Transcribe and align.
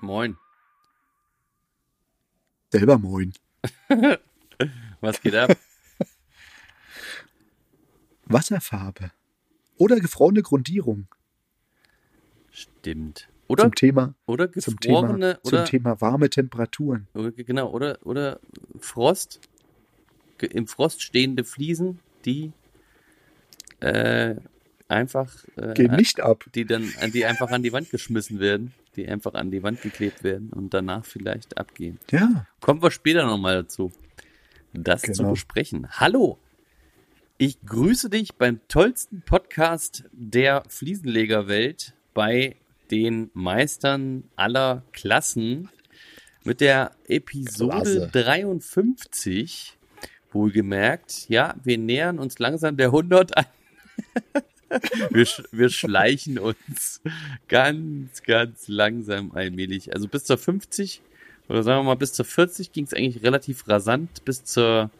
Moin. 0.00 0.36
Selber 2.70 2.98
moin. 2.98 3.32
Was 5.00 5.20
geht 5.22 5.34
ab? 5.34 5.56
Wasserfarbe. 8.26 9.10
Oder 9.76 10.00
gefrorene 10.00 10.42
Grundierung. 10.42 11.08
Stimmt. 12.50 13.28
Oder, 13.46 13.62
Zum 13.64 13.74
Thema, 13.74 14.14
oder 14.26 14.52
zum 14.52 14.78
Thema, 14.78 15.00
gefrorene, 15.00 15.40
zum 15.42 15.54
oder, 15.54 15.64
Thema 15.64 16.00
warme 16.02 16.28
Temperaturen. 16.28 17.08
oder, 17.14 17.30
genau, 17.32 17.70
oder, 17.70 17.98
oder 18.04 18.40
Frost, 18.78 19.40
im 20.38 20.66
Frost 20.66 21.00
stehende 21.00 21.44
Fliesen, 21.44 22.00
die 22.26 22.52
äh, 23.80 24.34
einfach, 24.86 25.32
äh, 25.56 25.72
Gehen 25.72 25.96
nicht 25.96 26.20
ab. 26.20 26.44
die 26.54 26.66
dann, 26.66 26.92
die 27.14 27.24
einfach 27.24 27.50
an 27.50 27.62
die 27.62 27.72
Wand 27.72 27.88
geschmissen 27.88 28.38
werden, 28.38 28.74
die 28.96 29.08
einfach 29.08 29.34
an 29.34 29.50
die 29.50 29.62
Wand 29.62 29.80
geklebt 29.82 30.24
werden 30.24 30.50
und 30.52 30.74
danach 30.74 31.04
vielleicht 31.04 31.58
abgehen. 31.58 31.98
Ja. 32.10 32.46
Kommen 32.60 32.82
wir 32.82 32.90
später 32.90 33.24
nochmal 33.26 33.62
dazu, 33.62 33.92
das 34.72 35.02
zu 35.02 35.12
Genau. 35.12 35.30
besprechen. 35.32 35.88
Hallo, 35.90 36.38
ich 37.36 37.60
grüße 37.64 38.10
dich 38.10 38.34
beim 38.34 38.60
tollsten 38.68 39.22
Podcast 39.22 40.04
der 40.12 40.62
Fliesenlegerwelt 40.68 41.94
bei 42.14 42.56
den 42.90 43.30
Meistern 43.34 44.24
aller 44.36 44.82
Klassen 44.92 45.68
mit 46.44 46.60
der 46.60 46.92
Episode 47.06 47.70
Klasse. 47.82 48.08
53. 48.12 49.76
Wohlgemerkt, 50.32 51.28
ja, 51.28 51.54
wir 51.64 51.78
nähern 51.78 52.18
uns 52.18 52.38
langsam 52.38 52.76
der 52.76 52.88
100 52.88 53.36
an. 53.36 53.46
wir, 55.10 55.24
sch 55.26 55.42
wir 55.52 55.70
schleichen 55.70 56.38
uns 56.38 57.00
ganz, 57.48 58.22
ganz 58.22 58.68
langsam 58.68 59.32
allmählich. 59.32 59.94
Also 59.94 60.08
bis 60.08 60.24
zur 60.24 60.38
50 60.38 61.02
oder 61.48 61.62
sagen 61.62 61.80
wir 61.80 61.84
mal 61.84 61.94
bis 61.96 62.12
zur 62.12 62.24
40 62.24 62.72
ging 62.72 62.84
es 62.84 62.92
eigentlich 62.94 63.22
relativ 63.22 63.66
rasant. 63.68 64.24
Bis 64.24 64.44
zur 64.44 64.90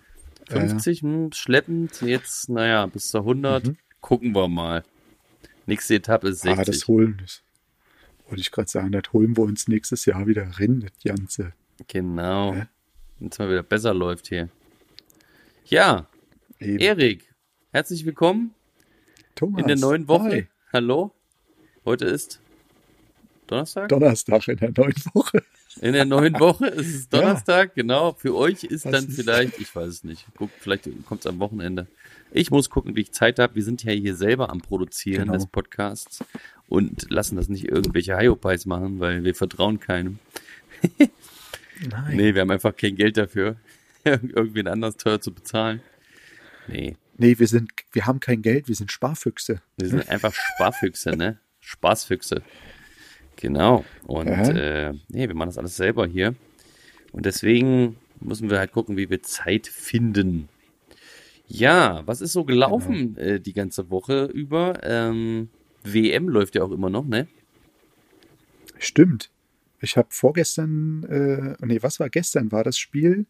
Ja, 0.49 0.57
ja. 0.57 0.69
50 0.69 1.03
Hm, 1.03 1.33
schleppend. 1.33 2.01
Jetzt, 2.01 2.49
naja, 2.49 2.87
bis 2.87 3.11
zur 3.11 3.21
100 3.25 3.67
Mhm. 3.67 3.77
gucken 4.01 4.35
wir 4.35 4.49
mal. 4.49 4.83
Nächste 5.67 5.97
Etappe 5.97 6.29
ist 6.29 6.41
60. 6.41 6.59
Ah, 6.59 6.65
das 6.65 6.89
holen, 6.89 7.19
das 7.21 7.43
wollte 8.27 8.41
ich 8.41 8.51
gerade 8.51 8.71
sagen, 8.71 8.93
das 8.93 9.13
holen 9.13 9.37
wir 9.37 9.43
uns 9.45 9.69
nächstes 9.69 10.07
Jahr 10.07 10.27
wieder 10.27 10.45
rein, 10.59 10.81
das 10.81 10.93
Ganze. 11.05 11.53
genau. 11.89 12.55
Ja. 12.55 12.69
Jetzt 13.21 13.39
mal 13.39 13.51
wieder 13.51 13.63
besser 13.63 13.93
läuft 13.93 14.29
hier. 14.29 14.49
Ja, 15.67 16.07
Eben. 16.61 16.79
Erik, 16.79 17.33
herzlich 17.73 18.05
willkommen 18.07 18.55
Thomas. 19.39 19.61
in 19.63 19.67
der 19.69 19.77
neuen 19.77 20.09
Woche. 20.09 20.31
Hi. 20.31 20.47
Hallo. 20.73 21.13
Heute 21.85 22.05
ist 22.07 22.41
Donnerstag? 23.47 23.89
Donnerstag 23.89 24.49
in 24.49 24.57
der 24.59 24.73
neuen 24.77 24.95
Woche. 25.15 25.43
In 25.81 25.93
der 25.93 26.05
neuen 26.05 26.39
Woche 26.41 26.67
ist 26.67 26.87
es 26.95 27.09
Ja. 27.13 27.21
Donnerstag, 27.21 27.75
genau. 27.75 28.13
Für 28.15 28.35
euch 28.35 28.65
ist 28.65 28.85
Das 28.85 28.93
dann 28.93 29.07
ist- 29.07 29.15
vielleicht, 29.17 29.59
ich 29.61 29.75
weiß 29.75 29.87
es 29.89 30.05
nicht, 30.05 30.27
guck, 30.37 30.51
vielleicht 30.59 30.89
kommt 31.07 31.21
es 31.21 31.27
am 31.27 31.39
Wochenende. 31.39 31.87
Ich 32.33 32.51
muss 32.51 32.69
gucken, 32.69 32.97
wie 32.97 33.03
ich 33.03 33.13
Zeit 33.13 33.39
habe. 33.39 33.55
Wir 33.55 33.63
sind 33.63 33.83
ja 33.85 33.93
hier 33.93 34.15
selber 34.17 34.51
am 34.51 34.61
Produzieren 34.61 35.23
Genau. 35.27 35.35
des 35.35 35.47
Podcasts 35.47 36.23
und 36.69 37.11
lassen 37.11 37.37
das 37.37 37.49
nicht 37.49 37.65
irgendwelche 37.69 38.19
Hyopies 38.19 38.67
machen, 38.67 38.99
weil 39.01 39.25
wir 39.25 39.35
vertrauen 39.35 39.79
keinem. 39.81 40.19
Nein. 40.99 42.17
Nee, 42.17 42.35
wir 42.35 42.43
haben 42.43 42.51
einfach 42.51 42.77
kein 42.77 42.97
Geld 42.97 43.17
dafür, 43.17 43.57
irgendwen 44.05 44.67
anders 44.69 44.97
teuer 44.97 45.21
zu 45.21 45.33
bezahlen. 45.33 45.81
Nee, 46.67 46.97
Nee, 47.19 47.39
wir 47.39 47.49
sind, 47.49 47.71
wir 47.93 48.07
haben 48.07 48.21
kein 48.21 48.43
Geld, 48.43 48.69
wir 48.69 48.75
sind 48.77 48.93
Sparfüchse. 48.93 49.61
wir 49.77 49.89
sind 49.89 50.09
einfach 50.09 50.33
Sparfüchse, 50.33 51.11
ne? 51.11 51.39
Spaßfüchse. 51.61 52.43
Genau. 53.37 53.85
Und 54.07 54.29
äh, 54.29 54.93
nee, 55.09 55.29
wir 55.29 55.35
machen 55.35 55.49
das 55.49 55.59
alles 55.59 55.77
selber 55.77 56.07
hier. 56.07 56.35
Und 57.13 57.27
deswegen 57.27 57.97
müssen 58.21 58.51
wir 58.51 58.59
halt 58.59 58.73
gucken, 58.73 58.97
wie 58.97 59.11
wir 59.11 59.23
Zeit 59.23 59.67
finden. 59.67 60.49
Ja, 61.47 62.03
was 62.07 62.21
ist 62.21 62.33
so 62.33 62.45
gelaufen 62.45 63.15
Genau. 63.15 63.21
äh, 63.29 63.41
die 63.41 63.53
ganze 63.53 63.91
Woche 63.91 64.25
über? 64.27 64.81
Ähm, 64.83 65.49
WM 65.83 66.29
läuft 66.29 66.55
ja 66.55 66.63
auch 66.63 66.71
immer 66.73 66.91
noch, 66.91 67.05
ne? 67.07 67.27
Stimmt. 68.79 69.31
Ich 69.81 69.97
habe 69.97 70.09
vorgestern, 70.11 71.05
äh, 71.61 71.67
nee, 71.67 71.83
was 71.83 72.01
war 72.01 72.11
gestern? 72.11 72.53
War 72.53 72.65
das 72.65 72.79
Spiel 72.79 73.27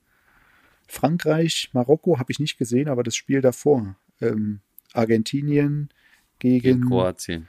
Frankreich, 0.89 1.71
Marokko 1.73 2.19
habe 2.19 2.33
ich 2.33 2.41
nicht 2.41 2.59
gesehen, 2.59 2.89
aber 2.89 3.03
das 3.03 3.15
Spiel 3.15 3.41
davor. 3.41 3.95
Ähm, 4.21 4.61
Argentinien 4.95 5.91
Gegen 6.39 6.63
gegen 6.63 6.89
Kroatien. 6.89 7.49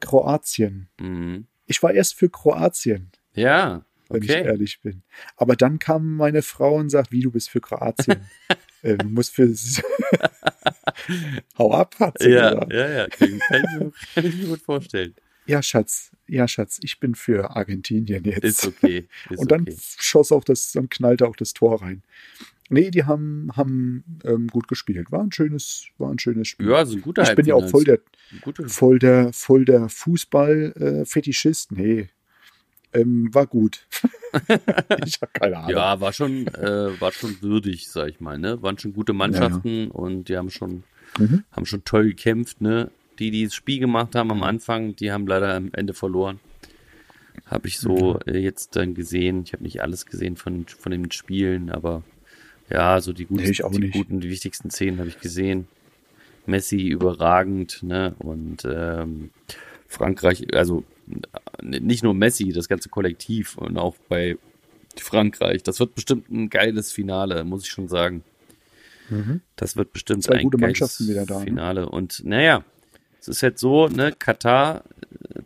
Kroatien. 0.00 0.88
Mhm. 1.00 1.46
Ich 1.66 1.82
war 1.82 1.92
erst 1.92 2.14
für 2.14 2.28
Kroatien, 2.28 3.10
Ja, 3.34 3.84
wenn 4.10 4.22
ich 4.22 4.30
ehrlich 4.30 4.80
bin. 4.80 5.02
Aber 5.36 5.56
dann 5.56 5.78
kam 5.78 6.16
meine 6.16 6.42
Frau 6.42 6.74
und 6.76 6.90
sagt, 6.90 7.10
wie 7.10 7.22
du 7.22 7.30
bist 7.30 7.48
für 7.48 7.60
Kroatien. 7.60 8.20
äh, 8.82 8.96
du 8.98 9.08
musst 9.08 9.34
für 9.34 9.48
Hau 11.58 11.72
ab, 11.72 11.94
hat 11.98 12.18
sie 12.18 12.30
Ja, 12.30 12.50
gesagt. 12.50 12.72
ja, 12.72 12.88
ja. 12.90 13.06
Kann, 13.08 13.34
ich 13.34 14.14
kann 14.14 14.24
ich 14.26 14.34
mir 14.36 14.46
gut 14.48 14.60
vorstellen. 14.60 15.14
Ja, 15.46 15.62
Schatz, 15.62 16.10
ja, 16.26 16.48
Schatz, 16.48 16.78
ich 16.82 17.00
bin 17.00 17.14
für 17.14 17.50
Argentinien 17.54 18.24
jetzt. 18.24 18.44
Ist 18.44 18.66
okay. 18.66 19.06
Ist 19.30 19.38
und 19.38 19.50
dann 19.50 19.62
okay. 19.62 19.76
schoss 19.78 20.32
auch 20.32 20.44
das, 20.44 20.72
dann 20.72 20.88
knallte 20.88 21.26
auch 21.26 21.36
das 21.36 21.52
Tor 21.52 21.82
rein. 21.82 22.02
Nee, 22.70 22.90
die 22.90 23.04
haben, 23.04 23.50
haben 23.54 24.04
ähm, 24.24 24.48
gut 24.48 24.68
gespielt. 24.68 25.12
War 25.12 25.20
ein 25.22 25.32
schönes, 25.32 25.86
war 25.98 26.10
ein 26.10 26.18
schönes 26.18 26.48
Spiel. 26.48 26.70
Ja, 26.70 26.86
so 26.86 26.96
ein 26.96 27.02
guter 27.02 27.22
ich 27.22 27.34
bin 27.34 27.44
ja 27.44 27.54
auch 27.54 27.68
voll 27.68 27.84
der, 27.84 28.00
voll 28.66 28.98
der, 28.98 29.32
voll 29.32 29.64
der 29.64 29.88
Fußball-Fetischist. 29.88 31.72
nee. 31.72 32.08
Ähm, 32.94 33.34
war 33.34 33.46
gut. 33.48 33.86
ich 35.04 35.20
habe 35.20 35.32
keine 35.32 35.58
Ahnung. 35.58 35.70
Ja, 35.70 36.00
war 36.00 36.12
schon, 36.12 36.46
äh, 36.46 37.00
war 37.00 37.10
schon 37.10 37.42
würdig, 37.42 37.88
sag 37.88 38.08
ich 38.08 38.20
mal, 38.20 38.38
ne? 38.38 38.62
Waren 38.62 38.78
schon 38.78 38.92
gute 38.92 39.12
Mannschaften 39.12 39.90
und 39.90 40.28
die 40.28 40.36
haben 40.36 40.50
schon, 40.50 40.84
Mhm. 41.18 41.44
haben 41.50 41.66
schon 41.66 41.84
toll 41.84 42.06
gekämpft, 42.06 42.60
ne? 42.60 42.90
Die, 43.18 43.30
die 43.30 43.44
das 43.44 43.54
Spiel 43.54 43.78
gemacht 43.78 44.14
haben 44.14 44.30
am 44.30 44.42
Anfang, 44.42 44.96
die 44.96 45.12
haben 45.12 45.26
leider 45.26 45.54
am 45.54 45.70
Ende 45.72 45.94
verloren. 45.94 46.40
Habe 47.46 47.68
ich 47.68 47.78
so 47.78 48.18
äh, 48.26 48.38
jetzt 48.38 48.76
dann 48.76 48.94
gesehen. 48.94 49.42
Ich 49.44 49.52
habe 49.52 49.62
nicht 49.62 49.82
alles 49.82 50.06
gesehen 50.06 50.36
von, 50.36 50.66
von 50.66 50.92
den 50.92 51.10
Spielen, 51.10 51.70
aber 51.70 52.02
ja, 52.70 53.00
so 53.00 53.12
die 53.12 53.26
guten, 53.26 53.42
Nee, 53.42 53.52
die 53.52 53.90
guten, 53.90 54.20
die 54.20 54.30
wichtigsten 54.30 54.70
Szenen 54.70 54.98
habe 54.98 55.08
ich 55.08 55.20
gesehen. 55.20 55.68
Messi 56.46 56.88
überragend, 56.88 57.82
ne? 57.82 58.14
Und 58.18 58.66
ähm, 58.68 59.30
Frankreich, 59.86 60.54
also 60.54 60.84
nicht 61.62 62.02
nur 62.02 62.14
Messi, 62.14 62.52
das 62.52 62.68
ganze 62.68 62.88
Kollektiv 62.88 63.56
und 63.56 63.78
auch 63.78 63.96
bei 64.08 64.36
Frankreich. 64.96 65.62
Das 65.62 65.80
wird 65.80 65.94
bestimmt 65.94 66.30
ein 66.30 66.50
geiles 66.50 66.92
Finale, 66.92 67.44
muss 67.44 67.64
ich 67.64 67.70
schon 67.70 67.88
sagen. 67.88 68.24
Mhm. 69.10 69.40
Das 69.56 69.76
wird 69.76 69.92
bestimmt 69.92 70.22
Zwei 70.24 70.36
ein 70.36 70.44
gute 70.44 70.58
geiles 70.58 70.80
Mannschaften 70.80 71.08
wieder 71.08 71.26
da, 71.26 71.40
ne? 71.40 71.44
Finale. 71.44 71.88
Und 71.88 72.22
naja, 72.24 72.64
es 73.24 73.36
ist 73.36 73.40
jetzt 73.40 73.60
so, 73.60 73.88
ne, 73.88 74.12
Katar, 74.12 74.84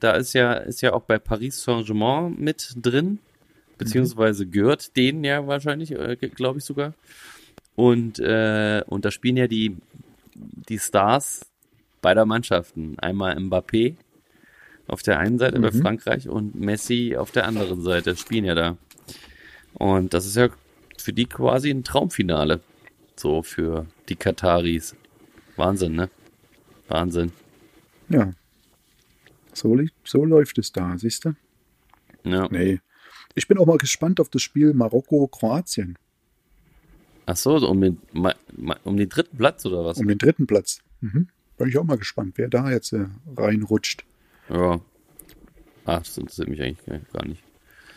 da 0.00 0.12
ist 0.12 0.32
ja, 0.32 0.54
ist 0.54 0.80
ja 0.80 0.92
auch 0.94 1.02
bei 1.02 1.18
Paris 1.18 1.62
Saint-Germain 1.62 2.34
mit 2.36 2.74
drin, 2.76 3.20
beziehungsweise 3.78 4.46
gehört 4.46 4.96
denen 4.96 5.22
ja 5.22 5.46
wahrscheinlich, 5.46 5.92
äh, 5.92 6.16
glaube 6.16 6.58
ich 6.58 6.64
sogar. 6.64 6.94
Und, 7.76 8.18
äh, 8.18 8.82
und 8.86 9.04
da 9.04 9.12
spielen 9.12 9.36
ja 9.36 9.46
die, 9.46 9.76
die 10.34 10.80
Stars 10.80 11.46
beider 12.02 12.26
Mannschaften. 12.26 12.98
Einmal 12.98 13.36
Mbappé 13.36 13.94
auf 14.88 15.02
der 15.04 15.20
einen 15.20 15.38
Seite 15.38 15.60
bei 15.60 15.70
Mhm. 15.70 15.82
Frankreich 15.82 16.28
und 16.28 16.56
Messi 16.56 17.14
auf 17.16 17.30
der 17.30 17.46
anderen 17.46 17.82
Seite 17.82 18.16
spielen 18.16 18.44
ja 18.44 18.56
da. 18.56 18.76
Und 19.74 20.14
das 20.14 20.26
ist 20.26 20.34
ja 20.34 20.48
für 20.96 21.12
die 21.12 21.26
quasi 21.26 21.70
ein 21.70 21.84
Traumfinale. 21.84 22.60
So 23.14 23.42
für 23.42 23.86
die 24.08 24.16
Kataris. 24.16 24.96
Wahnsinn, 25.56 25.94
ne? 25.94 26.10
Wahnsinn. 26.88 27.32
Ja. 28.08 28.32
So, 29.52 29.76
so 30.04 30.24
läuft 30.24 30.58
es 30.58 30.72
da, 30.72 30.96
siehst 30.98 31.24
du? 31.24 31.34
Ja. 32.24 32.48
Nee. 32.50 32.80
Ich 33.34 33.48
bin 33.48 33.58
auch 33.58 33.66
mal 33.66 33.78
gespannt 33.78 34.20
auf 34.20 34.28
das 34.28 34.42
Spiel 34.42 34.72
Marokko-Kroatien. 34.74 35.96
Ach 37.26 37.36
so, 37.36 37.56
um 37.68 37.80
den, 37.80 37.98
um 38.84 38.96
den 38.96 39.08
dritten 39.08 39.36
Platz 39.36 39.66
oder 39.66 39.84
was? 39.84 39.98
Um 39.98 40.08
den 40.08 40.18
dritten 40.18 40.46
Platz. 40.46 40.80
Mhm. 41.00 41.28
Bin 41.58 41.68
ich 41.68 41.76
auch 41.76 41.84
mal 41.84 41.98
gespannt, 41.98 42.34
wer 42.36 42.48
da 42.48 42.70
jetzt 42.70 42.92
äh, 42.92 43.06
reinrutscht. 43.36 44.04
Ja. 44.48 44.80
Ach, 45.84 45.98
das 45.98 46.16
interessiert 46.18 46.48
mich 46.48 46.62
eigentlich 46.62 46.84
gar- 46.86 47.00
gar 47.12 47.26
nicht. 47.26 47.42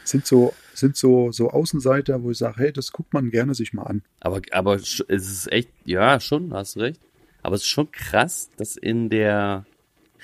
sind 0.03 0.25
so, 0.25 0.53
sind 0.73 0.97
so, 0.97 1.31
so 1.31 1.49
Außenseiter, 1.51 2.23
wo 2.23 2.31
ich 2.31 2.37
sage, 2.39 2.55
hey, 2.57 2.73
das 2.73 2.91
guckt 2.91 3.13
man 3.13 3.29
gerne 3.29 3.53
sich 3.53 3.71
mal 3.73 3.83
an. 3.83 4.03
Aber, 4.19 4.41
aber 4.51 4.75
es 4.75 4.99
ist 5.07 5.51
echt, 5.51 5.69
ja, 5.85 6.19
schon, 6.19 6.53
hast 6.53 6.77
recht. 6.77 6.99
Aber 7.43 7.55
es 7.55 7.61
ist 7.61 7.67
schon 7.67 7.91
krass, 7.91 8.49
dass 8.57 8.75
in 8.77 9.09
der 9.09 9.65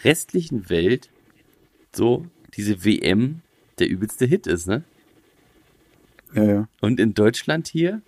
restlichen 0.04 0.70
Welt 0.70 1.10
so 1.94 2.26
diese 2.56 2.84
WM 2.86 3.42
der 3.80 3.90
übelste 3.90 4.26
Hit 4.26 4.48
ist, 4.48 4.68
ne? 4.68 4.84
Ja, 6.34 6.44
ja. 6.44 6.70
Und 6.82 7.00
in 7.00 7.14
Deutschland 7.14 7.68
hier 7.68 8.02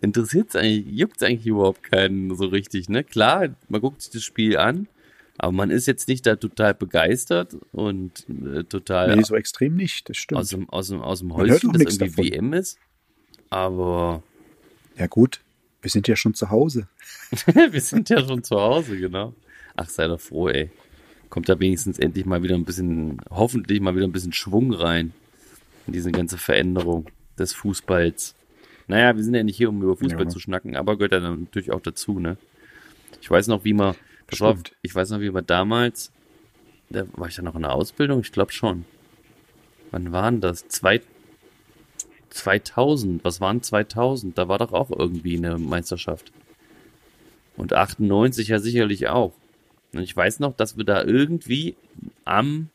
interessiert 0.00 0.50
es 0.50 0.56
eigentlich, 0.56 0.86
juckt 0.86 1.16
es 1.16 1.22
eigentlich 1.22 1.46
überhaupt 1.46 1.82
keinen 1.82 2.34
so 2.34 2.46
richtig, 2.46 2.88
ne? 2.88 3.04
Klar, 3.04 3.48
man 3.68 3.80
guckt 3.80 4.02
sich 4.02 4.10
das 4.12 4.22
Spiel 4.22 4.56
an, 4.56 4.88
aber 5.38 5.52
man 5.52 5.70
ist 5.70 5.86
jetzt 5.86 6.08
nicht 6.08 6.26
da 6.26 6.36
total 6.36 6.74
begeistert 6.74 7.56
und 7.72 8.26
äh, 8.28 8.64
total 8.64 9.16
Nee, 9.16 9.22
so 9.22 9.36
extrem 9.36 9.76
nicht, 9.76 10.08
das 10.08 10.16
stimmt. 10.16 10.40
aus 10.40 10.48
dem, 10.48 10.68
aus 10.70 10.88
dem, 10.88 11.00
aus 11.02 11.20
dem 11.20 11.34
Häuschen, 11.34 11.72
dass 11.72 11.82
irgendwie 11.82 11.98
davon. 12.08 12.24
WM 12.24 12.52
ist. 12.52 12.78
Aber 13.50 14.22
Ja, 14.96 15.06
gut, 15.06 15.40
wir 15.82 15.90
sind 15.90 16.08
ja 16.08 16.16
schon 16.16 16.34
zu 16.34 16.50
Hause. 16.50 16.88
wir 17.70 17.80
sind 17.80 18.08
ja 18.10 18.26
schon 18.26 18.42
zu 18.42 18.56
Hause, 18.56 18.96
genau. 18.98 19.34
Ach, 19.76 19.88
sei 19.88 20.06
doch 20.08 20.20
froh, 20.20 20.48
ey. 20.48 20.70
Kommt 21.30 21.48
da 21.48 21.58
wenigstens 21.60 21.98
endlich 21.98 22.26
mal 22.26 22.42
wieder 22.42 22.56
ein 22.56 22.64
bisschen, 22.64 23.18
hoffentlich 23.30 23.80
mal 23.80 23.94
wieder 23.94 24.06
ein 24.06 24.12
bisschen 24.12 24.32
Schwung 24.32 24.72
rein 24.72 25.12
in 25.86 25.92
diese 25.92 26.10
ganze 26.12 26.36
Veränderung 26.38 27.06
des 27.38 27.52
Fußballs. 27.54 28.34
Naja, 28.88 29.14
wir 29.16 29.22
sind 29.22 29.34
ja 29.34 29.42
nicht 29.44 29.56
hier, 29.56 29.68
um 29.68 29.80
über 29.82 29.96
Fußball 29.96 30.24
Ja. 30.24 30.28
zu 30.28 30.40
schnacken, 30.40 30.76
aber 30.76 30.96
gehört 30.96 31.12
ja 31.12 31.20
dann 31.20 31.44
natürlich 31.44 31.70
auch 31.70 31.80
dazu, 31.80 32.18
ne? 32.18 32.36
Ich 33.20 33.30
weiß 33.30 33.46
noch, 33.46 33.64
wie 33.64 33.72
man, 33.72 33.94
das 34.26 34.40
war, 34.40 34.56
ich 34.82 34.94
weiß 34.94 35.10
noch, 35.10 35.20
wie 35.20 35.30
man 35.30 35.46
damals, 35.46 36.10
da 36.90 37.04
war 37.12 37.28
ich 37.28 37.36
da 37.36 37.42
noch 37.42 37.54
in 37.54 37.62
der 37.62 37.72
Ausbildung? 37.72 38.20
Ich 38.20 38.32
glaube 38.32 38.50
schon. 38.52 38.84
Wann 39.92 40.10
waren 40.12 40.40
das? 40.40 40.66
Zwei, 40.68 41.00
2000, 42.30 43.24
was 43.24 43.40
waren 43.40 43.62
2000? 43.62 44.36
Da 44.36 44.48
war 44.48 44.58
doch 44.58 44.72
auch 44.72 44.90
irgendwie 44.90 45.36
eine 45.36 45.58
Meisterschaft. 45.58 46.32
Und 47.56 47.72
98 47.72 48.48
ja 48.48 48.58
sicherlich 48.58 49.08
auch. 49.08 49.32
Und 49.92 50.00
ich 50.02 50.16
weiß 50.16 50.40
noch, 50.40 50.56
dass 50.56 50.76
wir 50.76 50.84
da 50.84 51.02
irgendwie 51.04 51.74
am 52.24 52.68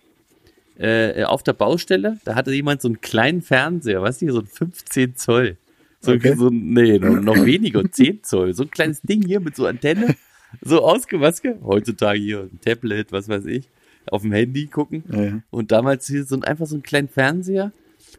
äh, 0.78 1.24
auf 1.24 1.42
der 1.44 1.54
Baustelle, 1.54 2.18
da 2.26 2.36
hatte 2.36 2.52
jemand 2.54 2.82
so 2.82 2.90
einen 2.90 3.00
kleinen 3.00 3.42
Fernseher, 3.42 4.02
weißt 4.02 4.22
du, 4.24 4.32
so 4.34 4.40
ein 4.42 4.46
15 4.48 5.16
Zoll. 5.16 5.56
So, 6.02 6.12
Okay. 6.12 6.36
so 6.36 6.50
ein- 6.50 6.74
nee, 6.74 7.00
noch, 7.00 7.22
noch 7.22 7.46
weniger, 7.46 7.90
10 7.90 8.24
Zoll. 8.24 8.54
So 8.54 8.64
ein 8.64 8.72
kleines 8.72 9.02
Ding 9.02 9.26
hier 9.26 9.40
mit 9.40 9.56
so 9.56 9.66
Antenne, 9.68 10.16
so 10.62 10.82
ausgemaske. 10.84 11.58
Heutzutage 11.64 12.20
hier 12.20 12.40
ein 12.52 12.60
Tablet, 12.60 13.14
was 13.14 13.30
weiß 13.30 13.46
ich, 13.46 13.70
auf 14.12 14.24
dem 14.24 14.34
Handy 14.34 14.68
gucken. 14.68 15.04
Ja, 15.10 15.22
ja. 15.24 15.42
Und 15.50 15.72
damals 15.72 16.08
hier 16.08 16.26
so 16.26 16.36
ein, 16.36 16.44
einfach 16.44 16.66
so 16.68 16.76
einen 16.76 16.84
kleinen 16.84 17.08
Fernseher. 17.08 17.72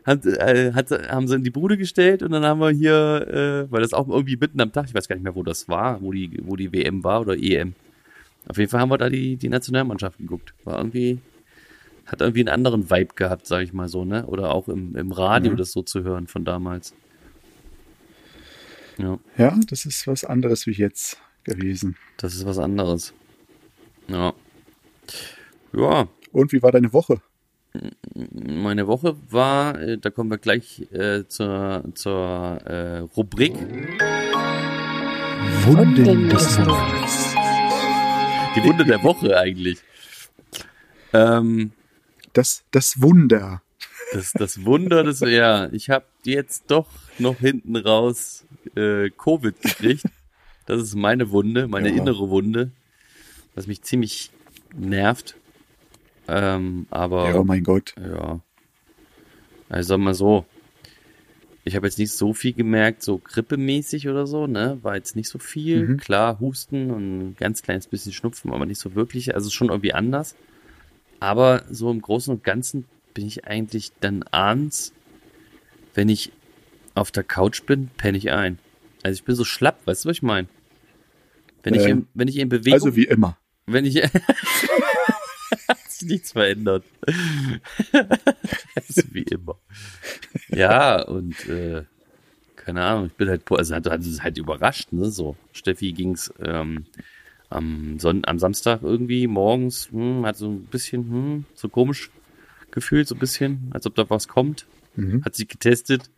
Hat, 0.04 0.24
äh, 0.24 0.72
hat, 0.72 0.90
haben 1.10 1.26
sie 1.28 1.34
in 1.34 1.42
die 1.44 1.50
Bude 1.50 1.76
gestellt 1.76 2.22
und 2.22 2.30
dann 2.30 2.44
haben 2.44 2.60
wir 2.60 2.70
hier, 2.70 3.66
äh, 3.66 3.70
weil 3.72 3.82
das 3.82 3.92
auch 3.92 4.08
irgendwie 4.08 4.36
mitten 4.36 4.60
am 4.60 4.72
Tag, 4.72 4.86
ich 4.88 4.94
weiß 4.94 5.08
gar 5.08 5.16
nicht 5.16 5.24
mehr, 5.24 5.34
wo 5.34 5.42
das 5.42 5.68
war, 5.68 6.00
wo 6.00 6.12
die, 6.12 6.30
wo 6.44 6.54
die 6.56 6.72
WM 6.72 7.02
war 7.04 7.20
oder 7.22 7.36
EM. 7.36 7.74
Auf 8.48 8.58
jeden 8.58 8.70
Fall 8.70 8.80
haben 8.80 8.90
wir 8.90 8.98
da 8.98 9.08
die, 9.08 9.36
die 9.36 9.48
Nationalmannschaft 9.48 10.18
geguckt. 10.18 10.54
War 10.64 10.78
irgendwie, 10.78 11.18
hat 12.06 12.20
irgendwie 12.20 12.40
einen 12.40 12.48
anderen 12.48 12.90
Vibe 12.90 13.14
gehabt, 13.14 13.46
sag 13.46 13.62
ich 13.62 13.72
mal 13.72 13.88
so, 13.88 14.04
ne? 14.04 14.26
Oder 14.26 14.54
auch 14.54 14.68
im, 14.68 14.94
im 14.96 15.12
Radio 15.12 15.52
Mhm. 15.52 15.56
das 15.56 15.72
so 15.72 15.82
zu 15.82 16.02
hören 16.04 16.26
von 16.26 16.44
damals. 16.44 16.94
Ja, 18.98 19.18
ja, 19.36 19.58
das 19.68 19.84
ist 19.84 20.06
was 20.06 20.24
anderes 20.24 20.66
wie 20.66 20.72
jetzt 20.72 21.18
gewesen. 21.44 21.96
das 22.16 22.34
ist 22.34 22.46
was 22.46 22.58
anderes. 22.58 23.12
Ja. 24.08 24.32
Ja, 25.74 26.08
Und 26.32 26.52
wie 26.52 26.62
war 26.62 26.72
deine 26.72 26.92
Woche? 26.92 27.20
Meine 28.32 28.86
Woche 28.86 29.16
war, 29.30 29.78
äh, 29.80 29.98
da 29.98 30.08
kommen 30.10 30.30
wir 30.30 30.38
gleich 30.38 30.86
äh, 30.92 31.24
zur, 31.28 31.84
zur 31.94 32.60
äh, 32.64 32.98
Rubrik. 33.00 33.52
Wunden 35.66 36.28
des 36.30 36.58
Monats. 36.58 37.25
Die 38.56 38.64
Wunde 38.64 38.84
der 38.84 39.02
Woche 39.02 39.36
eigentlich. 39.38 39.78
Ähm, 41.12 41.72
Das, 42.32 42.64
das 42.70 43.00
Wunder. 43.00 43.62
das, 44.12 44.32
das 44.32 44.64
Wunder 44.64 45.04
des, 45.04 45.20
ja, 45.20 45.68
ich 45.72 45.90
habe 45.90 46.06
jetzt 46.24 46.64
doch 46.70 46.88
noch 47.18 47.38
hinten 47.38 47.76
raus 47.76 48.44
äh, 48.76 49.10
Covid 49.10 49.60
gekriegt. 49.62 50.04
Das 50.66 50.82
ist 50.82 50.94
meine 50.94 51.30
Wunde, 51.30 51.68
meine 51.68 51.90
Ja. 51.90 51.96
innere 52.02 52.28
Wunde, 52.28 52.72
was 53.54 53.66
mich 53.66 53.82
ziemlich 53.82 54.30
nervt. 54.74 55.36
Ähm, 56.28 56.86
aber 56.90 57.28
Ja, 57.30 57.36
oh 57.36 57.44
mein 57.44 57.62
Gott. 57.62 57.94
Ja. 58.00 58.40
Also 59.68 59.88
sag 59.90 59.98
mal 59.98 60.14
so, 60.14 60.44
ich 61.66 61.74
habe 61.74 61.88
jetzt 61.88 61.98
nicht 61.98 62.12
so 62.12 62.32
viel 62.32 62.52
gemerkt, 62.52 63.02
so 63.02 63.18
grippemäßig 63.18 64.08
oder 64.08 64.28
so, 64.28 64.46
ne? 64.46 64.78
War 64.82 64.94
jetzt 64.94 65.16
nicht 65.16 65.28
so 65.28 65.40
viel. 65.40 65.88
Mhm. 65.88 65.96
Klar, 65.96 66.38
Husten 66.38 66.92
und 66.92 67.18
ein 67.30 67.36
ganz 67.36 67.60
kleines 67.62 67.88
bisschen 67.88 68.12
Schnupfen, 68.12 68.52
aber 68.52 68.66
nicht 68.66 68.78
so 68.78 68.94
wirklich. 68.94 69.34
Also 69.34 69.50
schon 69.50 69.68
irgendwie 69.68 69.92
anders. 69.92 70.36
Aber 71.18 71.64
so 71.68 71.90
im 71.90 72.00
Großen 72.00 72.32
und 72.32 72.44
Ganzen 72.44 72.84
bin 73.14 73.26
ich 73.26 73.46
eigentlich 73.46 73.90
dann 74.00 74.22
abends, 74.30 74.92
wenn 75.94 76.08
ich 76.08 76.30
auf 76.94 77.10
der 77.10 77.24
Couch 77.24 77.64
bin, 77.66 77.88
penne 77.96 78.16
ich 78.16 78.30
ein. 78.30 78.60
Also 79.02 79.16
ich 79.16 79.24
bin 79.24 79.34
so 79.34 79.44
schlapp, 79.44 79.84
weißt 79.86 80.04
du, 80.04 80.08
was 80.08 80.18
ich 80.18 80.22
meine? 80.22 80.46
Wenn, 81.64 81.74
ich 81.74 81.82
Ja. 81.82 81.88
in, 81.88 82.06
wenn 82.14 82.28
ich 82.28 82.36
in 82.38 82.48
Bewegung 82.48 82.74
Also 82.74 82.94
wie 82.94 83.06
immer. 83.06 83.36
wenn 83.66 83.84
ich. 83.84 83.96
Sich 85.98 86.08
nichts 86.08 86.32
verändert. 86.32 86.84
wie 89.12 89.22
immer. 89.22 89.56
Ja, 90.48 91.02
und 91.02 91.48
äh, 91.48 91.84
keine 92.56 92.82
Ahnung, 92.82 93.06
ich 93.06 93.12
bin 93.12 93.28
halt, 93.28 93.42
also 93.50 93.74
hat, 93.74 93.88
hat 93.88 94.00
es 94.00 94.22
halt 94.22 94.38
überrascht, 94.38 94.92
ne? 94.92 95.10
So, 95.10 95.36
Steffi 95.52 95.92
ging's 95.92 96.32
ähm, 96.42 96.86
am, 97.48 97.98
Son 97.98 98.22
am 98.26 98.38
Samstag 98.38 98.82
irgendwie 98.82 99.26
morgens, 99.26 99.90
hm, 99.90 100.26
hat 100.26 100.36
so 100.36 100.50
ein 100.50 100.64
bisschen, 100.66 101.08
hm, 101.08 101.44
so 101.54 101.68
komisch 101.68 102.10
gefühlt, 102.70 103.08
so 103.08 103.14
ein 103.14 103.20
bisschen, 103.20 103.70
als 103.70 103.86
ob 103.86 103.94
da 103.94 104.08
was 104.10 104.28
kommt. 104.28 104.66
Mhm. 104.96 105.24
Hat 105.24 105.34
sie 105.34 105.46
getestet 105.46 106.10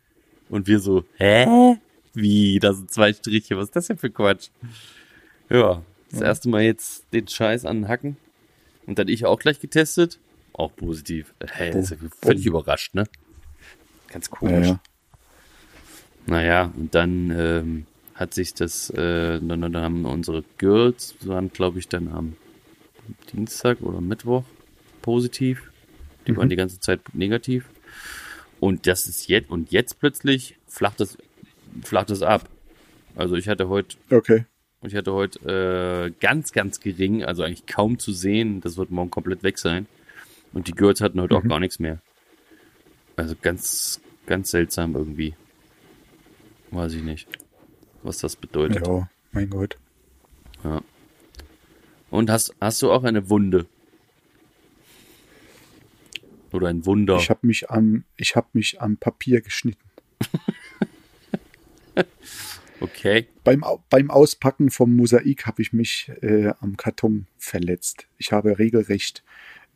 und 0.49 0.67
wir 0.67 0.79
so, 0.79 1.05
hä? 1.17 1.77
Wie? 2.13 2.59
Da 2.59 2.73
sind 2.73 2.91
zwei 2.91 3.13
Striche, 3.13 3.55
was 3.55 3.65
ist 3.65 3.75
das 3.75 3.87
denn 3.87 3.97
für 3.97 4.09
Quatsch? 4.09 4.49
Ja, 5.49 5.83
das 6.11 6.21
erste 6.21 6.49
Mal 6.49 6.63
jetzt 6.63 7.05
den 7.13 7.27
Scheiß 7.27 7.65
anhacken. 7.65 8.17
Und 8.89 8.97
dann 8.97 9.07
ich 9.07 9.23
auch 9.27 9.37
gleich 9.37 9.59
getestet. 9.59 10.17
Auch 10.51 10.75
positiv. 10.75 11.35
Hey, 11.47 11.69
das 11.69 11.91
ist 11.91 12.01
ja 12.01 12.09
völlig 12.23 12.43
überrascht, 12.47 12.95
ne? 12.95 13.03
Ganz 14.07 14.31
Ja, 14.31 14.37
komisch. 14.37 14.67
ja. 14.67 14.79
Naja, 16.25 16.73
und 16.75 16.95
dann 16.95 17.29
ähm, 17.29 17.85
hat 18.15 18.33
sich 18.33 18.55
das, 18.55 18.89
äh, 18.89 19.39
dann, 19.39 19.61
dann 19.61 19.77
haben 19.77 20.05
unsere 20.05 20.43
Girls, 20.57 21.15
waren 21.21 21.53
glaube 21.53 21.77
ich 21.77 21.87
dann 21.87 22.07
am 22.07 22.35
Dienstag 23.31 23.79
oder 23.81 24.01
Mittwoch 24.01 24.43
positiv. 25.03 25.71
Die 26.25 26.35
waren 26.35 26.49
die 26.49 26.55
ganze 26.55 26.79
Zeit 26.79 27.01
negativ. 27.13 27.65
Und 28.59 28.87
das 28.87 29.05
ist 29.05 29.27
jetzt, 29.27 29.51
und 29.51 29.71
jetzt 29.71 29.99
plötzlich 29.99 30.57
flacht 30.67 30.99
es, 30.99 31.15
flacht 31.83 32.09
es 32.09 32.23
ab. 32.23 32.49
Also 33.15 33.35
ich 33.35 33.47
hatte 33.47 33.69
heute 33.69 33.97
Okay. 34.09 34.45
Ich 34.81 34.95
hatte 34.95 35.13
heute 35.13 36.07
äh, 36.07 36.11
ganz, 36.21 36.51
ganz 36.53 36.79
gering, 36.79 37.23
also 37.23 37.43
eigentlich 37.43 37.65
kaum 37.65 37.99
zu 37.99 38.13
sehen. 38.13 38.61
Das 38.61 38.77
wird 38.77 38.91
morgen 38.91 39.11
komplett 39.11 39.43
weg 39.43 39.57
sein. 39.57 39.87
Und 40.53 40.67
die 40.67 40.71
Girls 40.71 41.01
hatten 41.01 41.19
heute 41.19 41.35
auch 41.35 41.43
gar 41.43 41.59
nichts 41.59 41.79
mehr. 41.79 41.99
Also 43.15 43.35
ganz, 43.39 43.99
ganz 44.25 44.51
seltsam 44.51 44.95
irgendwie. 44.95 45.35
Weiß 46.71 46.93
ich 46.93 47.03
nicht, 47.03 47.27
was 48.03 48.19
das 48.19 48.35
bedeutet. 48.35 48.87
Ja, 48.87 49.09
mein 49.31 49.49
Gott. 49.49 49.77
Ja. 50.63 50.81
Und 52.09 52.29
hast, 52.29 52.55
hast 52.61 52.81
du 52.81 52.91
auch 52.91 53.03
eine 53.03 53.29
Wunde? 53.29 53.65
Oder 56.51 56.69
ein 56.69 56.85
Wunder? 56.85 57.17
Ich 57.17 57.29
habe 57.29 57.45
mich 57.45 57.69
am, 57.69 58.05
ich 58.17 58.35
habe 58.35 58.47
mich 58.53 58.81
am 58.81 58.97
Papier 58.97 59.41
geschnitten. 59.41 59.83
okay. 62.81 63.27
Beim, 63.43 63.63
beim 63.89 64.11
Auspacken 64.11 64.69
vom 64.69 64.95
Mosaik 64.95 65.45
habe 65.45 65.61
ich 65.61 65.73
mich 65.73 66.11
äh, 66.21 66.51
am 66.59 66.77
Karton 66.77 67.27
verletzt. 67.37 68.07
Ich 68.17 68.31
habe 68.31 68.59
regelrecht 68.59 69.23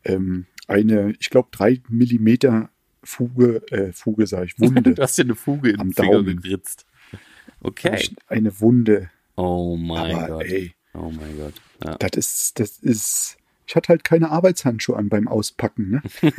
ähm, 0.06 0.46
eine, 0.68 1.14
ich 1.20 1.30
glaube, 1.30 1.50
drei 1.52 1.82
Millimeter 1.90 2.70
Fuge, 3.04 3.62
äh, 3.72 3.92
Fuge 3.94 4.28
sage 4.28 4.46
ich, 4.46 4.60
Wunde. 4.60 4.82
Du 4.96 5.02
hast 5.02 5.18
dir 5.18 5.24
eine 5.24 5.36
Fuge 5.36 5.72
in 5.72 5.80
Am 5.80 5.90
den 5.90 5.94
Finger 5.94 6.12
Daumen. 6.24 6.42
geritzt. 6.42 6.86
Hab 7.12 7.20
Okay. 7.62 8.10
eine 8.28 8.60
Wunde. 8.62 9.10
Oh 9.36 9.76
mein 9.78 10.16
Aber 10.16 10.28
Gott. 10.40 10.46
ey, 10.46 10.74
Oh 10.94 11.10
mein 11.12 11.38
Gott. 11.38 11.54
Ja. 11.84 11.96
das 11.98 12.12
ist, 12.18 12.60
das 12.60 12.78
ist. 12.78 13.38
Ich 13.66 13.76
hatte 13.76 13.88
halt 13.90 14.04
keine 14.04 14.30
Arbeitshandschuhe 14.30 14.96
an 14.96 15.10
beim 15.10 15.28
Auspacken, 15.28 15.90
ne? 15.90 16.02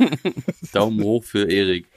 Daumen 0.73 1.03
hoch 1.03 1.23
für 1.23 1.49
Erik. 1.51 1.87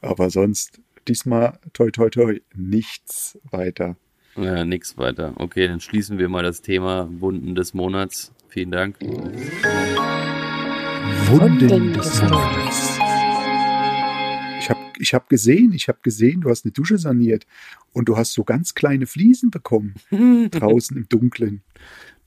Aber 0.00 0.30
sonst 0.30 0.80
diesmal 1.08 1.58
toi 1.72 1.90
toi 1.90 2.10
toi 2.10 2.40
nichts 2.54 3.38
weiter. 3.50 3.96
Ja, 4.36 4.64
nix 4.64 4.98
weiter. 4.98 5.34
Okay, 5.36 5.68
dann 5.68 5.80
schließen 5.80 6.18
wir 6.18 6.28
mal 6.28 6.42
das 6.42 6.60
Thema 6.60 7.08
Wunden 7.20 7.54
des 7.54 7.72
Monats. 7.72 8.32
Vielen 8.48 8.72
Dank. 8.72 8.96
Wunden 11.28 11.92
des 11.92 12.22
Monats. 12.22 12.98
ich 14.98 15.14
habe 15.14 15.26
gesehen, 15.28 15.72
ich 15.72 15.88
habe 15.88 15.98
gesehen, 16.02 16.40
du 16.40 16.50
hast 16.50 16.64
eine 16.64 16.72
Dusche 16.72 16.98
saniert 16.98 17.46
und 17.92 18.08
du 18.08 18.16
hast 18.16 18.32
so 18.32 18.42
ganz 18.44 18.74
kleine 18.74 19.06
Fliesen 19.06 19.50
bekommen 19.50 19.94
draußen 20.50 20.96
im 20.96 21.08
Dunkeln. 21.08 21.62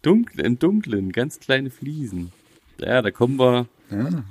Dunkel, 0.01 0.46
im 0.46 0.60
Dunklen, 0.60 1.12
ganz 1.12 1.39
kleine 1.39 1.69
Fliesen. 1.72 2.31
Ja, 2.79 3.01
da 3.01 3.12
kommen 3.12 3.39
wir, 3.39 3.67
Ja, 3.89 4.24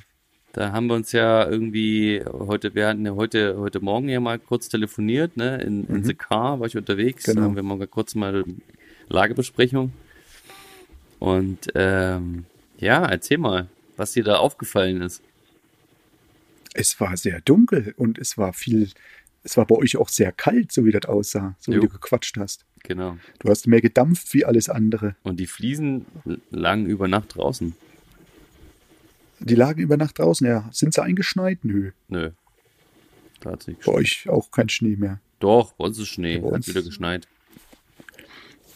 da 0.56 0.72
haben 0.72 0.86
wir 0.88 0.94
uns 0.94 1.12
ja 1.12 1.46
irgendwie 1.48 2.22
heute, 2.32 2.74
wir 2.74 2.88
hatten 2.88 3.04
ja 3.04 3.14
heute, 3.14 3.56
heute 3.58 3.80
Morgen 3.80 4.08
ja 4.08 4.20
mal 4.20 4.38
kurz 4.38 4.68
telefoniert, 4.70 5.36
ne? 5.36 5.60
In, 5.60 5.86
in 5.86 6.02
the 6.02 6.14
car 6.14 6.58
war 6.58 6.66
ich 6.66 6.76
unterwegs, 6.76 7.24
Genau. 7.24 7.40
da 7.42 7.44
haben 7.46 7.56
wir 7.56 7.62
mal 7.62 7.86
kurz 7.86 8.14
mal 8.14 8.42
Lagebesprechung. 9.08 9.92
Und 11.18 11.70
ähm, 11.74 12.46
ja, 12.78 13.04
erzähl 13.04 13.38
mal, 13.38 13.68
was 13.96 14.12
dir 14.12 14.24
da 14.24 14.36
aufgefallen 14.36 15.02
ist. 15.02 15.22
es 16.74 16.98
war 17.00 17.16
sehr 17.16 17.40
dunkel 17.42 17.94
und 17.96 18.18
es 18.18 18.36
war 18.38 18.52
viel, 18.52 18.90
es 19.42 19.56
war 19.56 19.66
bei 19.66 19.76
euch 19.76 19.96
auch 19.96 20.08
sehr 20.08 20.32
kalt, 20.32 20.72
so 20.72 20.84
wie 20.84 20.92
das 20.92 21.04
aussah, 21.06 21.54
so 21.58 21.72
wie 21.72 21.76
Jo. 21.76 21.82
du 21.82 21.88
gequatscht 21.88 22.36
hast. 22.38 22.64
Genau. 22.82 23.16
Du 23.40 23.48
hast 23.50 23.66
mehr 23.66 23.80
gedampft 23.80 24.32
wie 24.34 24.44
alles 24.44 24.68
andere. 24.68 25.16
Und 25.22 25.38
die 25.40 25.46
Fliesen 25.46 26.06
lagen 26.50 26.86
über 26.86 27.08
Nacht 27.08 27.34
draußen. 27.36 27.74
Die 29.46 29.54
lagen 29.54 29.80
über 29.80 29.96
Nacht 29.96 30.18
draußen, 30.18 30.46
ja. 30.46 30.68
Sind 30.72 30.92
sie 30.94 31.02
eingeschneit? 31.02 31.64
Nö. 31.64 31.92
Nö. 32.08 32.30
Da 33.40 33.52
hat's 33.52 33.66
nicht 33.66 33.84
Bei 33.84 33.92
euch 33.92 34.28
auch 34.28 34.50
kein 34.50 34.68
Schnee 34.68 34.96
mehr. 34.96 35.20
Doch, 35.38 35.72
bei 35.74 35.84
uns 35.84 35.98
ist 35.98 36.08
Schnee. 36.08 36.38
Bei 36.38 36.52
Hat 36.56 36.66
wieder 36.66 36.82
geschneit. 36.82 37.28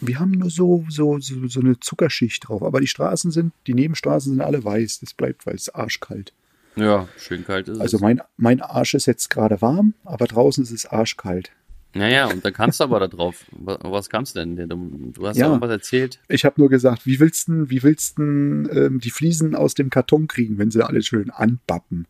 Wir 0.00 0.18
haben 0.18 0.30
nur 0.32 0.50
so, 0.50 0.86
so, 0.88 1.18
so, 1.18 1.46
so 1.48 1.60
eine 1.60 1.78
Zuckerschicht 1.80 2.48
drauf. 2.48 2.62
Aber 2.62 2.80
die 2.80 2.86
Straßen 2.86 3.30
sind, 3.30 3.52
die 3.66 3.74
Nebenstraßen 3.74 4.32
sind 4.32 4.40
alle 4.40 4.62
weiß. 4.64 5.00
Das 5.00 5.12
bleibt, 5.12 5.44
weil 5.46 5.56
es 5.56 5.68
arschkalt. 5.74 6.32
Ja, 6.76 7.08
schön 7.18 7.44
kalt 7.44 7.68
ist 7.68 7.80
Also 7.80 7.96
es. 7.96 8.00
mein, 8.00 8.20
mein 8.36 8.60
Arsch 8.62 8.94
ist 8.94 9.06
jetzt 9.06 9.28
gerade 9.28 9.60
warm, 9.60 9.94
aber 10.04 10.26
draußen 10.26 10.62
ist 10.62 10.70
es 10.70 10.86
arschkalt. 10.86 11.50
Naja, 11.92 12.26
und 12.26 12.44
dann 12.44 12.52
kamst 12.52 12.78
du 12.78 12.84
aber 12.84 13.00
da 13.00 13.08
drauf. 13.08 13.44
Was, 13.50 13.78
was 13.82 14.08
kamst 14.10 14.36
du 14.36 14.40
denn? 14.40 14.68
Du, 14.68 15.12
du 15.12 15.26
hast 15.26 15.36
Ja. 15.36 15.46
ja 15.46 15.48
irgendwas 15.48 15.70
erzählt. 15.70 16.20
Ich 16.28 16.44
habe 16.44 16.60
nur 16.60 16.68
gesagt, 16.68 17.04
wie 17.04 17.18
willst 17.18 17.48
du 17.48 17.68
wie 17.68 17.82
willst 17.82 18.18
du 18.18 18.22
ähm, 18.22 19.00
die 19.00 19.10
Fliesen 19.10 19.56
aus 19.56 19.74
dem 19.74 19.90
Karton 19.90 20.28
kriegen, 20.28 20.58
wenn 20.58 20.70
sie 20.70 20.86
alle 20.86 21.02
schön 21.02 21.30
anbappen? 21.30 22.06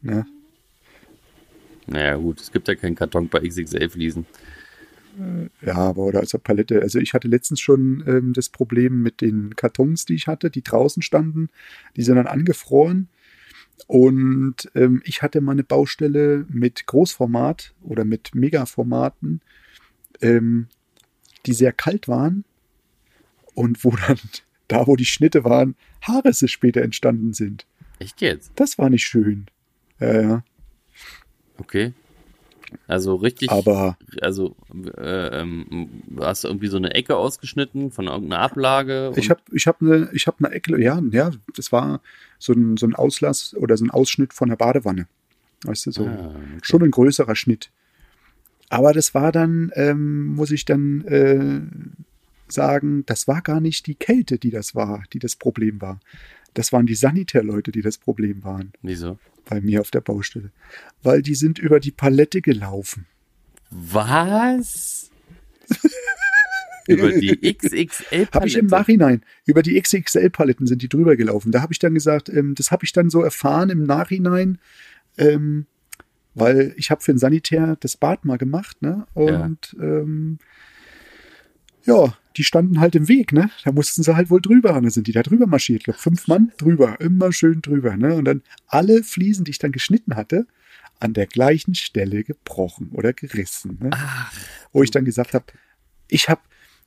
Ne? 0.00 0.26
Naja, 1.86 2.16
gut, 2.16 2.40
es 2.40 2.50
gibt 2.50 2.68
ja 2.68 2.74
keinen 2.74 2.94
Karton 2.94 3.28
bei 3.28 3.40
XXL-Fliesen. 3.40 4.24
Ja, 5.60 5.74
aber 5.76 6.02
oder 6.04 6.20
als 6.20 6.32
Palette. 6.38 6.80
Also 6.80 6.98
ich 6.98 7.12
hatte 7.12 7.28
letztens 7.28 7.60
schon 7.60 8.02
ähm, 8.06 8.32
das 8.32 8.48
Problem 8.48 9.02
mit 9.02 9.20
den 9.20 9.54
Kartons, 9.56 10.06
die 10.06 10.14
ich 10.14 10.28
hatte, 10.28 10.50
die 10.50 10.62
draußen 10.62 11.02
standen. 11.02 11.50
Die 11.96 12.02
sind 12.02 12.16
dann 12.16 12.26
angefroren. 12.26 13.08
Und 13.86 14.70
ähm, 14.74 15.02
ich 15.04 15.22
hatte 15.22 15.40
mal 15.40 15.52
eine 15.52 15.64
Baustelle 15.64 16.46
mit 16.48 16.86
Großformat 16.86 17.74
oder 17.82 18.04
mit 18.04 18.34
Megaformaten, 18.34 19.40
ähm, 20.20 20.68
die 21.46 21.52
sehr 21.52 21.72
kalt 21.72 22.08
waren. 22.08 22.44
Und 23.54 23.84
wo 23.84 23.90
dann, 23.90 24.18
da 24.68 24.86
wo 24.86 24.96
die 24.96 25.06
Schnitte 25.06 25.44
waren, 25.44 25.76
Haarrisse 26.02 26.48
später 26.48 26.82
entstanden 26.82 27.32
sind. 27.32 27.66
Echt 27.98 28.20
jetzt? 28.20 28.52
Das 28.56 28.78
war 28.78 28.90
nicht 28.90 29.04
schön. 29.04 29.46
Ja, 29.98 30.20
ja. 30.20 30.44
Okay. 31.58 31.92
Also 32.86 33.14
richtig, 33.16 33.50
Aber 33.50 33.96
also 34.20 34.56
äh, 34.96 35.40
ähm, 35.40 36.02
hast 36.18 36.44
du 36.44 36.48
irgendwie 36.48 36.68
so 36.68 36.76
eine 36.76 36.94
Ecke 36.94 37.16
ausgeschnitten 37.16 37.90
von 37.90 38.06
irgendeiner 38.06 38.42
Ablage? 38.42 39.12
Ich 39.16 39.30
habe 39.30 39.40
ich 39.52 39.66
hab 39.66 39.80
eine 39.80 40.08
ich 40.12 40.26
hab 40.26 40.36
eine 40.42 40.52
Ecke, 40.54 40.80
ja, 40.80 41.00
ja, 41.10 41.30
das 41.54 41.72
war 41.72 42.00
so 42.38 42.52
ein, 42.52 42.76
so 42.76 42.86
ein 42.86 42.94
Auslass 42.94 43.54
oder 43.54 43.76
so 43.76 43.84
ein 43.84 43.90
Ausschnitt 43.90 44.32
von 44.32 44.48
der 44.48 44.56
Badewanne. 44.56 45.06
Weißt 45.64 45.86
du, 45.86 45.92
so 45.92 46.06
Ah, 46.06 46.32
okay. 46.34 46.58
schon 46.62 46.82
ein 46.82 46.90
größerer 46.90 47.36
Schnitt. 47.36 47.70
Aber 48.70 48.92
das 48.92 49.14
war 49.14 49.32
dann, 49.32 49.72
ähm, 49.74 50.34
muss 50.34 50.50
ich 50.50 50.64
dann 50.64 51.04
äh, 51.06 51.60
sagen, 52.52 53.04
das 53.06 53.28
war 53.28 53.42
gar 53.42 53.60
nicht 53.60 53.86
die 53.86 53.94
Kälte, 53.94 54.38
die 54.38 54.50
das 54.50 54.74
war, 54.74 55.04
die 55.12 55.18
das 55.18 55.36
Problem 55.36 55.80
war. 55.80 56.00
Das 56.54 56.72
waren 56.72 56.86
die 56.86 56.94
Sanitärleute, 56.94 57.72
die 57.72 57.82
das 57.82 57.98
Problem 57.98 58.42
waren 58.44 58.72
Wieso? 58.82 59.18
bei 59.48 59.60
mir 59.60 59.80
auf 59.80 59.90
der 59.90 60.00
Baustelle. 60.00 60.50
Weil 61.02 61.22
die 61.22 61.34
sind 61.34 61.58
über 61.58 61.80
die 61.80 61.92
Palette 61.92 62.42
gelaufen. 62.42 63.06
Was? 63.70 65.10
Über 66.88 67.12
die 67.12 67.36
XXL-Palette? 67.54 68.32
Habe 68.32 68.48
ich 68.48 68.56
im 68.56 68.66
Nachhinein, 68.66 69.22
über 69.46 69.62
die 69.62 69.80
XXL-Paletten 69.80 70.66
sind 70.66 70.82
die 70.82 70.88
drüber 70.88 71.14
gelaufen. 71.14 71.52
Da 71.52 71.62
habe 71.62 71.72
ich 71.72 71.78
dann 71.78 71.94
gesagt, 71.94 72.28
ähm, 72.28 72.54
das 72.56 72.72
habe 72.72 72.84
ich 72.84 72.92
dann 72.92 73.10
so 73.10 73.22
erfahren 73.22 73.70
im 73.70 73.84
Nachhinein, 73.84 74.58
ähm, 75.16 75.66
weil 76.34 76.74
ich 76.76 76.90
habe 76.90 77.00
für 77.00 77.12
den 77.12 77.18
Sanitär 77.18 77.76
das 77.78 77.96
Bad 77.96 78.24
mal 78.24 78.38
gemacht, 78.38 78.82
ne? 78.82 79.06
Und 79.14 79.76
ähm, 79.80 80.38
ja, 81.84 82.16
die 82.40 82.44
standen 82.44 82.80
halt 82.80 82.94
im 82.94 83.06
Weg, 83.06 83.34
ne? 83.34 83.50
Da 83.64 83.72
mussten 83.72 84.02
sie 84.02 84.16
halt 84.16 84.30
wohl 84.30 84.40
drüber. 84.40 84.74
Und 84.74 84.84
dann 84.84 84.90
sind 84.90 85.06
die 85.06 85.12
da 85.12 85.22
drüber 85.22 85.46
marschiert. 85.46 85.80
Ich 85.80 85.84
glaube, 85.84 85.98
fünf 85.98 86.26
Mann 86.26 86.52
drüber, 86.56 86.98
immer 86.98 87.34
schön 87.34 87.60
drüber, 87.60 87.98
ne? 87.98 88.14
Und 88.14 88.24
dann 88.24 88.42
alle 88.66 89.02
Fliesen, 89.02 89.44
die 89.44 89.50
ich 89.50 89.58
dann 89.58 89.72
geschnitten 89.72 90.16
hatte, 90.16 90.46
an 91.00 91.12
der 91.12 91.26
gleichen 91.26 91.74
Stelle 91.74 92.24
gebrochen 92.24 92.92
oder 92.92 93.12
gerissen. 93.12 93.76
Ne? 93.78 93.90
Wo 94.72 94.82
ich 94.82 94.90
dann 94.90 95.04
gesagt 95.04 95.34
habe, 95.34 95.44
ich 96.08 96.30
habe 96.30 96.40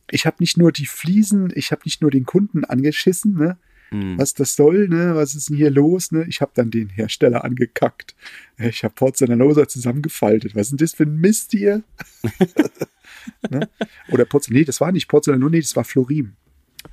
ich 0.09 0.25
hab 0.25 0.39
nicht 0.39 0.57
nur 0.57 0.71
die 0.71 0.87
Fliesen, 0.87 1.53
ich 1.53 1.71
habe 1.71 1.83
nicht 1.85 2.01
nur 2.01 2.09
den 2.09 2.25
Kunden 2.25 2.65
angeschissen, 2.65 3.35
ne? 3.35 3.59
Hm. 3.89 4.17
was 4.17 4.33
das 4.33 4.55
soll, 4.55 4.87
ne? 4.87 5.15
was 5.15 5.35
ist 5.35 5.49
denn 5.49 5.57
hier 5.57 5.69
los? 5.69 6.11
Ne? 6.11 6.25
Ich 6.27 6.41
habe 6.41 6.51
dann 6.55 6.71
den 6.71 6.89
Hersteller 6.89 7.43
angekackt. 7.43 8.15
Ich 8.57 8.83
habe 8.83 8.93
Porzellanloser 8.93 9.67
zusammengefaltet. 9.67 10.55
Was 10.55 10.63
ist 10.63 10.71
denn 10.71 10.77
das 10.77 10.93
für 10.93 11.03
ein 11.03 11.17
Mist 11.17 11.51
hier? 11.51 11.83
ne? 13.49 13.69
Oder 14.09 14.25
Porzellan, 14.25 14.59
nee, 14.59 14.65
das 14.65 14.81
war 14.81 14.91
nicht 14.91 15.07
Porzellan, 15.07 15.39
nee, 15.51 15.61
das 15.61 15.75
war 15.75 15.83
Florim. 15.83 16.33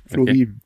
Florim. 0.05 0.61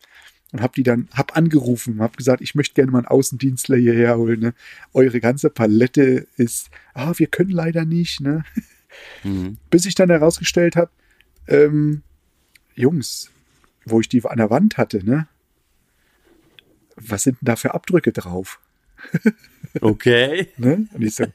Und 0.51 0.61
hab 0.61 0.73
die 0.73 0.83
dann, 0.83 1.09
hab 1.13 1.35
angerufen, 1.35 2.01
hab 2.01 2.17
gesagt, 2.17 2.41
ich 2.41 2.55
möchte 2.55 2.75
gerne 2.75 2.91
mal 2.91 2.99
einen 2.99 3.07
Außendienstler 3.07 3.77
hierher 3.77 4.17
holen. 4.17 4.39
Ne? 4.39 4.53
Eure 4.93 5.19
ganze 5.19 5.49
Palette 5.49 6.27
ist, 6.37 6.69
ah, 6.93 7.13
wir 7.17 7.27
können 7.27 7.51
leider 7.51 7.85
nicht. 7.85 8.21
Ne? 8.21 8.43
Hm. 9.23 9.57
Bis 9.69 9.85
ich 9.85 9.95
dann 9.95 10.09
herausgestellt 10.09 10.75
habe, 10.75 10.91
ähm, 11.47 12.03
Jungs, 12.75 13.31
wo 13.85 13.99
ich 13.99 14.09
die 14.09 14.23
an 14.23 14.37
der 14.37 14.49
Wand 14.49 14.77
hatte, 14.77 15.03
ne? 15.03 15.27
Was 16.95 17.23
sind 17.23 17.39
denn 17.41 17.45
da 17.45 17.55
für 17.55 17.73
Abdrücke 17.73 18.11
drauf? 18.11 18.59
Okay. 19.81 20.47
Ne? 20.57 20.87
Und 20.93 21.01
ich 21.01 21.15
so, 21.15 21.25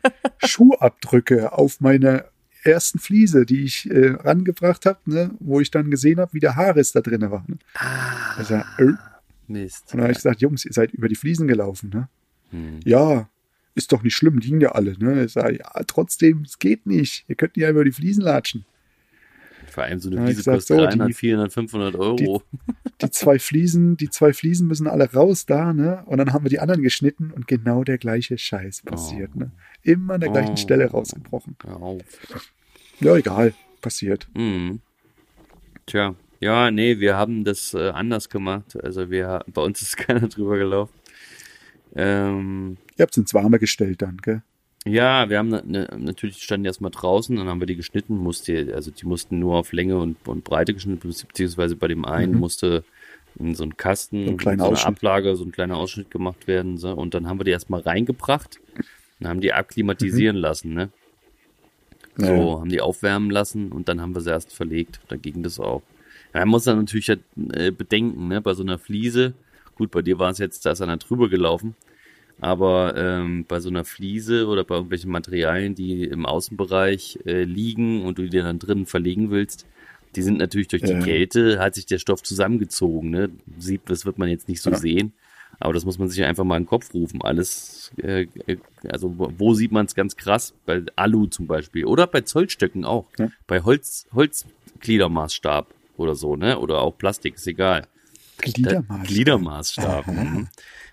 Schuhabdrücke 0.45 1.53
auf 1.53 1.81
meiner 1.81 2.25
ersten 2.63 2.99
Fliese, 2.99 3.45
die 3.45 3.65
ich 3.65 3.91
äh, 3.91 4.11
rangebracht 4.11 4.87
habe, 4.87 4.99
ne? 5.05 5.31
wo 5.41 5.61
ich 5.61 5.71
dann 5.71 5.91
gesehen 5.91 6.21
habe, 6.21 6.33
wie 6.33 6.41
der 6.41 6.57
Haarriss 6.57 6.93
da 6.93 7.01
drin 7.01 7.31
war. 7.31 7.45
Ne? 7.49 7.59
Also, 8.37 8.55
äh, 8.55 8.93
Mist. 9.47 9.85
und 9.89 9.99
dann 9.99 10.03
habe 10.03 10.13
ich 10.13 10.19
gesagt, 10.19 10.41
Jungs, 10.41 10.65
ihr 10.65 10.73
seid 10.73 10.93
über 10.93 11.09
die 11.09 11.17
Fliesen 11.17 11.49
gelaufen. 11.49 11.91
Ne? 11.93 12.09
Hm. 12.51 12.81
Ja, 12.85 13.29
ist 13.75 13.93
doch 13.93 14.03
nicht 14.03 14.17
schlimm, 14.17 14.39
liegen 14.39 14.61
ja 14.61 14.73
alle. 14.73 14.97
Ne? 14.99 15.25
Ich 15.25 15.33
sage, 15.33 15.59
ja, 15.59 15.71
trotzdem, 15.87 16.43
es 16.43 16.59
geht 16.59 16.87
nicht. 16.87 17.25
Ihr 17.29 17.35
könnt 17.35 17.57
ja 17.57 17.69
über 17.71 17.85
die 17.85 17.93
Fliesen 17.93 18.23
latschen. 18.25 18.65
Vor 19.71 19.85
allem 19.85 20.01
so 20.01 20.11
eine 20.11 20.33
sag 20.35 20.55
kostet 20.55 20.79
so, 20.79 20.85
300, 20.85 21.09
die- 21.09 21.15
400, 21.15 21.53
500 21.53 21.95
Euro. 21.97 22.17
die 22.17 22.27
zwei 23.09 23.39
Fliesen, 23.39 23.97
die 23.97 24.11
zwei 24.11 24.33
Fliesen 24.35 24.67
müssen 24.67 24.87
alle 24.87 25.11
raus 25.13 25.47
da, 25.47 25.73
ne? 25.73 26.03
Und 26.07 26.19
dann 26.19 26.33
haben 26.35 26.45
wir 26.45 26.51
die 26.51 26.59
anderen 26.61 26.83
geschnitten 26.83 27.31
und 27.31 27.47
genau 27.49 27.85
der 27.85 27.97
gleiche 27.97 28.37
Scheiß 28.37 28.83
passiert, 28.83 29.35
ne? 29.37 29.51
Immer 29.83 30.15
an 30.15 30.21
der 30.21 30.31
gleichen 30.31 30.53
Oh. 30.53 30.57
Stelle 30.57 30.91
rausgebrochen. 30.91 31.57
Ja, 33.01 33.17
egal, 33.17 33.55
passiert. 33.81 34.29
Mhm. 34.35 34.81
Tja, 35.87 36.15
ja, 36.41 36.71
nee, 36.71 36.99
wir 37.01 37.17
haben 37.17 37.45
das 37.45 37.73
äh, 37.75 37.89
anders 37.91 38.29
gemacht. 38.29 38.77
Also 38.83 39.11
wir, 39.11 39.45
bei 39.47 39.63
uns 39.63 39.81
ist 39.81 39.97
keiner 39.97 40.29
drüber 40.29 40.59
gelaufen. 40.59 40.93
Ähm, 41.95 42.77
Ihr 42.97 43.03
habt 43.05 43.13
es 43.15 43.17
ins 43.19 43.35
Warme 43.35 43.59
gestellt 43.59 44.03
dann, 44.03 44.19
gell? 44.19 44.43
Ja, 44.87 45.29
wir 45.29 45.39
haben 45.39 45.49
ne, 45.51 45.89
natürlich 45.99 46.37
die 46.37 46.43
standen 46.43 46.65
erstmal 46.65 46.91
draußen, 46.91 47.37
dann 47.37 47.49
haben 47.49 47.61
wir 47.61 47.67
die 47.67 47.77
geschnitten, 47.77 48.17
musste, 48.17 48.73
also 48.75 48.91
die 48.91 49.07
mussten 49.07 49.39
nur 49.39 49.57
auf 49.57 49.73
Länge 49.73 49.99
und, 49.99 50.27
und 50.27 50.45
Breite 50.45 50.73
geschnitten, 50.75 51.09
beziehungsweise 51.29 51.77
bei 51.77 51.89
dem 51.89 52.05
einen 52.05 52.35
musste 52.35 52.85
in 53.39 53.55
so 53.55 53.63
einen 53.63 53.77
Kasten, 53.77 54.25
So 54.25 54.29
einen 54.31 54.39
kleinen 54.39 54.59
so 54.61 54.69
eine 54.69 54.73
Ausschnitt. 54.73 54.97
Ablage, 54.99 55.37
so 55.37 55.45
ein 55.45 55.53
kleiner 55.53 55.77
Ausschnitt 55.77 56.11
gemacht 56.11 56.47
werden. 56.47 56.79
So, 56.79 56.93
und 56.93 57.15
dann 57.15 57.29
haben 57.29 57.39
wir 57.39 57.45
die 57.45 57.51
erstmal 57.53 57.81
reingebracht 57.81 58.59
und 59.21 59.29
haben 59.29 59.41
die 59.41 59.53
akklimatisieren 59.53 60.37
lassen, 60.37 60.75
ne? 60.75 60.91
So, 62.17 62.25
Ja. 62.27 62.61
haben 62.61 62.69
die 62.71 62.81
aufwärmen 62.81 63.31
lassen 63.31 63.73
und 63.73 63.89
dann 63.89 64.01
haben 64.01 64.15
wir 64.15 64.21
sie 64.21 64.31
erst 64.31 64.53
verlegt. 64.53 65.01
Da 65.09 65.17
ging 65.17 65.43
das 65.43 65.61
auch. 65.61 65.83
Ja, 66.35 66.41
man 66.41 66.49
muss 66.49 66.65
dann 66.65 66.79
natürlich 66.79 67.09
halt, 67.09 67.21
äh, 67.53 67.71
bedenken, 67.71 68.29
ne, 68.29 68.41
bei 68.41 68.55
so 68.55 68.63
einer 68.63 68.79
Fliese, 68.79 69.35
gut, 69.75 69.91
bei 69.91 70.03
dir 70.03 70.19
war 70.19 70.31
es 70.31 70.39
jetzt, 70.39 70.65
da 70.67 70.73
ist 70.73 70.81
einer 70.83 70.97
drüber 70.97 71.29
gelaufen, 71.29 71.77
aber 72.41 72.95
ähm, 72.97 73.45
bei 73.47 73.61
so 73.61 73.69
einer 73.69 73.85
Fliese 73.85 74.47
oder 74.47 74.65
bei 74.65 74.75
irgendwelchen 74.75 75.11
Materialien, 75.11 75.75
die 75.75 76.05
im 76.05 76.27
Außenbereich 76.27 77.19
äh, 77.27 77.45
liegen 77.45 78.05
und 78.05 78.19
du 78.19 78.29
die 78.29 78.39
dann 78.39 78.59
drinnen 78.59 78.87
verlegen 78.87 79.31
willst, 79.31 79.67
die 80.17 80.23
sind 80.23 80.39
natürlich 80.39 80.69
durch 80.69 80.83
die 80.83 80.93
Ja. 80.93 81.01
Kälte, 81.01 81.59
hat 81.61 81.75
sich 81.75 81.87
der 81.87 81.99
Stoff 81.99 82.23
zusammengezogen, 82.23 83.11
ne? 83.11 83.31
Sieht, 83.59 83.83
das 83.87 84.05
wird 84.07 84.19
man 84.19 84.29
jetzt 84.29 84.49
nicht 84.49 84.61
so 84.63 84.71
Ja. 84.71 84.77
sehen. 84.77 85.13
Aber 85.63 85.75
das 85.75 85.85
muss 85.85 85.99
man 85.99 86.09
sich 86.09 86.25
einfach 86.25 86.45
mal 86.45 86.57
in 86.57 86.63
den 86.63 86.69
Kopf 86.69 86.95
rufen. 86.95 87.21
Alles, 87.23 87.93
äh, 88.03 88.23
äh, 88.47 88.57
also 88.89 89.13
wo, 89.17 89.53
sieht 89.53 89.73
man 89.73 89.85
es 89.87 89.95
ganz 89.95 90.17
krass? 90.17 90.55
Bei 90.65 90.83
Alu 90.97 91.27
zum 91.27 91.47
Beispiel. 91.47 91.85
Oder 91.85 92.07
bei 92.07 92.23
Zollstöcken 92.23 92.85
auch. 92.87 93.07
Ja. 93.19 93.31
Bei 93.47 93.61
Holz, 93.63 94.07
Holzgliedermaßstab 94.15 95.67
oder 95.97 96.15
so, 96.15 96.37
ne? 96.37 96.59
Oder 96.59 96.81
auch 96.81 96.97
Plastik, 96.97 97.35
ist 97.35 97.47
egal. 97.47 97.87
Da. 98.59 98.83
Gliedermaßstab. 99.05 100.09
Aha. 100.09 100.13
Mhm. 100.25 100.49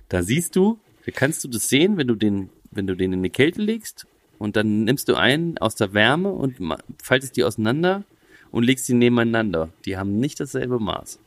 Da 0.09 0.21
siehst 0.23 0.55
du, 0.55 0.79
da 1.07 1.11
kannst 1.13 1.43
du 1.43 1.47
das 1.47 1.67
sehen, 1.69 1.97
wenn 1.97 2.07
du 2.07 2.15
den, 2.15 2.49
wenn 2.69 2.85
du 2.85 2.95
den 2.95 3.13
in 3.13 3.23
die 3.23 3.29
Kälte 3.29 3.61
legst 3.61 4.05
und 4.37 4.55
dann 4.55 4.83
nimmst 4.83 5.07
du 5.09 5.15
einen 5.15 5.57
aus 5.57 5.73
der 5.75 5.93
Wärme 5.93 6.29
und 6.31 6.55
faltest 7.01 7.37
die 7.37 7.43
auseinander 7.43 8.03
und 8.51 8.63
legst 8.63 8.87
die 8.87 8.93
nebeneinander. 8.93 9.69
Die 9.85 9.97
haben 9.97 10.19
nicht 10.19 10.39
dasselbe 10.39 10.79
Maß. 10.79 11.19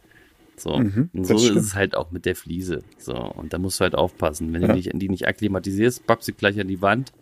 So, 0.56 0.78
Mhm, 0.78 1.08
und 1.14 1.24
so 1.24 1.34
ist 1.36 1.56
es 1.56 1.74
halt 1.74 1.94
auch 1.96 2.10
mit 2.10 2.26
der 2.26 2.36
Fliese. 2.36 2.82
So, 2.98 3.14
und 3.14 3.54
da 3.54 3.58
musst 3.58 3.80
du 3.80 3.84
halt 3.84 3.94
aufpassen. 3.94 4.52
Wenn 4.52 4.60
Ja. 4.62 4.68
du 4.68 4.74
dich, 4.74 4.90
die 4.92 5.08
nicht 5.08 5.26
akklimatisierst, 5.26 6.06
pappst 6.06 6.28
du 6.28 6.32
gleich 6.34 6.60
an 6.60 6.68
die 6.68 6.82
Wand. 6.82 7.12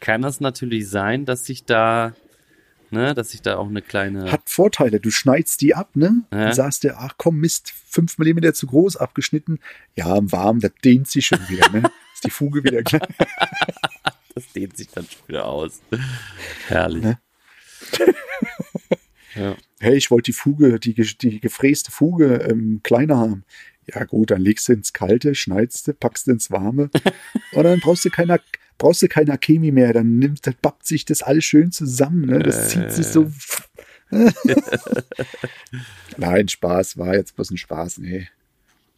Kann 0.00 0.22
das 0.22 0.40
natürlich 0.40 0.88
sein, 0.88 1.26
dass 1.26 1.44
sich 1.44 1.64
da, 1.64 2.14
ne, 2.90 3.14
dass 3.14 3.30
sich 3.30 3.42
da 3.42 3.56
auch 3.56 3.68
eine 3.68 3.82
kleine, 3.82 4.30
Hat 4.30 4.48
Vorteile. 4.48 5.00
Du 5.00 5.10
schneidest 5.10 5.60
die 5.60 5.74
ab, 5.74 5.90
ne? 5.94 6.24
Ja. 6.32 6.46
Und 6.46 6.54
sagst 6.54 6.82
dir, 6.82 6.96
ach 6.98 7.14
komm, 7.16 7.38
Mist, 7.38 7.72
fünf 7.88 8.18
Millimeter 8.18 8.54
zu 8.54 8.66
groß 8.66 8.96
abgeschnitten. 8.96 9.58
Ja, 9.94 10.16
im 10.16 10.30
Warmen, 10.32 10.60
das 10.60 10.72
dehnt 10.84 11.08
sich 11.08 11.26
schon 11.26 11.48
wieder, 11.48 11.68
ne? 11.70 11.82
Ist 12.14 12.24
die 12.24 12.30
Fuge 12.30 12.64
wieder 12.64 12.82
klar. 12.82 13.06
das 14.34 14.52
dehnt 14.52 14.76
sich 14.76 14.88
dann 14.88 15.04
schon 15.04 15.28
wieder 15.28 15.46
aus. 15.46 15.80
Herrlich. 16.68 17.02
Ne? 17.02 17.18
ja. 19.34 19.56
Hey, 19.78 19.96
ich 19.96 20.10
wollte 20.10 20.30
die 20.30 20.32
Fuge, 20.32 20.80
die, 20.80 20.94
die 20.94 21.40
gefräste 21.40 21.90
Fuge 21.90 22.46
ähm, 22.48 22.80
kleiner 22.82 23.18
haben. 23.18 23.44
Ja 23.86 24.04
gut, 24.04 24.30
dann 24.30 24.40
legst 24.40 24.68
du 24.68 24.72
ins 24.72 24.92
Kalte, 24.92 25.34
schneidest 25.34 25.86
du, 25.86 25.94
packst 25.94 26.26
du 26.26 26.32
ins 26.32 26.50
Warme 26.50 26.90
und 27.52 27.62
dann 27.62 27.78
brauchst 27.78 28.04
du 28.04 28.10
keiner, 28.10 28.40
brauchst 28.78 29.02
du 29.02 29.08
keiner 29.08 29.38
Chemie 29.38 29.72
mehr. 29.72 29.92
Dann 29.92 30.18
nimmt, 30.18 30.46
dann 30.46 30.54
bappt 30.60 30.86
sich 30.86 31.04
das 31.04 31.22
alles 31.22 31.44
schön 31.44 31.72
zusammen. 31.72 32.26
Ne? 32.26 32.38
Das 32.40 32.68
zieht 32.68 32.92
sich 32.92 33.06
so. 33.06 33.30
Nein, 36.16 36.48
Spaß, 36.48 36.96
war 36.98 37.14
jetzt 37.14 37.34
bloß 37.36 37.50
ein 37.50 37.56
Spaß, 37.56 37.98
nee. 37.98 38.28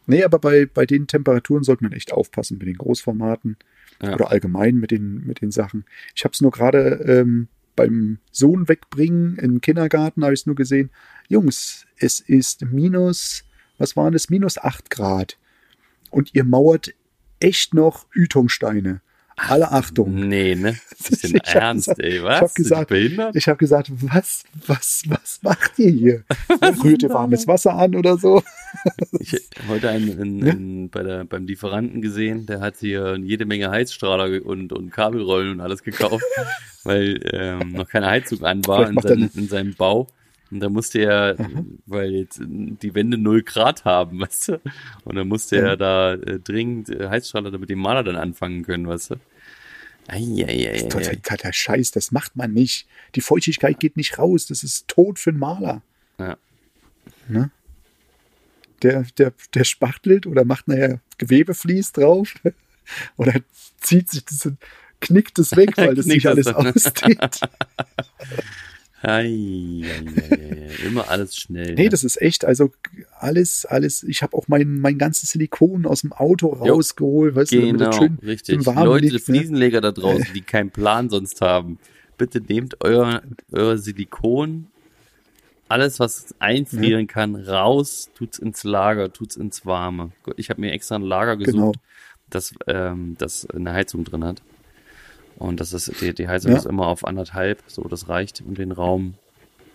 Nee, 0.05 0.23
aber 0.23 0.39
bei, 0.39 0.65
bei 0.65 0.85
den 0.85 1.07
Temperaturen 1.07 1.63
sollte 1.63 1.83
man 1.83 1.93
echt 1.93 2.13
aufpassen 2.13 2.57
mit 2.57 2.67
den 2.67 2.77
Großformaten 2.77 3.57
Ja. 4.01 4.15
oder 4.15 4.31
allgemein 4.31 4.75
mit 4.75 4.91
den, 4.91 5.25
mit 5.25 5.41
den 5.41 5.51
Sachen. 5.51 5.85
Ich 6.15 6.23
habe 6.23 6.33
es 6.33 6.41
nur 6.41 6.51
gerade 6.51 7.03
ähm, 7.05 7.47
beim 7.75 8.17
Sohn 8.31 8.67
wegbringen 8.67 9.37
im 9.37 9.61
Kindergarten, 9.61 10.23
habe 10.23 10.33
ich 10.33 10.41
es 10.41 10.45
nur 10.45 10.55
gesehen. 10.55 10.89
Jungs, 11.27 11.85
es 11.97 12.19
ist 12.19 12.65
minus, 12.65 13.43
was 13.77 13.95
waren 13.95 14.13
es, 14.13 14.29
minus 14.29 14.57
8 14.57 14.89
Grad. 14.89 15.37
Und 16.09 16.33
ihr 16.33 16.43
mauert 16.43 16.93
echt 17.39 17.73
noch 17.73 18.07
Ütungsteine. 18.13 19.01
Alle 19.47 19.71
Achtung. 19.71 20.13
Nee, 20.27 20.55
ne? 20.55 20.77
Ich 21.23 21.33
hab 21.33 21.55
ernst, 21.55 21.85
gesagt- 21.87 21.99
ey, 22.01 22.21
was? 22.23 22.35
Ich 22.35 22.41
habe 22.41 22.53
gesagt, 22.55 22.89
behindert? 22.89 23.35
ich 23.35 23.47
habe 23.47 23.57
gesagt, 23.57 23.89
was, 23.91 24.43
was, 24.67 25.03
was 25.07 25.39
macht 25.41 25.79
ihr 25.79 25.91
hier? 25.91 26.23
Rührt 26.83 27.03
ihr 27.03 27.09
warmes 27.09 27.47
Wasser 27.47 27.73
an 27.75 27.95
oder 27.95 28.17
so? 28.17 28.43
Ich 29.19 29.33
hab 29.33 29.67
heute 29.67 29.89
einen 29.89 30.19
in, 30.19 30.45
in, 30.45 30.89
bei 30.89 31.01
der, 31.01 31.23
beim 31.25 31.45
Lieferanten 31.47 32.01
gesehen, 32.03 32.45
der 32.45 32.59
hat 32.61 32.75
hier 32.79 33.17
jede 33.17 33.45
Menge 33.45 33.71
Heizstrahler 33.71 34.45
und, 34.45 34.71
und 34.73 34.91
Kabelrollen 34.91 35.53
und 35.53 35.61
alles 35.61 35.81
gekauft, 35.81 36.23
weil 36.83 37.19
ähm, 37.33 37.71
noch 37.71 37.87
keine 37.89 38.05
Heizung 38.07 38.43
an 38.43 38.65
war 38.67 38.87
in, 38.87 38.97
sein, 39.01 39.19
ne- 39.19 39.29
in 39.33 39.47
seinem 39.47 39.73
Bau. 39.73 40.07
Und 40.51 40.59
da 40.61 40.69
musste 40.69 40.99
er, 40.99 41.35
weil 41.87 42.11
jetzt 42.11 42.41
die 42.43 42.93
Wände 42.95 43.17
null 43.17 43.41
Grad 43.43 43.85
haben, 43.85 44.19
weißt 44.21 44.47
du? 44.49 44.61
Und 45.03 45.15
dann 45.15 45.27
musste 45.27 45.57
Ja. 45.57 45.61
er 45.69 45.77
da 45.77 46.13
äh, 46.13 46.39
dringend 46.39 46.89
äh, 46.89 47.07
Heizstrahler 47.09 47.51
damit 47.51 47.69
die 47.69 47.75
Maler 47.75 48.03
dann 48.03 48.15
anfangen 48.17 48.63
können, 48.63 48.87
weißt 48.87 49.11
du? 49.11 49.15
Eieieiei. 50.09 50.81
Total, 50.89 51.15
totaler 51.17 51.53
Scheiß, 51.53 51.91
das 51.91 52.11
macht 52.11 52.35
man 52.35 52.53
nicht. 52.53 52.87
Die 53.15 53.21
Feuchtigkeit 53.21 53.79
geht 53.79 53.97
nicht 53.97 54.17
raus, 54.17 54.47
das 54.47 54.63
ist 54.63 54.87
tot 54.87 55.19
für 55.19 55.31
einen 55.31 55.39
Maler. 55.39 55.81
Ja. 56.17 56.37
Ne? 57.27 57.51
Der, 58.81 59.03
der, 59.17 59.33
der 59.53 59.63
spachtelt 59.63 60.25
oder 60.25 60.45
macht 60.45 60.67
nachher 60.67 61.01
Gewebeflies 61.17 61.91
drauf 61.91 62.33
oder 63.17 63.33
zieht 63.79 64.09
sich 64.09 64.25
das 64.25 64.45
und 64.45 64.57
knickt 64.99 65.37
es 65.39 65.55
weg, 65.55 65.77
weil 65.77 65.95
das 65.95 66.05
sich 66.05 66.27
alles 66.27 66.45
das 66.45 66.93
dann. 69.01 69.25
ausdehnt. 69.25 70.31
Eieiei. 70.31 70.69
Immer 70.85 71.09
alles 71.09 71.35
schnell. 71.35 71.75
Nee, 71.75 71.83
ne? 71.83 71.89
das 71.89 72.03
ist 72.03 72.21
echt, 72.21 72.45
also 72.45 72.71
alles, 73.19 73.65
alles, 73.65 74.03
ich 74.03 74.21
habe 74.21 74.35
auch 74.37 74.47
mein, 74.47 74.79
mein 74.79 74.97
ganzes 74.97 75.31
Silikon 75.31 75.85
aus 75.85 76.01
dem 76.01 76.13
Auto 76.13 76.55
Jo. 76.65 76.73
rausgeholt, 76.75 77.35
weißt 77.35 77.51
du, 77.51 77.57
damit 77.61 77.73
Genau, 77.77 77.85
das 77.89 77.95
schön 77.97 78.17
richtig. 78.23 78.55
im 78.55 78.65
Warmen 78.65 78.85
Leute, 78.85 79.05
liegt, 79.07 79.13
ne? 79.13 79.19
Fliesenleger 79.35 79.81
da 79.81 79.91
draußen, 79.91 80.27
die 80.33 80.41
keinen 80.41 80.71
Plan 80.71 81.09
sonst 81.09 81.41
haben, 81.41 81.79
bitte 82.17 82.41
nehmt 82.41 82.83
euer, 82.83 83.21
euer 83.51 83.77
Silikon, 83.77 84.67
alles, 85.67 85.99
was 85.99 86.33
einfrieren 86.39 87.05
kann, 87.07 87.35
raus, 87.35 88.09
tut's 88.15 88.39
ins 88.39 88.63
Lager, 88.63 89.13
tut's 89.13 89.35
ins 89.35 89.65
Warme. 89.65 90.11
Ich 90.35 90.49
habe 90.49 90.61
mir 90.61 90.71
extra 90.71 90.95
ein 90.95 91.03
Lager 91.03 91.37
gesucht, 91.37 91.53
Genau. 91.55 91.71
das, 92.29 92.53
ähm, 92.67 93.15
das 93.19 93.45
eine 93.49 93.73
Heizung 93.73 94.03
drin 94.03 94.23
hat. 94.23 94.41
Und 95.39 95.61
das 95.61 95.71
ist, 95.73 96.01
die, 96.01 96.13
die 96.13 96.27
Heizung 96.27 96.51
Ja. 96.51 96.57
ist 96.57 96.65
immer 96.65 96.87
auf 96.87 97.05
anderthalb, 97.05 97.63
so, 97.67 97.83
das 97.83 98.09
reicht, 98.09 98.41
um 98.41 98.55
den 98.55 98.71
Raum 98.73 99.15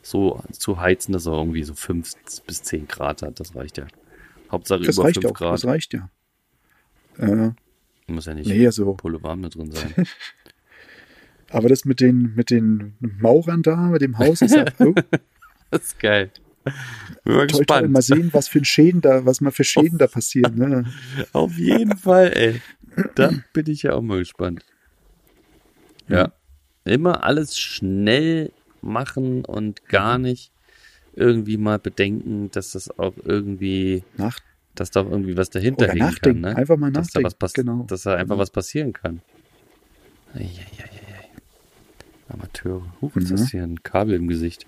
so 0.03 0.43
zu 0.53 0.79
heizen, 0.79 1.13
dass 1.13 1.27
er 1.27 1.33
irgendwie 1.33 1.63
so 1.65 1.75
fünf 1.75 2.13
bis 2.47 2.63
zehn 2.63 2.87
Grad 2.87 3.23
hat, 3.23 3.41
das 3.41 3.57
reicht 3.57 3.79
ja. 3.79 3.87
Hauptsache 4.53 4.83
Das 4.83 4.97
über 4.97 5.07
reicht 5.07 5.23
fünf 5.23 5.33
auch, 5.33 5.35
Grad. 5.39 5.55
das 5.55 5.65
reicht 5.65 5.95
ja. 5.95 6.11
Äh, 7.17 7.53
Muss 8.07 8.27
ja 8.27 8.35
nicht 8.35 8.47
nee, 8.47 8.67
also, 8.67 8.97
warm 9.03 9.43
da 9.43 9.49
drin 9.49 9.71
sein. 9.73 9.95
aber 11.51 11.71
das 11.71 11.87
mit 11.87 12.01
den, 12.01 12.35
mit 12.35 12.51
den 12.51 12.95
Maurern 13.01 13.63
da, 13.63 13.77
mit 13.77 14.03
dem 14.03 14.19
Haus 14.19 14.43
ist 14.43 14.55
ja, 14.55 14.67
oh, 14.81 14.93
Das 15.71 15.83
ist 15.83 15.99
geil. 15.99 16.31
Bin 17.25 17.37
mal 17.37 17.47
toll, 17.47 17.65
toll, 17.65 17.89
mal 17.89 18.03
sehen, 18.03 18.31
was 18.33 18.49
für 18.49 18.63
Schäden 18.65 19.01
da, 19.01 19.25
was 19.25 19.41
mal 19.41 19.51
für 19.51 19.65
Schäden 19.65 19.97
da 19.99 20.07
passieren, 20.09 20.57
ne? 20.57 20.85
Auf 21.33 21.57
jeden 21.57 21.97
Fall, 21.97 22.33
ey. 22.35 22.61
Da 23.15 23.31
bin 23.55 23.67
ich 23.69 23.83
ja 23.85 23.95
auch 23.95 24.03
mal 24.03 24.19
gespannt. 24.19 24.65
Ja. 26.09 26.33
Immer 26.85 27.25
alles 27.25 27.59
schnell 27.59 28.53
machen 28.83 29.45
und 29.45 29.87
gar 29.89 30.19
nicht 30.19 30.51
irgendwie 31.15 31.57
mal 31.57 31.79
bedenken, 31.79 32.51
dass 32.51 32.73
das 32.73 32.91
auch 32.99 33.15
irgendwie, 33.25 34.03
Nach, 34.17 34.39
dass 34.75 34.91
da 34.91 35.01
auch 35.03 35.11
irgendwie 35.11 35.37
was 35.37 35.49
dahinter 35.51 35.85
oder 35.87 35.93
hängen 35.95 36.15
kann, 36.21 36.41
ne? 36.41 36.57
einfach 36.57 36.77
mal 36.77 36.91
dass 36.93 37.09
da 37.13 37.21
nachdenken. 37.21 37.27
was 37.27 37.35
pass 37.35 37.53
genau. 37.55 37.85
dass 37.85 38.03
da 38.03 38.15
einfach 38.17 38.37
was 38.37 38.51
passieren 38.51 38.93
kann. 38.93 39.23
Eieieiei. 40.35 40.51
Amateure. 42.29 42.83
Huch, 43.01 43.17
ist 43.17 43.31
Mhm. 43.31 43.37
das 43.37 43.51
hier 43.51 43.63
ein 43.63 43.83
Kabel 43.83 44.15
im 44.15 44.29
Gesicht? 44.29 44.67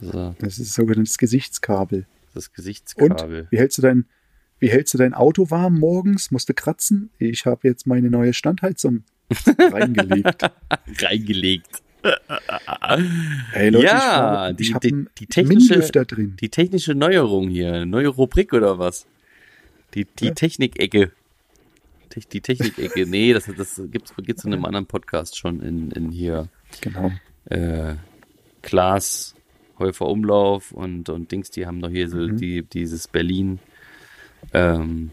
So, 0.00 0.34
Das 0.38 0.58
ist 0.58 0.72
sogenanntes 0.74 1.18
Gesichtskabel. 1.18 2.06
das 2.34 2.48
Und 2.48 2.54
Gesichtskabel. 2.54 3.46
wie 3.50 3.58
hältst 3.58 3.78
du 3.78 3.82
dein, 3.82 4.06
wie 4.58 4.70
hältst 4.70 4.94
du 4.94 4.98
dein 4.98 5.12
Auto 5.14 5.50
warm 5.50 5.78
morgens? 5.78 6.30
Musst 6.30 6.48
du 6.48 6.54
kratzen? 6.54 7.10
Ich 7.18 7.44
habe 7.46 7.68
jetzt 7.68 7.86
meine 7.86 8.08
neue 8.10 8.32
Standheizung 8.32 9.04
reingelegt. 9.58 10.50
Reingelegt. 11.00 11.82
Hey 13.52 13.68
Leute, 13.70 13.84
Ja, 13.86 13.92
ich, 13.92 13.94
habe- 14.48 14.54
die- 14.56 14.62
ich 14.64 14.74
habe 14.74 14.88
die- 14.88 15.06
die 15.18 15.26
technische- 15.26 16.04
drin. 16.04 16.36
Die 16.40 16.48
technische 16.48 16.94
Neuerung 16.94 17.48
hier, 17.48 17.86
neue 17.86 18.08
Rubrik 18.08 18.52
oder 18.52 18.78
was? 18.78 19.06
Die, 19.94 20.06
die 20.18 20.26
Ja. 20.26 20.34
Technikecke. 20.34 21.12
Te- 22.08 22.20
Die 22.32 22.40
Technikecke, 22.40 23.06
nee, 23.06 23.32
das, 23.32 23.48
das 23.56 23.80
gibt's, 23.90 24.12
gibt's 24.16 24.44
in 24.44 24.52
einem 24.52 24.64
anderen 24.64 24.86
Podcast 24.86 25.38
schon 25.38 25.60
in, 25.62 25.90
in 25.92 26.10
hier 26.10 26.48
Genau. 26.80 27.12
äh, 27.46 27.94
Klaas, 28.62 29.34
Häufer 29.78 30.06
Umlauf 30.06 30.72
und, 30.72 31.08
und 31.08 31.30
Dings, 31.32 31.50
die 31.50 31.66
haben 31.66 31.80
doch 31.80 31.88
hier 31.90 32.08
so 32.08 32.18
Mhm. 32.18 32.36
die, 32.36 32.62
dieses 32.62 33.08
Berlin, 33.08 33.58
ähm, 34.52 35.10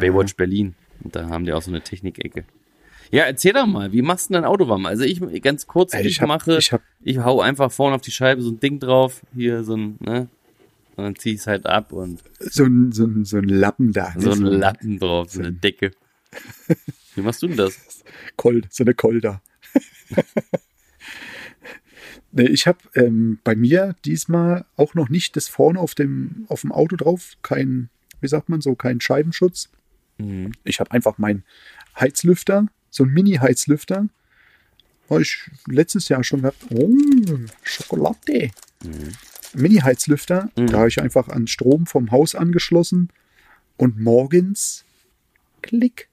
Baywatch 0.00 0.36
Berlin. 0.36 0.74
Und 1.02 1.14
da 1.16 1.28
haben 1.28 1.44
die 1.44 1.52
auch 1.52 1.62
so 1.62 1.70
eine 1.70 1.82
Technikecke. 1.82 2.44
Ja, 3.10 3.24
erzähl 3.24 3.52
doch 3.52 3.66
mal, 3.66 3.92
wie 3.92 4.02
machst 4.02 4.28
du 4.28 4.34
denn 4.34 4.42
dein 4.42 4.50
Auto 4.50 4.68
warm? 4.68 4.86
Also 4.86 5.04
ich, 5.04 5.20
ganz 5.42 5.66
kurz, 5.66 5.94
Ey, 5.94 6.00
ich, 6.02 6.06
ich 6.12 6.20
hab- 6.20 6.28
mache, 6.28 6.56
ich 6.58 6.72
hab- 6.72 6.82
ich 7.02 7.18
hau 7.18 7.40
einfach 7.40 7.70
vorne 7.70 7.94
auf 7.96 8.02
die 8.02 8.10
Scheibe 8.10 8.42
so 8.42 8.50
ein 8.50 8.60
Ding 8.60 8.80
drauf, 8.80 9.22
hier 9.34 9.62
so 9.64 9.76
ein, 9.76 9.96
ne? 10.00 10.28
Und 10.96 11.04
dann 11.04 11.16
zieh 11.16 11.30
ich 11.32 11.40
es 11.40 11.46
halt 11.46 11.66
ab 11.66 11.92
und 11.92 12.22
So 12.40 12.64
ein, 12.64 12.90
so 12.92 13.04
ein, 13.04 13.24
so 13.24 13.36
ein 13.36 13.44
Lappen 13.44 13.92
da. 13.92 14.14
ne? 14.14 14.20
so 14.22 14.30
ein 14.30 14.40
Latten 14.42 14.98
drauf, 14.98 15.30
so 15.30 15.40
eine 15.40 15.48
ein- 15.48 15.60
Decke. 15.60 15.90
Wie 17.14 17.20
machst 17.20 17.42
du 17.42 17.48
denn 17.48 17.56
das? 17.58 18.02
Kol, 18.36 18.62
so 18.70 18.82
eine 18.82 18.94
Kolder. 18.94 19.42
nee, 22.32 22.46
ich 22.46 22.66
habe 22.66 22.78
ähm, 22.94 23.38
bei 23.44 23.54
mir 23.54 23.94
diesmal 24.04 24.64
auch 24.76 24.94
noch 24.94 25.08
nicht 25.08 25.36
das 25.36 25.48
vorne 25.48 25.78
auf 25.80 25.94
dem, 25.94 26.46
auf 26.48 26.62
dem 26.62 26.72
Auto 26.72 26.96
drauf, 26.96 27.36
kein, 27.42 27.88
wie 28.20 28.28
sagt 28.28 28.48
man 28.48 28.60
so, 28.60 28.74
kein 28.74 29.00
Scheibenschutz. 29.00 29.68
Mhm. 30.18 30.52
Ich 30.64 30.80
habe 30.80 30.90
einfach 30.92 31.18
meinen 31.18 31.44
Heizlüfter, 31.98 32.66
so 32.96 33.04
ein 33.04 33.10
Mini-Heizlüfter. 33.10 34.08
Habe 35.08 35.22
ich 35.22 35.50
letztes 35.66 36.08
Jahr 36.08 36.24
schon 36.24 36.42
gehabt. 36.42 36.58
Oh, 36.70 36.90
Schokolade. 37.62 38.50
Mini-Heizlüfter. 39.54 40.50
Mhm. 40.56 40.66
Da 40.66 40.78
habe 40.78 40.88
ich 40.88 41.00
einfach 41.00 41.28
an 41.28 41.46
Strom 41.46 41.86
vom 41.86 42.10
Haus 42.10 42.34
angeschlossen. 42.34 43.10
Und 43.76 44.00
morgens 44.00 44.84
Klick. 45.62 46.08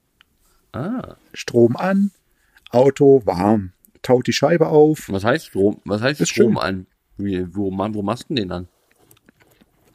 Ah. 0.72 1.16
Strom 1.32 1.76
an, 1.76 2.10
Auto 2.70 3.22
warm. 3.24 3.72
Taut 4.02 4.26
die 4.26 4.32
Scheibe 4.32 4.68
auf. 4.68 5.08
Was 5.08 5.24
heißt 5.24 5.46
Strom? 5.46 5.80
Was 5.84 6.02
heißt 6.02 6.20
Ist 6.20 6.30
Strom 6.30 6.54
schön. 6.54 6.62
an? 6.62 6.86
Wie, 7.16 7.54
wo, 7.54 7.70
man, 7.70 7.94
wo 7.94 8.02
machst 8.02 8.28
du 8.28 8.34
den 8.34 8.50
an? 8.52 8.68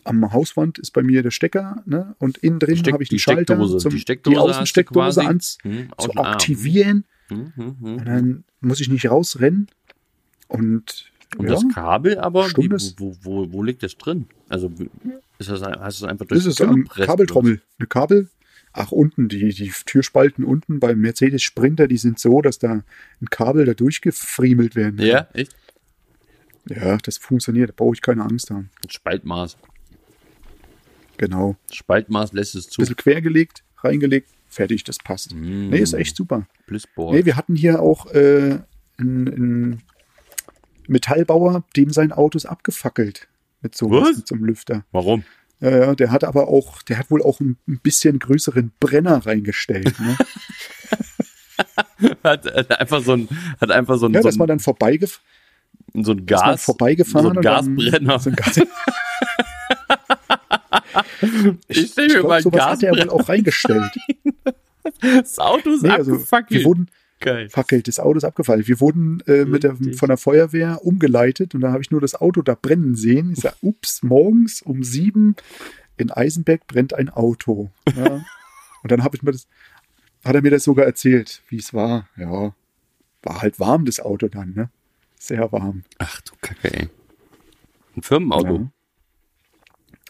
Am 0.09 0.33
Hauswand 0.33 0.79
ist 0.79 0.91
bei 0.91 1.03
mir 1.03 1.21
der 1.23 1.31
Stecker, 1.31 1.83
ne? 1.85 2.15
Und 2.19 2.37
innen 2.39 2.59
drin 2.59 2.81
habe 2.91 3.03
ich 3.03 3.09
die, 3.09 3.15
die 3.15 3.19
Schalter, 3.19 3.55
Steckdose. 3.55 3.77
zum, 3.77 3.91
Die 3.91 3.99
Steckdose 3.99 4.35
du 4.35 4.41
Außensteckdose 4.41 5.21
ans, 5.25 5.57
Hm, 5.63 5.89
zu 5.99 6.11
ah, 6.15 6.31
aktivieren. 6.33 7.05
Hm, 7.27 7.53
hm, 7.55 7.75
hm. 7.79 7.95
Und 7.97 8.05
dann 8.05 8.43
muss 8.61 8.79
ich 8.81 8.89
nicht 8.89 9.09
rausrennen. 9.09 9.67
Und, 10.47 11.11
Und 11.37 11.45
ja, 11.45 11.51
das 11.53 11.63
Kabel 11.73 12.17
aber, 12.17 12.47
wie, 12.57 12.69
wo, 12.97 13.15
wo, 13.21 13.51
wo 13.53 13.63
liegt 13.63 13.83
das 13.83 13.95
drin? 13.97 14.25
Also 14.49 14.71
ist 15.37 15.49
das, 15.49 15.61
ein- 15.61 15.79
hast 15.79 16.01
du 16.01 16.05
es 16.05 16.11
einfach 16.11 16.25
durch 16.25 16.39
das 16.43 16.47
ist 16.47 16.59
die 16.59 16.63
eine? 16.63 16.83
Kabeltrommel. 16.85 17.61
Eine 17.77 17.87
Kabel. 17.87 18.29
Ach, 18.73 18.91
unten, 18.91 19.29
die, 19.29 19.49
die 19.49 19.71
Türspalten 19.85 20.43
unten 20.43 20.79
beim 20.79 20.99
Mercedes 20.99 21.41
Sprinter, 21.43 21.87
die 21.87 21.97
sind 21.97 22.19
so, 22.19 22.41
dass 22.41 22.57
da 22.59 22.83
ein 23.21 23.29
Kabel 23.29 23.65
da 23.65 23.73
durchgefriemelt 23.73 24.75
werden. 24.75 24.97
kann. 24.97 25.05
Ja, 25.05 25.27
echt? 25.33 25.55
Ja, 26.67 26.97
das 26.97 27.17
funktioniert. 27.17 27.69
Da 27.69 27.73
brauche 27.75 27.93
ich 27.95 28.01
keine 28.01 28.23
Angst 28.23 28.51
haben. 28.51 28.69
Ein 28.83 28.89
Spaltmaß. 28.89 29.57
Genau. 31.19 31.55
Spaltmaß 31.71 32.31
lässt 32.33 32.55
es 32.55 32.69
zu. 32.69 32.79
Bisschen 32.79 32.95
quergelegt, 32.95 33.63
reingelegt, 33.83 34.29
fertig, 34.47 34.85
das 34.85 34.97
passt. 34.99 35.35
Mm. 35.35 35.69
Nee, 35.69 35.79
ist 35.79 35.93
echt 35.93 36.15
super. 36.15 36.47
Plusboard. 36.65 37.13
Nee, 37.13 37.25
wir 37.25 37.35
hatten 37.35 37.55
hier 37.55 37.81
auch 37.81 38.05
äh, 38.13 38.59
einen, 38.97 39.83
Metallbauer, 40.87 41.63
dem 41.75 41.91
sein 41.91 42.11
Auto 42.11 42.37
ist 42.37 42.45
abgefackelt. 42.45 43.27
Mit 43.61 43.75
so, 43.75 43.91
Was? 43.91 44.17
mit 44.17 44.27
so 44.27 44.35
einem 44.35 44.45
Lüfter. 44.45 44.85
Warum? 44.91 45.23
Ja, 45.59 45.69
ja, 45.77 45.95
der 45.95 46.09
hat 46.11 46.23
aber 46.23 46.47
auch, 46.47 46.81
der 46.83 46.97
hat 46.97 47.11
wohl 47.11 47.21
auch 47.21 47.41
ein, 47.41 47.57
ein 47.67 47.79
bisschen 47.79 48.17
größeren 48.17 48.71
Brenner 48.79 49.25
reingestellt. 49.25 49.99
Ne? 49.99 50.17
Hat, 52.23 52.45
hat 52.45 52.79
einfach 52.79 53.01
so 53.03 53.11
ein, 53.13 53.27
hat 53.59 53.71
einfach 53.71 53.97
so 53.97 54.05
ein, 54.05 54.13
Ja, 54.13 54.21
so 54.21 54.29
dass 54.29 54.37
man 54.37 54.45
ein, 54.45 54.47
dann 54.49 54.59
vorbeigef 54.59 55.19
so 55.93 56.13
ein 56.13 56.25
Gas, 56.25 56.63
vorbeigefahren 56.63 57.25
so 57.25 57.29
ein 57.31 57.37
und 57.37 57.43
dann- 57.45 57.75
Gasbrenner. 57.77 58.19
So 58.19 58.29
ein 58.29 58.35
Gas 58.37 58.55
Ich 61.67 61.77
ich 61.91 61.95
mir 61.95 62.07
glaub, 62.07 62.23
mal 62.27 62.33
einen 62.35 62.43
sowas 62.43 62.61
hat 62.65 62.83
er 62.83 62.91
wohl 62.91 63.09
auch 63.09 63.29
reingestellt. 63.29 63.91
Das 65.01 65.37
Auto 65.37 65.71
ist 65.71 65.83
Nee, 65.83 65.89
also, 65.89 66.13
abgefackelt. 66.13 66.59
wir 66.61 66.65
wurden, 66.65 66.89
Geil. 67.19 67.49
fackelt, 67.49 67.87
das 67.87 67.99
Auto 67.99 68.17
ist 68.17 68.23
abgefallen. 68.23 68.65
Wir 68.65 68.79
wurden 68.79 69.21
äh, 69.27 69.45
mit 69.45 69.63
der, 69.63 69.75
von 69.75 70.07
der 70.07 70.17
Feuerwehr 70.17 70.83
umgeleitet 70.83 71.53
und 71.53 71.61
da 71.61 71.71
habe 71.71 71.81
ich 71.81 71.91
nur 71.91 72.01
das 72.01 72.15
Auto 72.15 72.41
da 72.41 72.55
brennen 72.55 72.95
sehen. 72.95 73.33
Ich 73.33 73.39
sage, 73.41 73.55
ups, 73.61 74.01
morgens 74.03 74.61
um 74.61 74.83
sieben 74.83 75.35
in 75.97 76.11
Eisenberg 76.11 76.65
brennt 76.65 76.93
ein 76.93 77.09
Auto. 77.09 77.69
Ja. 77.95 78.25
und 78.83 78.91
dann 78.91 79.03
habe 79.03 79.15
ich 79.15 79.21
mir 79.21 79.31
das, 79.31 79.47
hat 80.23 80.33
er 80.33 80.41
mir 80.41 80.51
das 80.51 80.63
sogar 80.63 80.85
erzählt, 80.85 81.43
wie 81.49 81.57
es 81.57 81.73
war. 81.73 82.07
Ja, 82.17 82.55
war 83.21 83.41
halt 83.41 83.59
warm, 83.59 83.85
das 83.85 83.99
Auto 83.99 84.27
dann, 84.27 84.53
ne? 84.53 84.69
Sehr 85.19 85.51
warm. 85.51 85.83
Ach 85.97 86.21
du 86.21 86.31
Kacke, 86.41 86.73
ey. 86.73 86.89
Ein 87.95 88.01
Firmenauto. 88.01 88.55
Ja. 88.55 88.71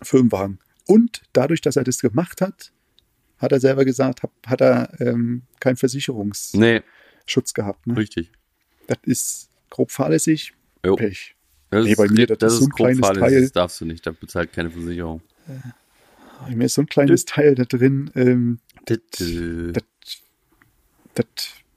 Firmenwagen. 0.04 0.60
Und 0.90 1.22
dadurch, 1.34 1.62
dass 1.62 1.76
er 1.76 1.84
das 1.84 2.00
gemacht 2.00 2.42
hat, 2.42 2.72
hat 3.38 3.52
er 3.52 3.60
selber 3.60 3.86
gesagt, 3.86 4.24
hab, 4.24 4.32
hat 4.48 4.60
er 4.60 5.00
ähm, 5.00 5.44
keinen 5.60 5.76
Versicherungsschutz 5.78 6.54
Nee, 6.56 6.82
gehabt. 7.54 7.86
Ne? 7.86 7.96
richtig. 7.96 8.32
Das 8.88 8.98
ist 9.04 9.50
grob 9.70 9.92
fahrlässig, 9.92 10.54
Jo. 10.84 10.96
Pech. 10.96 11.36
Das 11.70 11.86
Nee, 11.86 11.94
bei 11.94 12.06
ist, 12.06 12.12
mir, 12.12 12.26
das 12.26 12.54
ist 12.54 12.60
so 12.60 12.66
ein 12.66 12.70
grob 12.70 12.78
kleines 12.78 13.00
fahrlässig, 13.02 13.30
Teil. 13.30 13.42
Das 13.44 13.52
darfst 13.52 13.82
du 13.82 13.86
nicht, 13.86 14.08
da 14.08 14.12
bezahlt 14.12 14.52
keine 14.52 14.72
Versicherung. 14.72 15.22
Mir 16.50 16.66
ist 16.66 16.74
so 16.74 16.82
ein 16.82 16.88
kleines 16.88 17.26
Teil 17.26 17.54
da 17.54 17.66
drin. 17.66 18.10
Ähm, 18.16 18.60
Das, 18.86 18.98
das, 19.20 19.84
das 21.14 21.26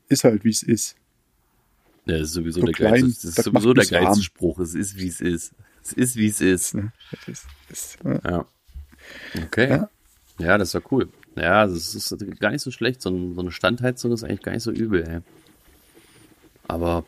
ist 0.09 0.25
halt, 0.25 0.43
wie 0.45 0.51
es 0.51 0.63
ist. 0.63 0.97
ja, 2.07 2.17
das 2.17 2.29
ist 2.29 2.33
sowieso 2.33 2.61
so 2.61 2.67
der 2.67 2.75
klein, 2.75 2.93
geilste, 3.03 3.09
das 3.09 3.25
ist 3.25 3.39
das 3.39 3.45
sowieso 3.45 3.75
macht 3.75 3.91
der 3.91 4.01
geilste 4.01 4.23
Spruch. 4.25 4.59
Es 4.61 4.75
ist, 4.75 4.97
wie 4.97 5.09
es 5.09 5.21
ist. 5.21 5.53
Es 5.85 5.93
ist, 5.93 6.17
wie 6.17 6.29
es 6.29 6.41
ist. 6.41 6.75
Ne? 6.77 6.93
Das 7.11 7.29
ist, 7.29 7.47
ist 7.69 8.05
äh, 8.07 8.19
Ja. 8.25 8.47
Okay. 9.47 9.69
Ja. 9.71 9.89
Ja, 10.39 10.59
das 10.59 10.69
ist 10.69 10.75
ja 10.75 10.81
cool. 10.91 11.09
Ja, 11.37 11.67
das 11.67 11.95
ist 11.95 12.15
gar 12.41 12.51
nicht 12.51 12.63
so 12.63 12.71
schlecht. 12.71 13.01
So, 13.03 13.11
ein, 13.11 13.39
eine 13.39 13.51
Standheizung 13.53 14.13
ist 14.13 14.25
eigentlich 14.25 14.43
gar 14.43 14.53
nicht 14.53 14.63
so 14.63 14.71
übel, 14.71 15.03
ey. 15.07 15.21
Aber 16.69 17.05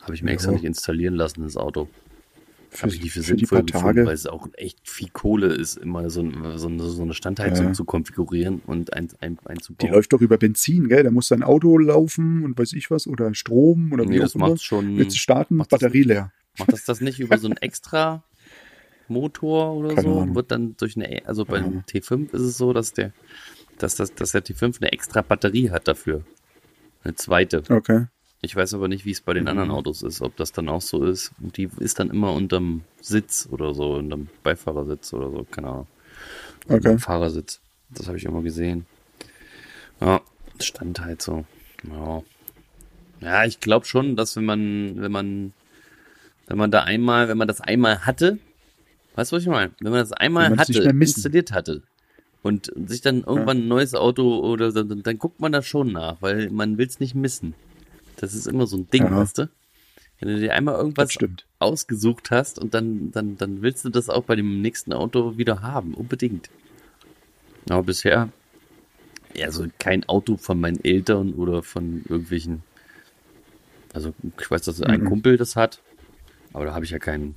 habe 0.00 0.14
ich 0.14 0.22
mir 0.22 0.30
Ja. 0.30 0.34
extra 0.34 0.52
nicht 0.52 0.64
installieren 0.64 1.14
lassen, 1.14 1.42
das 1.42 1.56
Auto. 1.56 1.88
Habe 2.82 2.92
ich 2.94 3.02
nicht 3.02 3.12
für, 3.12 3.22
für 3.22 3.34
die 3.34 3.46
sinnvoll 3.46 3.62
gefunden, 3.64 3.86
Tage. 3.86 4.06
weil 4.06 4.14
es 4.14 4.26
auch 4.26 4.46
echt 4.54 4.78
viel 4.88 5.08
Kohle 5.10 5.46
ist, 5.48 5.78
immer 5.78 6.10
so, 6.10 6.20
ein- 6.20 6.58
so, 6.58 6.68
eine, 6.68 6.82
so 6.82 7.02
eine 7.02 7.14
Standheizung 7.14 7.68
Ja. 7.68 7.72
zu 7.72 7.84
konfigurieren 7.84 8.60
und 8.66 8.92
ein, 8.92 9.08
ein, 9.20 9.38
Die 9.80 9.86
läuft 9.88 10.12
doch 10.12 10.20
über 10.20 10.36
Benzin, 10.36 10.88
gell? 10.88 11.02
Da 11.02 11.10
muss 11.10 11.28
dein 11.28 11.42
Auto 11.42 11.78
laufen 11.78 12.44
und 12.44 12.58
weiß 12.58 12.74
ich 12.74 12.90
was 12.90 13.06
oder 13.06 13.34
Strom 13.34 13.92
oder 13.92 14.04
wie 14.04 14.08
nee, 14.10 14.18
auch 14.18 14.22
das 14.24 14.34
immer. 14.34 14.50
macht 14.50 14.62
schon. 14.62 14.98
Willst 14.98 15.16
du 15.16 15.18
starten, 15.18 15.56
macht 15.56 15.72
das- 15.72 15.80
Batterie 15.80 16.02
leer. 16.02 16.32
Macht 16.58 16.72
das 16.72 16.84
das 16.84 17.00
nicht 17.00 17.20
über 17.20 17.38
so 17.38 17.46
einen 17.46 17.56
extra 17.62 18.22
Motor 19.10 19.74
oder 19.74 19.94
Keine 19.94 20.02
so? 20.02 20.20
Ahnung. 20.20 20.34
Wird 20.34 20.50
dann 20.50 20.76
durch 20.76 20.96
eine, 20.96 21.22
also 21.26 21.44
beim 21.44 21.64
Ahnung. 21.64 21.84
T5 21.88 22.32
ist 22.34 22.42
es 22.42 22.58
so, 22.58 22.72
dass 22.72 22.92
der, 22.92 23.12
dass, 23.78 23.96
das, 23.96 24.14
dass 24.14 24.32
der 24.32 24.44
T5 24.44 24.80
eine 24.80 24.92
extra 24.92 25.22
Batterie 25.22 25.70
hat 25.70 25.88
dafür. 25.88 26.24
Eine 27.04 27.14
zweite. 27.14 27.62
Okay. 27.68 28.06
Ich 28.40 28.54
weiß 28.54 28.74
aber 28.74 28.86
nicht, 28.88 29.04
wie 29.04 29.10
es 29.10 29.20
bei 29.20 29.34
den 29.34 29.44
Mhm. 29.44 29.48
anderen 29.48 29.70
Autos 29.72 30.02
ist, 30.02 30.20
ob 30.22 30.36
das 30.36 30.52
dann 30.52 30.68
auch 30.68 30.82
so 30.82 31.04
ist. 31.04 31.32
Und 31.42 31.56
die 31.56 31.68
ist 31.78 31.98
dann 31.98 32.10
immer 32.10 32.32
unterm 32.32 32.82
Sitz 33.00 33.48
oder 33.50 33.74
so, 33.74 33.94
unterm 33.94 34.28
Beifahrersitz 34.44 35.12
oder 35.12 35.30
so, 35.30 35.44
keine 35.50 35.68
Ahnung. 35.68 35.86
Okay. 36.66 36.74
Unterm 36.76 36.98
Fahrersitz. 36.98 37.60
Das 37.90 38.06
habe 38.06 38.16
ich 38.18 38.24
immer 38.24 38.42
gesehen. 38.42 38.86
Ja, 40.00 40.20
Standheizung. 40.60 41.46
Ja. 41.90 42.22
Ja, 43.20 43.44
ich 43.44 43.58
glaube 43.58 43.86
schon, 43.86 44.14
dass 44.14 44.36
wenn 44.36 44.44
man, 44.44 45.00
wenn 45.00 45.10
man, 45.10 45.52
wenn 46.46 46.58
man 46.58 46.70
da 46.70 46.82
einmal, 46.84 47.28
wenn 47.28 47.38
man 47.38 47.48
das 47.48 47.60
einmal 47.60 48.06
hatte, 48.06 48.38
weißt 49.18 49.32
du, 49.32 49.36
was 49.36 49.42
ich 49.42 49.48
meine? 49.48 49.72
Wenn 49.80 49.90
man 49.90 50.00
das 50.00 50.12
einmal 50.12 50.48
man 50.48 50.58
hatte, 50.60 50.80
installiert 51.00 51.50
hatte 51.50 51.82
und 52.42 52.72
sich 52.86 53.00
dann 53.00 53.24
irgendwann 53.24 53.58
ein 53.58 53.68
neues 53.68 53.94
Auto 53.96 54.38
oder 54.38 54.70
so, 54.70 54.84
dann, 54.84 55.02
dann 55.02 55.18
guckt 55.18 55.40
man 55.40 55.50
da 55.50 55.60
schon 55.60 55.90
nach, 55.92 56.22
weil 56.22 56.50
man 56.50 56.78
will 56.78 56.86
es 56.86 57.00
nicht 57.00 57.16
missen. 57.16 57.54
Das 58.16 58.32
ist 58.32 58.46
immer 58.46 58.68
so 58.68 58.76
ein 58.76 58.88
Ding, 58.90 59.04
Ja. 59.04 59.16
weißt 59.20 59.38
du? 59.38 59.50
Wenn 60.20 60.28
du 60.28 60.38
dir 60.40 60.54
einmal 60.54 60.76
irgendwas 60.76 61.16
ausgesucht 61.58 62.30
hast 62.30 62.58
und 62.60 62.74
dann, 62.74 63.10
dann, 63.12 63.36
dann 63.36 63.62
willst 63.62 63.84
du 63.84 63.88
das 63.88 64.08
auch 64.08 64.22
bei 64.24 64.36
dem 64.36 64.62
nächsten 64.62 64.92
Auto 64.92 65.36
wieder 65.36 65.62
haben, 65.62 65.94
unbedingt. 65.94 66.48
Aber 67.68 67.82
bisher, 67.82 68.28
ja, 69.34 69.50
so 69.50 69.66
kein 69.78 70.08
Auto 70.08 70.36
von 70.36 70.60
meinen 70.60 70.82
Eltern 70.84 71.34
oder 71.34 71.62
von 71.62 72.04
irgendwelchen, 72.08 72.62
also 73.92 74.14
ich 74.40 74.50
weiß, 74.50 74.62
dass 74.62 74.80
ein 74.82 75.02
Mhm. 75.02 75.08
Kumpel 75.08 75.36
das 75.36 75.54
hat, 75.56 75.80
aber 76.52 76.66
da 76.66 76.74
habe 76.74 76.84
ich 76.84 76.90
ja 76.92 76.98
keinen, 76.98 77.34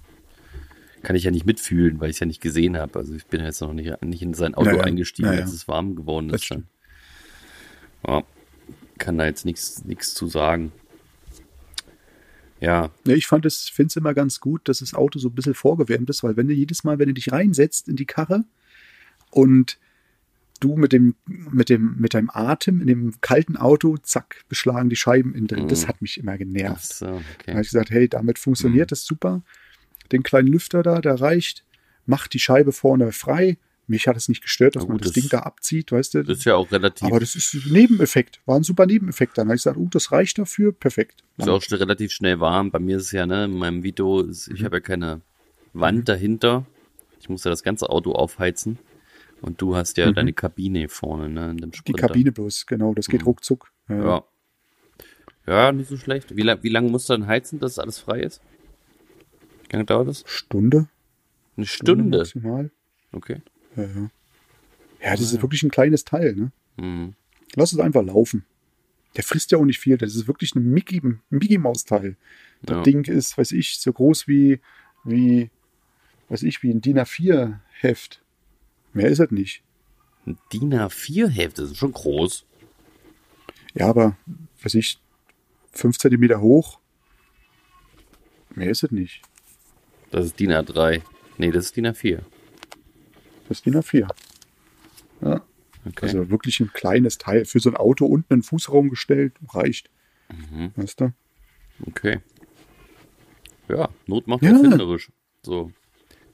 kann 1.03 1.15
ich 1.15 1.23
ja 1.23 1.31
nicht 1.31 1.45
mitfühlen, 1.45 1.99
weil 1.99 2.09
ich 2.09 2.15
es 2.17 2.19
ja 2.19 2.25
nicht 2.27 2.41
gesehen 2.41 2.77
habe. 2.77 2.97
Also 2.99 3.13
ich 3.15 3.25
bin 3.25 3.39
ja 3.39 3.47
jetzt 3.47 3.61
noch 3.61 3.73
nicht, 3.73 4.01
nicht 4.03 4.21
in 4.21 4.33
sein 4.33 4.55
Auto 4.55 4.69
Ja, 4.69 4.75
ja. 4.77 4.83
eingestiegen, 4.83 5.27
Ja, 5.29 5.35
ja. 5.35 5.41
als 5.41 5.53
es 5.53 5.67
warm 5.67 5.95
geworden 5.95 6.29
ist. 6.29 6.49
Dann. 6.51 6.67
Ja, 8.07 8.23
kann 8.97 9.17
da 9.17 9.25
jetzt 9.25 9.45
nichts 9.45 10.13
zu 10.13 10.27
sagen. 10.27 10.71
Ja, 12.59 12.91
ich 13.05 13.25
fand 13.25 13.45
es, 13.47 13.69
finde 13.69 13.87
es 13.87 13.95
immer 13.95 14.13
ganz 14.13 14.39
gut, 14.39 14.67
dass 14.69 14.79
das 14.79 14.93
Auto 14.93 15.17
so 15.17 15.29
ein 15.29 15.33
bisschen 15.35 15.55
vorgewärmt 15.55 16.09
ist, 16.11 16.21
weil 16.23 16.37
wenn 16.37 16.47
du 16.47 16.53
jedes 16.53 16.83
Mal, 16.83 16.99
wenn 16.99 17.07
du 17.07 17.13
dich 17.15 17.31
reinsetzt 17.31 17.87
in 17.89 17.95
die 17.95 18.05
Karre 18.05 18.43
und 19.31 19.79
du 20.59 20.75
mit 20.75 20.93
dem, 20.93 21.15
mit 21.25 21.69
dem, 21.69 21.95
mit 21.97 22.13
deinem 22.13 22.29
Atem 22.31 22.79
in 22.81 22.85
dem 22.85 23.19
kalten 23.21 23.57
Auto, 23.57 23.97
zack, 23.97 24.43
beschlagen 24.47 24.89
die 24.91 24.95
Scheiben 24.95 25.33
innen 25.33 25.47
drin. 25.47 25.67
Das 25.69 25.83
Mhm. 25.83 25.87
hat 25.87 26.01
mich 26.03 26.19
immer 26.19 26.37
genervt. 26.37 26.93
so, 26.93 27.05
Da 27.05 27.11
habe 27.13 27.23
okay. 27.39 27.51
ich 27.61 27.67
gesagt, 27.69 27.89
hey, 27.89 28.07
damit 28.07 28.37
funktioniert 28.37 28.89
Mhm. 28.89 28.91
das 28.91 29.05
super. 29.05 29.41
Den 30.11 30.23
kleinen 30.23 30.47
Lüfter 30.47 30.83
da, 30.83 30.99
der 31.01 31.19
reicht, 31.19 31.63
macht 32.05 32.33
die 32.33 32.39
Scheibe 32.39 32.71
vorne 32.71 33.11
frei. 33.11 33.57
Mich 33.87 34.07
hat 34.07 34.15
es 34.15 34.29
nicht 34.29 34.41
gestört, 34.41 34.75
dass 34.75 34.83
man 34.87 34.97
gut, 34.97 35.05
das, 35.05 35.13
das- 35.13 35.21
Ding 35.21 35.29
da 35.29 35.39
abzieht, 35.39 35.91
weißt 35.91 36.13
du. 36.13 36.23
Das 36.23 36.37
ist 36.39 36.45
ja 36.45 36.55
auch 36.55 36.71
relativ, 36.71 37.07
Aber 37.07 37.19
das 37.19 37.35
ist 37.35 37.53
ein 37.53 37.73
Nebeneffekt, 37.73 38.39
war 38.45 38.55
ein 38.55 38.63
super 38.63 38.85
Nebeneffekt. 38.85 39.37
Dann 39.37 39.47
habe 39.47 39.55
ich 39.55 39.63
gesagt, 39.63 39.77
uh, 39.77 39.87
das 39.91 40.11
reicht 40.11 40.37
dafür, 40.37 40.71
perfekt. 40.71 41.23
ist 41.37 41.49
auch 41.49 41.61
schon 41.61 41.77
relativ 41.77 42.11
schnell 42.11 42.39
warm. 42.39 42.71
Bei 42.71 42.79
mir 42.79 42.97
ist 42.97 43.03
es 43.03 43.11
ja, 43.11 43.25
ne, 43.25 43.45
in 43.45 43.57
meinem 43.57 43.83
Vito, 43.83 44.21
ist, 44.21 44.49
Mhm. 44.49 44.55
ich 44.55 44.63
habe 44.63 44.77
ja 44.77 44.79
keine 44.81 45.21
Wand 45.73 46.07
dahinter. 46.07 46.65
Ich 47.19 47.27
muss 47.29 47.43
ja 47.43 47.51
das 47.51 47.63
ganze 47.63 47.89
Auto 47.89 48.13
aufheizen. 48.13 48.79
Und 49.41 49.59
du 49.61 49.75
hast 49.75 49.97
ja 49.97 50.07
Mhm. 50.09 50.13
deine 50.15 50.33
Kabine 50.33 50.87
vorne, 50.87 51.27
ne, 51.27 51.51
in 51.51 51.57
dem 51.57 51.71
Die. 51.71 51.93
Kabine 51.93 52.31
bloß, 52.31 52.67
genau, 52.67 52.93
das 52.93 53.07
geht 53.07 53.21
Mhm. 53.21 53.27
ruckzuck. 53.27 53.71
Ja. 53.89 54.23
Ja, 55.47 55.71
nicht 55.71 55.89
so 55.89 55.97
schlecht. 55.97 56.35
Wie, 56.35 56.43
wie 56.45 56.69
lange 56.69 56.89
musst 56.89 57.09
du 57.09 57.13
dann 57.13 57.27
heizen, 57.27 57.59
dass 57.59 57.79
alles 57.79 57.99
frei 57.99 58.21
ist? 58.21 58.41
Wie 59.71 59.77
lange 59.77 59.85
dauert 59.85 60.09
das? 60.09 60.25
Stunde, 60.27 60.89
Eine 61.55 61.65
Stunde. 61.65 62.17
maximal. 62.17 62.71
Okay. 63.13 63.41
Ja, 63.77 63.83
ja. 63.83 64.09
ja, 65.01 65.11
das 65.11 65.21
ist 65.21 65.41
wirklich 65.41 65.63
ein 65.63 65.71
kleines 65.71 66.03
Teil. 66.03 66.35
Ne? 66.35 66.51
Mhm. 66.75 67.13
Lass 67.55 67.71
es 67.71 67.79
einfach 67.79 68.03
laufen. 68.03 68.43
Der 69.15 69.23
frisst 69.23 69.51
ja 69.51 69.57
auch 69.57 69.63
nicht 69.63 69.79
viel. 69.79 69.97
Das 69.97 70.13
ist 70.13 70.27
wirklich 70.27 70.55
ein 70.55 70.63
Mickey, 70.71 70.99
ein 71.01 71.21
Mickey 71.29 71.57
Maus 71.57 71.85
Teil. 71.85 72.17
Das 72.63 72.75
Ja. 72.77 72.83
Ding 72.83 73.05
ist, 73.05 73.37
weiß 73.37 73.53
ich, 73.53 73.77
so 73.79 73.93
groß 73.93 74.27
wie, 74.27 74.59
wie, 75.05 75.49
weiß 76.27 76.43
ich, 76.43 76.61
wie 76.63 76.71
ein 76.71 76.81
DIN 76.81 76.99
A4 76.99 77.59
Heft. 77.79 78.21
Mehr 78.91 79.07
ist 79.07 79.19
es 79.19 79.31
nicht. 79.31 79.63
Ein 80.25 80.37
DIN 80.51 80.73
A4-Hefte, 80.73 81.61
das 81.61 81.71
ist 81.71 81.77
schon 81.77 81.93
groß. 81.93 82.45
Ja, 83.73 83.87
aber, 83.87 84.17
weiß 84.63 84.75
ich, 84.75 84.99
fünf 85.71 85.97
Zentimeter 85.97 86.41
hoch. 86.41 86.79
Mehr 88.53 88.69
ist 88.69 88.83
es 88.83 88.91
nicht. 88.91 89.21
Das 90.11 90.25
ist 90.25 90.39
DIN 90.39 90.51
A3. 90.51 91.01
Nee, 91.37 91.51
das 91.51 91.65
ist 91.65 91.77
DIN 91.77 91.87
A4. 91.87 92.19
Das 93.47 93.57
ist 93.59 93.65
DIN 93.65 93.75
A4. 93.75 94.07
Ja, 95.21 95.41
Okay. 95.87 96.05
also 96.05 96.29
wirklich 96.29 96.59
ein 96.59 96.71
kleines 96.73 97.17
Teil. 97.17 97.45
Für 97.45 97.59
so 97.59 97.69
ein 97.69 97.75
Auto 97.77 98.05
unten 98.05 98.33
in 98.33 98.39
den 98.39 98.43
Fußraum 98.43 98.89
gestellt, 98.89 99.33
reicht. 99.49 99.89
Mhm. 100.29 100.71
Weißt 100.75 101.01
du? 101.01 101.13
Okay. 101.87 102.19
Ja, 103.67 103.89
Not 104.07 104.27
macht 104.27 104.43
Ja. 104.43 104.51
erfinderisch. 104.51 105.11
So. 105.43 105.71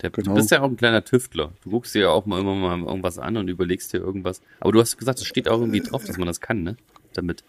Der, 0.01 0.09
Genau. 0.11 0.31
Du 0.31 0.35
bist 0.35 0.51
ja 0.51 0.61
auch 0.61 0.69
ein 0.69 0.77
kleiner 0.77 1.03
Tüftler. 1.03 1.53
Du 1.63 1.71
guckst 1.71 1.95
dir 1.95 2.01
ja 2.03 2.09
auch 2.09 2.25
mal 2.25 2.39
immer 2.41 2.55
mal 2.55 2.79
irgendwas 2.79 3.17
an 3.19 3.37
und 3.37 3.47
überlegst 3.47 3.93
dir 3.93 3.97
irgendwas. 3.99 4.41
Aber 4.59 4.71
du 4.71 4.79
hast 4.79 4.97
gesagt, 4.97 5.19
es 5.19 5.25
steht 5.25 5.47
auch 5.47 5.59
irgendwie 5.59 5.79
drauf, 5.79 6.03
dass 6.05 6.17
man 6.17 6.27
das 6.27 6.39
kann, 6.41 6.63
ne? 6.63 6.77
Damit. 7.13 7.43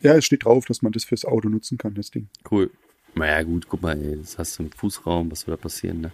Ja, 0.00 0.14
es 0.16 0.24
steht 0.24 0.44
drauf, 0.44 0.66
dass 0.66 0.82
man 0.82 0.92
das 0.92 1.04
fürs 1.04 1.24
Auto 1.24 1.48
nutzen 1.48 1.78
kann, 1.78 1.94
das 1.94 2.10
Ding. 2.10 2.28
Cool. 2.50 2.70
Naja, 3.18 3.42
gut, 3.42 3.68
guck 3.68 3.82
mal, 3.82 4.00
ey, 4.00 4.16
das 4.20 4.38
hast 4.38 4.58
du 4.58 4.64
im 4.64 4.72
Fußraum, 4.72 5.30
was 5.30 5.40
soll 5.40 5.54
da 5.54 5.60
passieren, 5.60 6.00
ne? 6.00 6.12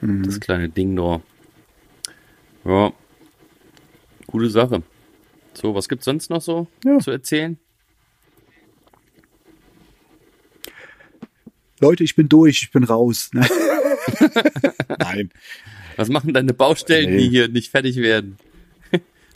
Mhm. 0.00 0.22
Das 0.24 0.40
kleine 0.40 0.68
Ding 0.68 0.96
da. 0.96 1.20
Ja. 2.64 2.92
Gute 4.26 4.50
Sache. 4.50 4.82
So, 5.54 5.74
was 5.74 5.88
gibt's 5.88 6.04
sonst 6.04 6.30
noch 6.30 6.40
so 6.40 6.66
Ja. 6.84 6.98
zu 6.98 7.10
erzählen? 7.10 7.58
Leute, 11.80 12.04
ich 12.04 12.14
bin 12.14 12.28
durch, 12.28 12.62
ich 12.62 12.70
bin 12.70 12.84
raus. 12.84 13.30
Nein. 14.98 15.30
Was 15.96 16.08
machen 16.08 16.34
deine 16.34 16.52
Baustellen, 16.52 17.10
Nee. 17.10 17.18
die 17.22 17.28
hier 17.30 17.48
nicht 17.48 17.70
fertig 17.70 17.96
werden? 17.96 18.36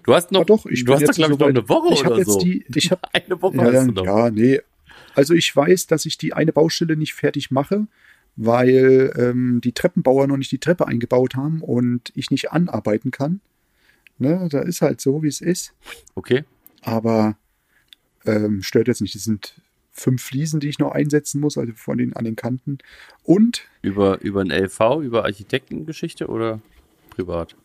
Du 0.05 0.12
hast 0.14 0.33
noch, 0.33 0.40
Aber 0.40 0.47
doch, 0.47 0.66
ich 0.66 0.85
du 0.85 0.92
hast 0.92 1.03
doch, 1.09 1.14
glaube 1.14 1.33
ich, 1.33 1.38
noch 1.38 1.47
eine 1.49 1.66
Woche 1.68 1.94
ich 1.94 2.01
hab 2.05 2.11
oder 2.11 2.18
jetzt 2.18 2.31
so. 2.33 2.38
Die, 2.40 2.62
ich 2.75 2.90
habe 2.90 3.01
Eine 3.14 3.40
Woche 3.40 3.57
ja, 3.57 3.73
hast 3.73 3.87
du 3.87 3.92
noch. 3.92 4.05
ja, 4.05 4.31
nee. 4.31 4.61
Also 5.14 5.35
ich 5.35 5.55
weiß, 5.55 5.87
dass 5.87 6.07
ich 6.07 6.18
die 6.18 6.33
eine 6.33 6.53
Baustelle 6.53 6.96
nicht 6.96 7.14
fertig 7.14 7.50
mache, 7.50 7.87
weil 8.37 9.12
ähm, 9.16 9.61
die 9.62 9.72
Treppenbauer 9.72 10.27
noch 10.27 10.37
nicht 10.37 10.53
die 10.53 10.59
Treppe 10.59 10.87
eingebaut 10.87 11.37
haben 11.37 11.61
und 11.62 12.11
ich 12.14 12.31
nicht 12.31 12.53
anarbeiten 12.53 13.11
kann. 13.11 13.40
Ne, 14.18 14.48
da 14.50 14.61
ist 14.61 14.81
halt 14.81 15.00
so, 15.00 15.22
wie 15.22 15.29
es 15.29 15.40
ist. 15.40 15.74
Okay. 16.14 16.44
Aber 16.83 17.37
ähm, 18.24 18.62
stört 18.62 18.88
jetzt 18.88 19.00
nicht. 19.00 19.14
Das 19.14 19.24
sind 19.24 19.61
fünf 19.90 20.22
Fliesen, 20.22 20.61
die 20.61 20.68
ich 20.68 20.79
noch 20.79 20.92
einsetzen 20.92 21.40
muss, 21.40 21.57
also 21.57 21.72
von 21.74 21.98
den 21.98 22.14
an 22.14 22.24
den 22.24 22.37
Kanten. 22.37 22.79
Und 23.22 23.68
Über, 23.83 24.20
über 24.20 24.40
ein 24.40 24.50
LV, 24.50 25.03
über 25.03 25.24
Architektengeschichte 25.24 26.29
oder 26.29 26.61
privat? 27.11 27.57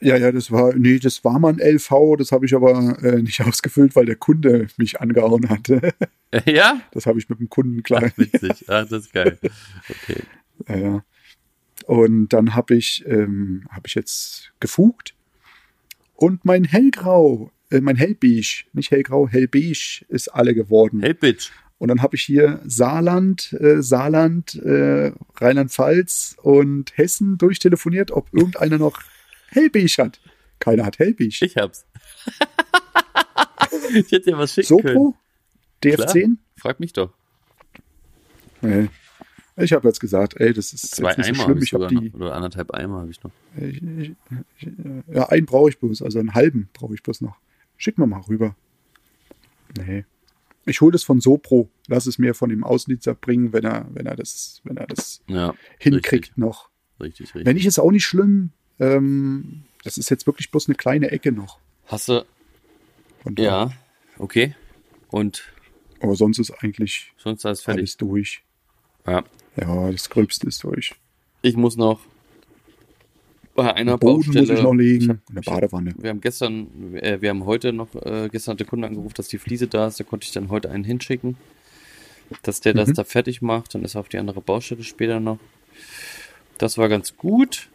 Ja, 0.00 0.16
ja, 0.16 0.32
das 0.32 0.50
war, 0.50 0.74
nee, 0.74 0.98
das 0.98 1.24
war 1.24 1.38
mal 1.38 1.52
ein 1.52 1.58
LV, 1.58 2.16
das 2.18 2.32
habe 2.32 2.46
ich 2.46 2.54
aber 2.54 2.98
äh, 3.02 3.22
nicht 3.22 3.40
ausgefüllt, 3.46 3.94
weil 3.94 4.06
der 4.06 4.16
Kunde 4.16 4.68
mich 4.76 5.00
angehauen 5.00 5.48
hatte. 5.48 5.94
Ja? 6.46 6.80
Das 6.92 7.06
habe 7.06 7.18
ich 7.18 7.28
mit 7.28 7.40
dem 7.40 7.48
Kunden 7.48 7.82
klar. 7.82 8.04
Ach, 8.06 8.16
witzig. 8.16 8.64
Ach, 8.68 8.86
das 8.86 9.06
ist 9.06 9.12
geil. 9.12 9.36
Okay. 9.88 10.22
Ja, 10.68 10.76
ja. 10.76 11.04
Und 11.86 12.28
dann 12.28 12.54
habe 12.54 12.76
ich, 12.76 13.02
ähm, 13.06 13.66
habe 13.70 13.88
ich 13.88 13.96
jetzt 13.96 14.52
gefugt 14.60 15.16
und 16.14 16.44
mein 16.44 16.64
hellgrau, 16.64 17.50
äh, 17.70 17.80
mein 17.80 17.96
hellbeige, 17.96 18.64
nicht 18.74 18.90
hellgrau, 18.90 19.26
hellbeige 19.26 20.04
ist 20.08 20.28
alle 20.28 20.54
geworden. 20.54 21.00
Bitch. 21.18 21.50
Und 21.78 21.88
dann 21.88 22.02
habe 22.02 22.14
ich 22.14 22.22
hier 22.22 22.60
Saarland, 22.66 23.56
äh, 23.58 23.82
Saarland, 23.82 24.54
äh, 24.56 25.12
Rheinland-Pfalz 25.36 26.36
und 26.42 26.96
Hessen 26.96 27.38
durchtelefoniert, 27.38 28.10
ob 28.10 28.28
irgendeiner 28.32 28.76
noch 28.76 29.00
hellbeige 29.50 30.02
hat. 30.02 30.20
Keiner 30.58 30.84
hat 30.84 30.98
hellbeige. 30.98 31.44
Ich 31.44 31.56
hab's. 31.56 31.86
ich 33.94 34.10
hätte 34.12 34.30
dir 34.30 34.38
was 34.38 34.52
schicken 34.54 34.78
können. 34.82 34.94
Sopro? 34.96 35.16
DF10? 35.82 36.36
Frag 36.56 36.80
mich 36.80 36.92
doch. 36.92 37.12
Nee. 38.60 38.88
Ich 39.56 39.72
habe 39.72 39.86
jetzt 39.88 40.00
gesagt, 40.00 40.34
ey, 40.40 40.52
das 40.52 40.72
ist 40.72 40.94
Zwei 40.96 41.10
jetzt 41.10 41.18
nicht 41.18 41.26
so 41.26 41.32
Eimer 41.32 41.44
schlimm. 41.44 41.48
habe 41.48 41.58
ich 41.58 41.64
Ich 41.64 41.74
habe 41.74 41.86
die, 41.88 41.94
noch. 42.10 42.14
Oder 42.14 42.34
anderthalb 42.34 42.70
Eimer 42.72 43.00
habe 43.00 43.10
ich 43.10 43.22
noch. 43.22 43.30
Ich, 43.56 43.82
ich, 43.82 44.12
ich, 44.58 44.68
ja, 45.12 45.28
einen 45.28 45.46
brauche 45.46 45.68
ich 45.70 45.78
bloß, 45.78 46.02
also 46.02 46.18
einen 46.18 46.34
halben 46.34 46.68
brauche 46.72 46.94
ich 46.94 47.02
bloß 47.02 47.20
noch. 47.22 47.36
Schick 47.76 47.98
mir 47.98 48.06
mal 48.06 48.20
rüber. 48.20 48.54
Nee. 49.76 50.04
Ich 50.66 50.80
hole 50.80 50.92
das 50.92 51.02
von 51.04 51.20
Sopro. 51.20 51.70
Lass 51.88 52.06
es 52.06 52.18
mir 52.18 52.34
von 52.34 52.50
dem 52.50 52.64
Ausliezer 52.64 53.14
bringen, 53.14 53.52
wenn 53.52 53.64
er, 53.64 53.86
wenn 53.92 54.06
er 54.06 54.16
das, 54.16 54.60
wenn 54.64 54.76
er 54.76 54.86
das 54.86 55.22
Ja. 55.26 55.54
hinkriegt 55.78 56.12
Richtig, 56.12 56.36
noch. 56.36 56.68
richtig. 57.00 57.26
richtig. 57.34 57.46
Wenn 57.46 57.56
nicht, 57.56 57.66
ist 57.66 57.78
auch 57.78 57.90
nicht 57.90 58.04
schlimm. 58.04 58.50
Ähm, 58.80 59.62
das 59.84 59.98
ist 59.98 60.10
jetzt 60.10 60.26
wirklich 60.26 60.50
bloß 60.50 60.68
eine 60.68 60.74
kleine 60.76 61.10
Ecke 61.10 61.32
noch. 61.32 61.58
Hast 61.86 62.08
du. 62.08 62.24
Ja. 63.38 63.70
Okay. 64.18 64.54
Und 65.10 65.44
Aber 66.00 66.14
sonst 66.14 66.38
ist 66.38 66.50
eigentlich 66.62 67.12
sonst 67.18 67.44
alles 67.46 67.60
fertig. 67.62 67.80
alles 67.80 67.96
durch. 67.96 68.42
Ja. 69.06 69.22
Ja, 69.56 69.90
das 69.90 70.08
Gröbste 70.08 70.46
ist 70.46 70.62
durch. 70.64 70.94
Ich 71.42 71.56
muss 71.56 71.76
noch 71.76 72.00
bei 73.54 73.74
einer 73.74 73.98
Boden 73.98 74.22
Baustelle. 74.24 74.46
muss 74.46 74.56
ich 74.58 74.62
noch 74.62 74.74
legen. 74.74 75.02
Ich 75.02 75.08
hab- 75.08 75.18
eine 75.30 75.40
Badewanne. 75.42 75.94
Wir 75.98 76.10
haben 76.10 76.20
gestern, 76.20 76.94
äh, 76.96 77.20
wir 77.20 77.30
haben 77.30 77.44
heute 77.44 77.72
noch, 77.72 77.94
äh, 77.96 78.28
gestern 78.30 78.52
hat 78.52 78.60
der 78.60 78.66
Kunde 78.66 78.86
angerufen, 78.86 79.14
dass 79.16 79.28
die 79.28 79.38
Fliese 79.38 79.66
da 79.66 79.88
ist. 79.88 79.98
Da 80.00 80.04
konnte 80.04 80.24
ich 80.24 80.32
dann 80.32 80.48
heute 80.48 80.70
einen 80.70 80.84
hinschicken, 80.84 81.36
dass 82.42 82.60
der 82.60 82.74
das 82.74 82.90
Mhm. 82.90 82.94
da 82.94 83.04
fertig 83.04 83.42
macht. 83.42 83.74
Dann 83.74 83.82
ist 83.84 83.96
er 83.96 84.00
auf 84.00 84.08
die 84.08 84.18
andere 84.18 84.40
Baustelle 84.40 84.84
später 84.84 85.18
noch. 85.20 85.38
Das 86.58 86.78
war 86.78 86.88
ganz 86.88 87.16
gut. 87.16 87.68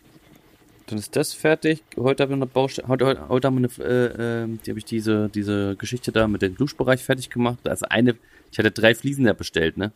Dann 0.87 0.99
ist 0.99 1.15
das 1.15 1.33
fertig. 1.33 1.83
Heute 1.97 2.23
habe 2.23 2.33
ich 2.33 2.35
eine 2.37 2.45
Baustelle. 2.45 2.87
Heute, 2.87 3.05
heute, 3.05 3.27
heute 3.29 3.47
haben 3.47 3.59
wir 3.61 3.69
eine, 3.79 3.85
äh, 3.89 4.43
äh, 4.43 4.57
die 4.65 4.69
habe 4.69 4.79
ich 4.79 4.85
diese, 4.85 5.29
diese 5.29 5.75
Geschichte 5.77 6.11
da 6.11 6.27
mit 6.27 6.41
dem 6.43 6.55
Duschbereich 6.55 7.03
fertig 7.03 7.29
gemacht. 7.31 7.67
Also 7.67 7.87
eine, 7.89 8.15
ich 8.51 8.59
hatte 8.59 8.71
drei 8.71 8.93
Fliesen 8.93 9.25
da 9.25 9.33
bestellt, 9.33 9.77
ne? 9.77 9.91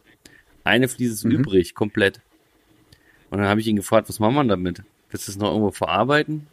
Eine 0.63 0.87
Fliese 0.87 1.13
ist 1.13 1.25
Mhm. 1.25 1.31
übrig, 1.31 1.75
komplett. 1.75 2.19
Und 3.29 3.37
dann 3.37 3.47
habe 3.47 3.61
ich 3.61 3.67
ihn 3.67 3.75
gefragt, 3.75 4.09
was 4.09 4.19
machen 4.19 4.33
wir 4.35 4.43
damit? 4.45 4.81
Willst 5.11 5.27
du 5.27 5.31
es 5.31 5.37
noch 5.37 5.49
irgendwo 5.51 5.71
verarbeiten? 5.71 6.47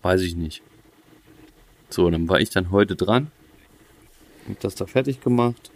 Weiß 0.00 0.22
ich 0.22 0.36
nicht. 0.36 0.62
So, 1.90 2.08
dann 2.10 2.28
war 2.28 2.40
ich 2.40 2.48
dann 2.50 2.70
heute 2.70 2.96
dran. 2.96 3.30
Hab 4.48 4.60
das 4.60 4.74
da 4.74 4.86
fertig 4.86 5.20
gemacht. 5.20 5.70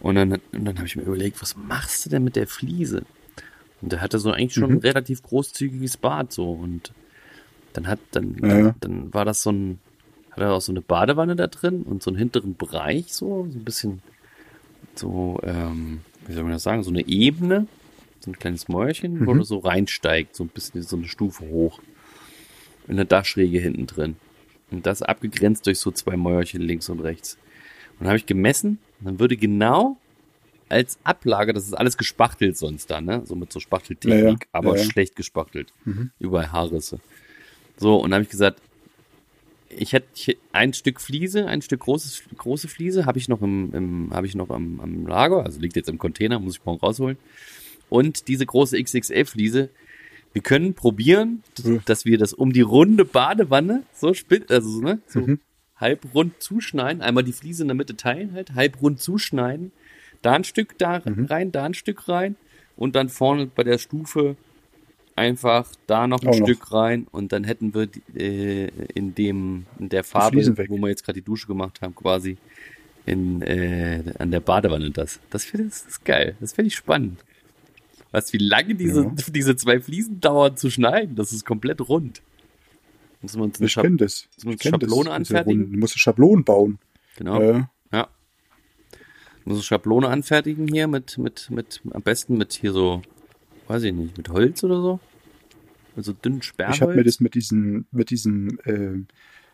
Und 0.00 0.14
dann, 0.16 0.32
und 0.32 0.64
dann 0.64 0.76
habe 0.76 0.86
ich 0.86 0.96
mir 0.96 1.02
überlegt, 1.02 1.42
was 1.42 1.56
machst 1.56 2.06
du 2.06 2.10
denn 2.10 2.22
mit 2.24 2.36
der 2.36 2.46
Fliese? 2.46 3.02
Und 3.84 3.92
der 3.92 4.00
hatte 4.00 4.18
so 4.18 4.30
eigentlich 4.30 4.54
schon 4.54 4.70
Mhm. 4.70 4.76
ein 4.76 4.80
relativ 4.80 5.22
großzügiges 5.22 5.98
Bad 5.98 6.32
so. 6.32 6.50
Und 6.52 6.92
dann 7.74 7.86
hat, 7.86 7.98
dann, 8.12 8.36
Ja, 8.42 8.58
ja. 8.58 8.74
dann 8.80 9.12
war 9.12 9.24
das 9.26 9.42
so 9.42 9.52
ein, 9.52 9.78
hat 10.30 10.38
er 10.40 10.52
auch 10.54 10.60
so 10.62 10.72
eine 10.72 10.80
Badewanne 10.80 11.36
da 11.36 11.46
drin 11.48 11.82
und 11.82 12.02
so 12.02 12.10
einen 12.10 12.16
hinteren 12.18 12.56
Bereich 12.56 13.12
so, 13.12 13.46
so 13.50 13.58
ein 13.58 13.64
bisschen 13.64 14.00
so, 14.94 15.38
ähm, 15.42 16.00
wie 16.26 16.32
soll 16.32 16.44
man 16.44 16.52
das 16.52 16.62
sagen, 16.62 16.82
so 16.82 16.90
eine 16.90 17.06
Ebene, 17.06 17.66
so 18.20 18.30
ein 18.30 18.38
kleines 18.38 18.68
Mäuerchen, 18.68 19.26
wo 19.26 19.34
Mhm. 19.34 19.38
du 19.38 19.44
so 19.44 19.58
reinsteigt, 19.58 20.34
so 20.34 20.44
ein 20.44 20.48
bisschen 20.48 20.80
so 20.82 20.96
eine 20.96 21.06
Stufe 21.08 21.44
hoch. 21.46 21.80
In 22.88 22.96
der 22.96 23.04
Dachschräge 23.04 23.58
hinten 23.58 23.86
drin. 23.86 24.16
Und 24.70 24.86
das 24.86 25.02
abgegrenzt 25.02 25.66
durch 25.66 25.78
so 25.78 25.90
zwei 25.90 26.16
Mäuerchen 26.16 26.62
links 26.62 26.88
und 26.88 27.00
rechts. 27.00 27.36
Und 27.92 28.00
dann 28.00 28.08
habe 28.08 28.16
ich 28.18 28.26
gemessen, 28.26 28.78
dann 29.00 29.18
würde 29.18 29.36
genau 29.36 29.98
als 30.68 30.98
Ablage, 31.04 31.52
das 31.52 31.64
ist 31.66 31.74
alles 31.74 31.96
gespachtelt 31.96 32.56
sonst 32.56 32.90
da, 32.90 33.00
ne? 33.00 33.22
So 33.24 33.34
mit 33.36 33.52
so 33.52 33.60
Spachteltechnik, 33.60 34.24
Ja, 34.24 34.30
ja. 34.30 34.36
aber 34.52 34.76
Ja, 34.76 34.84
schlecht 34.84 35.16
gespachtelt. 35.16 35.72
Mhm. 35.84 36.10
Überall 36.18 36.52
Haarrisse. 36.52 37.00
So, 37.76 37.96
und 37.96 38.10
dann 38.10 38.18
habe 38.18 38.24
ich 38.24 38.30
gesagt, 38.30 38.60
ich 39.68 39.92
hätte 39.92 40.06
hier 40.14 40.36
ein 40.52 40.72
Stück 40.72 41.00
Fliese, 41.00 41.46
ein 41.46 41.60
Stück 41.62 41.80
großes, 41.80 42.22
große 42.36 42.68
Fliese, 42.68 43.06
habe 43.06 43.18
ich 43.18 43.28
noch 43.28 43.42
im, 43.42 43.74
im 43.74 44.10
habe 44.14 44.26
ich 44.26 44.34
noch 44.34 44.50
am, 44.50 44.80
am 44.80 45.06
Lager, 45.06 45.44
also 45.44 45.60
liegt 45.60 45.76
jetzt 45.76 45.88
im 45.88 45.98
Container, 45.98 46.38
muss 46.38 46.56
ich 46.56 46.64
morgen 46.64 46.78
rausholen. 46.80 47.18
Und 47.88 48.28
diese 48.28 48.46
große 48.46 48.76
XXL-Fliese, 48.78 49.70
wir 50.32 50.42
können 50.42 50.74
probieren, 50.74 51.42
Mhm. 51.62 51.80
dass 51.84 52.04
wir 52.04 52.18
das 52.18 52.32
um 52.32 52.52
die 52.52 52.60
runde 52.60 53.04
Badewanne 53.04 53.82
so 53.94 54.14
spitz, 54.14 54.50
also 54.50 54.80
ne, 54.80 55.00
so 55.06 55.20
Mhm. 55.20 55.40
halb 55.76 56.14
rund 56.14 56.40
zuschneiden, 56.40 57.02
einmal 57.02 57.24
die 57.24 57.32
Fliese 57.32 57.62
in 57.62 57.68
der 57.68 57.74
Mitte 57.76 57.96
teilen 57.96 58.32
halt, 58.32 58.54
halb 58.54 58.80
rund 58.80 59.00
zuschneiden, 59.00 59.72
da 60.24 60.32
ein 60.32 60.44
Stück 60.44 60.76
da 60.78 61.02
Mhm. 61.04 61.26
rein, 61.26 61.52
da 61.52 61.64
ein 61.64 61.74
Stück 61.74 62.08
rein 62.08 62.36
und 62.76 62.94
dann 62.96 63.08
vorne 63.08 63.46
bei 63.46 63.62
der 63.62 63.78
Stufe 63.78 64.36
einfach 65.16 65.68
da 65.86 66.06
noch 66.06 66.22
ein 66.22 66.28
Auch 66.28 66.38
noch. 66.38 66.46
Stück 66.46 66.72
rein 66.72 67.06
und 67.12 67.32
dann 67.32 67.44
hätten 67.44 67.72
wir 67.74 67.88
äh, 68.16 68.68
in 68.94 69.14
dem 69.14 69.66
in 69.78 69.88
der 69.88 70.02
Farbe, 70.04 70.38
wo 70.68 70.76
wir 70.78 70.88
jetzt 70.88 71.04
gerade 71.04 71.20
die 71.20 71.24
Dusche 71.24 71.46
gemacht 71.46 71.80
haben, 71.82 71.94
quasi 71.94 72.36
in 73.06 73.42
äh, 73.42 74.02
an 74.18 74.30
der 74.30 74.40
Badewanne 74.40 74.90
das. 74.90 75.20
Das 75.30 75.44
finde 75.44 75.68
ich 75.68 76.04
geil. 76.04 76.34
Das 76.40 76.52
finde 76.54 76.68
ich 76.68 76.74
spannend. 76.74 77.20
Was 78.10 78.32
wie 78.32 78.38
lange 78.38 78.74
diese 78.74 79.02
Ja. 79.04 79.12
diese 79.30 79.56
zwei 79.56 79.78
Fliesen 79.80 80.20
dauern 80.20 80.56
zu 80.56 80.70
schneiden, 80.70 81.14
das 81.16 81.32
ist 81.32 81.44
komplett 81.44 81.80
rund. 81.88 82.22
Müssen 83.22 83.38
wir 83.40 83.44
uns 83.44 83.60
eine 83.60 83.68
Schab 83.68 83.84
das. 83.98 84.28
Müssen 84.36 84.46
wir 84.48 84.52
uns 84.52 84.62
Schablone 84.62 85.04
das. 85.04 85.14
Anfertigen? 85.14 85.72
Du 85.72 85.78
musst 85.78 85.98
Schablonen 85.98 86.44
bauen. 86.44 86.78
genau. 87.16 87.40
Äh. 87.40 87.62
Muss 89.44 89.56
eine 89.56 89.62
Schablone 89.62 90.08
anfertigen 90.08 90.68
hier 90.68 90.88
mit, 90.88 91.18
mit, 91.18 91.50
mit, 91.50 91.82
am 91.90 92.02
besten 92.02 92.38
mit 92.38 92.54
hier 92.54 92.72
so, 92.72 93.02
weiß 93.68 93.82
ich 93.82 93.92
nicht, 93.92 94.16
mit 94.16 94.28
Holz 94.30 94.64
oder 94.64 94.80
so. 94.80 95.00
mit 95.96 96.04
so 96.04 96.12
dünnen 96.12 96.42
Sperrholz. 96.42 96.76
Ich 96.76 96.82
habe 96.82 96.94
mir 96.94 97.04
das 97.04 97.20
mit 97.20 97.34
diesen, 97.34 97.86
mit 97.90 98.10
diesen 98.10 98.58
äh, 98.60 99.04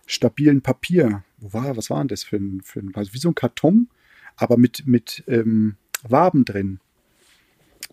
stabilen 0.07 0.62
Papier, 0.62 1.24
wo 1.38 1.53
war, 1.53 1.76
was 1.76 1.90
war 1.90 1.98
denn 1.98 2.09
das 2.09 2.22
für 2.22 2.37
ein, 2.37 2.61
für 2.62 2.81
ein 2.81 2.92
also 2.94 3.12
wie 3.14 3.18
so 3.18 3.29
ein 3.31 3.35
Karton, 3.35 3.88
aber 4.37 4.57
mit, 4.57 4.87
mit 4.87 5.24
ähm, 5.26 5.76
Waben 6.03 6.44
drin. 6.44 6.81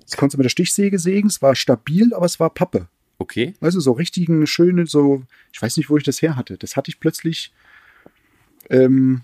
Das 0.02 0.18
konntest 0.18 0.36
du 0.36 0.38
mit 0.38 0.46
der 0.46 0.50
Stichsäge 0.50 1.00
sägen, 1.00 1.28
es 1.28 1.42
war 1.42 1.56
stabil, 1.56 2.14
aber 2.14 2.26
es 2.26 2.40
war 2.40 2.50
Pappe. 2.50 2.88
Okay. 3.18 3.56
Also 3.60 3.80
so 3.80 3.94
richtigen, 3.94 4.46
schöne, 4.46 4.86
so, 4.86 5.24
ich 5.52 5.62
weiß 5.62 5.78
nicht, 5.78 5.90
wo 5.90 5.98
ich 5.98 6.04
das 6.04 6.22
her 6.22 6.36
hatte. 6.36 6.58
Das 6.58 6.76
hatte 6.76 6.90
ich 6.90 7.00
plötzlich, 7.00 7.52
ähm, 8.70 9.22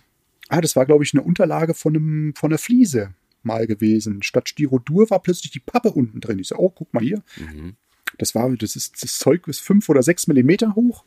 ah, 0.54 0.62
das 0.62 0.76
war, 0.76 0.86
glaube 0.86 1.04
ich, 1.04 1.14
eine 1.14 1.24
Unterlage 1.24 1.74
von, 1.74 1.96
einem, 1.96 2.36
von 2.36 2.52
einer 2.52 2.58
Fliese 2.58 3.14
mal 3.42 3.68
gewesen. 3.68 4.24
Statt 4.24 4.50
Styrodur 4.50 5.10
war 5.10 5.22
plötzlich 5.22 5.52
die 5.52 5.60
Pappe 5.60 5.92
unten 5.92 6.22
drin. 6.22 6.40
Ich 6.40 6.48
so, 6.48 6.56
oh, 6.58 6.70
guck 6.70 6.94
mal 6.94 7.04
hier. 7.04 7.22
Mhm. 7.38 7.76
Das 8.18 8.36
war, 8.36 8.50
das 8.56 8.76
ist, 8.76 9.04
das 9.04 9.18
Zeug 9.18 9.48
ist 9.48 9.60
fünf 9.60 9.90
oder 9.90 10.04
sechs 10.04 10.28
Millimeter 10.28 10.76
hoch 10.76 11.04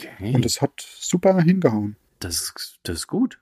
Okay. 0.00 0.34
und 0.34 0.44
das 0.44 0.60
hat 0.62 0.86
super 0.98 1.40
hingehauen. 1.42 1.96
Das 2.20 2.40
ist, 2.40 2.78
das 2.82 2.98
ist 2.98 3.06
gut. 3.06 3.38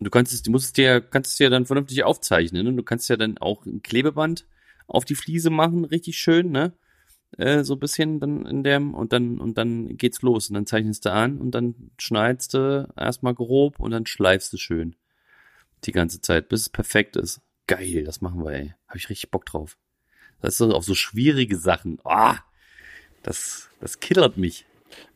Du 0.00 0.10
kannst 0.10 0.32
es, 0.32 0.42
du 0.42 0.50
musst 0.50 0.66
es 0.66 0.72
dir, 0.72 1.00
kannst 1.00 1.32
es 1.32 1.36
dir 1.36 1.50
dann 1.50 1.66
vernünftig 1.66 2.04
aufzeichnen. 2.04 2.64
Ne? 2.64 2.72
Du 2.72 2.82
kannst 2.82 3.08
ja 3.08 3.16
dann 3.16 3.38
auch 3.38 3.66
ein 3.66 3.82
Klebeband 3.82 4.46
auf 4.86 5.04
die 5.04 5.16
Fliese 5.16 5.50
machen, 5.50 5.84
richtig 5.84 6.18
schön, 6.18 6.50
ne? 6.50 6.72
Äh, 7.36 7.62
so 7.62 7.74
ein 7.74 7.80
bisschen 7.80 8.20
dann 8.20 8.46
in 8.46 8.64
dem 8.64 8.94
und 8.94 9.12
dann 9.12 9.38
und 9.38 9.58
dann 9.58 9.96
geht's 9.96 10.22
los 10.22 10.48
und 10.48 10.54
dann 10.54 10.66
zeichnest 10.66 11.04
du 11.04 11.12
an 11.12 11.38
und 11.38 11.50
dann 11.50 11.90
schneidest 11.98 12.54
du 12.54 12.88
erstmal 12.96 13.34
grob 13.34 13.78
und 13.78 13.90
dann 13.90 14.06
schleifst 14.06 14.52
du 14.52 14.56
schön 14.56 14.96
die 15.84 15.92
ganze 15.92 16.20
Zeit, 16.20 16.48
bis 16.48 16.62
es 16.62 16.68
perfekt 16.68 17.16
ist. 17.16 17.40
Geil, 17.66 18.04
das 18.04 18.20
machen 18.20 18.42
wir, 18.44 18.52
ey. 18.52 18.74
Hab 18.88 18.96
ich 18.96 19.10
richtig 19.10 19.30
Bock 19.30 19.44
drauf. 19.44 19.76
Das 20.40 20.54
ist 20.54 20.58
so 20.58 20.72
auf 20.72 20.84
so 20.84 20.94
schwierige 20.94 21.56
Sachen. 21.56 21.98
Ah, 22.04 22.38
das 23.22 23.68
das 23.80 24.00
killert 24.00 24.38
mich. 24.38 24.64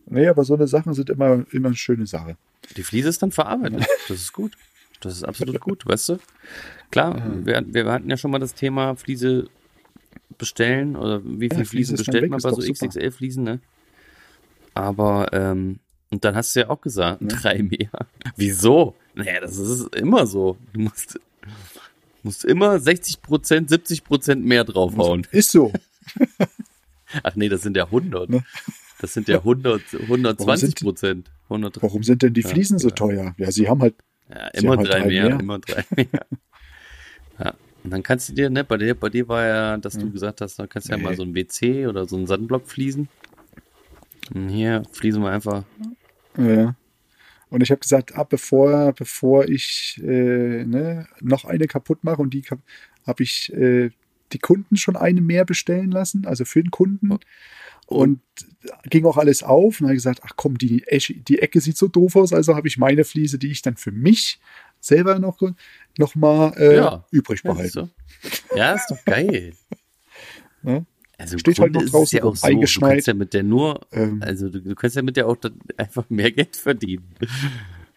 Nee, 0.07 0.29
aber 0.29 0.44
so 0.44 0.55
eine 0.55 0.66
Sachen 0.66 0.94
sind 0.94 1.11
immer, 1.11 1.46
immer 1.51 1.68
eine 1.68 1.77
schöne 1.77 2.07
Sache. 2.07 2.37
Die 2.77 2.83
Fliese 2.83 3.09
ist 3.09 3.22
dann 3.22 3.33
verarbeitet. 3.33 3.87
Das 4.09 4.18
ist 4.18 4.33
gut. 4.33 4.53
Das 5.01 5.14
ist 5.14 5.25
absolut 5.25 5.61
gut, 5.61 5.87
weißt 5.87 6.11
du? 6.11 6.18
Klar, 6.90 7.20
wir, 7.44 7.64
wir 7.66 7.90
hatten 7.90 8.09
ja 8.09 8.16
schon 8.16 8.31
mal 8.31 8.38
das 8.38 8.55
Thema 8.55 8.94
Fliese 8.94 9.48
bestellen 10.38 10.96
oder 10.96 11.22
wie 11.25 11.48
viel 11.48 11.59
Ja, 11.61 11.64
Fliesen 11.64 11.96
bestellt 11.96 12.31
man 12.31 12.40
bei 12.40 12.51
so. 12.51 12.61
XXL-Fliesen, 12.61 13.44
ne? 13.44 13.61
Aber, 14.75 15.29
ähm, 15.33 15.79
und 16.11 16.25
dann 16.25 16.35
hast 16.35 16.55
du 16.57 16.61
ja 16.61 16.70
auch 16.70 16.81
gesagt, 16.81 17.18
drei 17.22 17.62
mehr. 17.62 17.90
Wieso? 18.37 18.94
Naja, 19.14 19.40
das 19.40 19.57
ist 19.59 19.94
immer 19.94 20.27
so. 20.27 20.57
Du 20.72 20.81
musst, 20.81 21.20
musst 22.22 22.44
immer 22.44 22.79
60 22.81 23.20
Prozent, 23.22 23.68
70 23.68 24.05
Prozent 24.05 24.44
mehr 24.44 24.64
draufhauen. 24.64 25.27
Ist 25.31 25.51
so. 25.53 25.72
Ach 27.22 27.35
nee, 27.37 27.48
das 27.48 27.62
sind 27.62 27.77
ja 27.77 27.85
100. 27.85 28.31
Ne? 28.31 28.42
Das 29.01 29.12
sind 29.14 29.29
ja 29.29 29.38
100, 29.38 29.83
120 29.94 30.61
sind- 30.68 30.81
Prozent. 30.81 31.31
100, 31.51 31.83
Warum 31.83 32.03
sind 32.03 32.22
denn 32.22 32.33
die 32.33 32.40
Ja, 32.40 32.48
Fliesen 32.48 32.79
so 32.79 32.88
ja. 32.88 32.94
teuer? 32.94 33.35
Ja, 33.37 33.53
sie 33.53 33.68
haben 33.68 33.83
halt, 33.83 33.94
Ja, 34.31 34.46
immer 34.48 34.77
halt 34.79 34.88
drei, 34.88 35.01
drei 35.01 35.07
mehr, 35.09 35.29
mehr. 35.29 35.40
immer 35.40 35.59
drei 35.59 35.85
mehr. 35.96 36.07
ja. 37.38 37.55
Und 37.85 37.90
dann 37.90 38.03
kannst 38.03 38.29
du 38.29 38.33
dir, 38.35 38.49
ne, 38.49 38.64
bei 38.64 38.77
dir, 38.77 38.95
bei 38.95 39.09
dir 39.09 39.27
war 39.29 39.47
ja, 39.47 39.77
dass 39.77 39.95
du 39.95 40.07
Hm. 40.07 40.12
gesagt 40.12 40.40
hast, 40.40 40.59
dann 40.59 40.68
kannst 40.68 40.88
du 40.88 40.92
ja 40.92 40.99
Nee. 40.99 41.05
mal 41.05 41.16
so 41.16 41.23
ein 41.25 41.35
WC 41.35 41.87
oder 41.87 42.07
so 42.07 42.16
einen 42.16 42.27
Sandblock 42.27 42.68
fließen. 42.68 43.09
Und 44.35 44.49
hier 44.49 44.85
fließen 44.92 45.21
wir 45.23 45.31
einfach. 45.31 45.64
ja. 46.38 46.77
Und 47.51 47.62
ich 47.62 47.71
habe 47.71 47.81
gesagt, 47.81 48.14
ab 48.14 48.31
bevor, 48.31 48.92
bevor 48.95 49.47
ich 49.47 50.01
äh, 50.03 50.64
ne, 50.64 51.07
noch 51.21 51.45
eine 51.45 51.66
kaputt 51.66 52.03
mache 52.03 52.23
und 52.23 52.33
die 52.33 52.42
habe 53.07 53.23
ich 53.23 53.53
äh, 53.53 53.90
die 54.33 54.38
Kunden 54.38 54.77
schon 54.79 54.97
eine 54.97 55.21
mehr 55.21 55.45
bestellen 55.45 55.90
lassen, 55.90 56.25
also 56.25 56.47
für 56.47 56.62
den 56.62 56.71
Kunden. 56.71 57.18
Und 57.87 58.21
ging 58.88 59.05
auch 59.05 59.18
alles 59.18 59.42
auf 59.42 59.81
und 59.81 59.87
habe 59.88 59.95
gesagt, 59.95 60.21
ach 60.25 60.33
komm, 60.37 60.57
die, 60.57 60.83
die 61.29 61.40
Ecke 61.40 61.61
sieht 61.61 61.77
so 61.77 61.88
doof 61.88 62.16
aus, 62.16 62.33
also 62.33 62.57
habe 62.57 62.68
ich 62.68 62.79
meine 62.79 63.05
Fliese, 63.05 63.38
die 63.38 63.51
ich 63.51 63.61
dann 63.61 63.77
für 63.77 63.92
mich 63.92 64.40
selber 64.83 65.18
noch, 65.18 65.38
noch 65.99 66.14
mal 66.14 66.53
äh, 66.59 66.77
Ja. 66.77 67.05
übrig 67.11 67.42
behalten. 67.42 67.71
so. 67.71 67.88
ja, 68.57 68.75
ist 68.75 68.90
doch 68.90 69.03
geil. 69.05 69.55
Ja. 70.62 70.85
Also 71.18 71.35
im 71.35 71.38
Steht 71.38 71.61
halt 71.61 71.73
noch 71.73 71.85
draußen 71.85 72.18
ja 72.18 72.25
auch 72.25 72.35
so, 72.35 72.49
du 72.49 72.53
eingeschneit. 72.53 72.90
kannst 72.95 73.07
ja 73.07 73.14
mit 73.14 73.33
der 73.33 73.45
nur, 73.45 73.87
Ähm. 73.92 74.21
also 74.25 74.49
du, 74.49 74.61
du 74.61 74.75
kannst 74.75 74.97
ja 74.97 75.03
mit 75.03 75.16
der 75.16 75.29
auch 75.29 75.37
einfach 75.77 76.11
mehr 76.11 76.33
Geld 76.33 76.57
verdienen. 76.57 77.14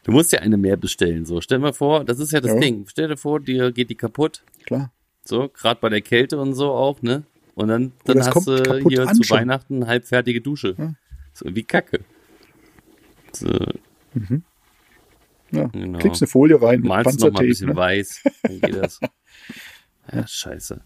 Du 0.03 0.11
musst 0.11 0.31
ja 0.31 0.41
eine 0.41 0.57
mehr 0.57 0.77
bestellen, 0.77 1.25
so. 1.25 1.41
Stell 1.41 1.57
dir 1.57 1.63
mal 1.63 1.73
vor, 1.73 2.03
das 2.05 2.19
ist 2.19 2.31
ja 2.33 2.39
das 2.41 2.51
Ja. 2.53 2.59
Ding. 2.59 2.85
Stell 2.87 3.07
dir 3.07 3.17
vor, 3.17 3.39
dir 3.39 3.71
geht 3.71 3.89
die 3.89 3.95
kaputt, 3.95 4.43
Klar. 4.67 4.91
So, 5.23 5.49
gerade 5.49 5.79
bei 5.81 5.89
der 5.89 6.01
Kälte 6.01 6.37
und 6.39 6.53
so 6.53 6.69
auch, 6.71 7.01
ne? 7.01 7.23
Und 7.55 7.69
dann, 7.69 7.93
dann 8.03 8.19
es 8.19 8.27
hast 8.29 8.45
du 8.45 8.57
hier 8.89 9.07
zu 9.07 9.23
schon. 9.23 9.37
Weihnachten 9.39 9.87
halbfertige 9.87 10.41
Dusche. 10.41 10.75
Ja. 10.77 10.93
So 11.33 11.45
wie 11.55 11.63
Kacke. 11.63 12.01
So, 13.31 13.49
Ja. 15.51 15.67
Genau. 15.67 15.99
Klickst 15.99 16.21
eine 16.21 16.27
Folie 16.27 16.61
rein, 16.61 16.81
malst 16.81 17.19
noch 17.19 17.31
mal 17.31 17.41
ein 17.41 17.47
bisschen 17.47 17.69
ne? 17.69 17.75
weiß, 17.75 18.23
dann 18.43 18.61
geht 18.61 18.75
das. 18.75 18.99
Ja, 20.13 20.27
scheiße. 20.27 20.81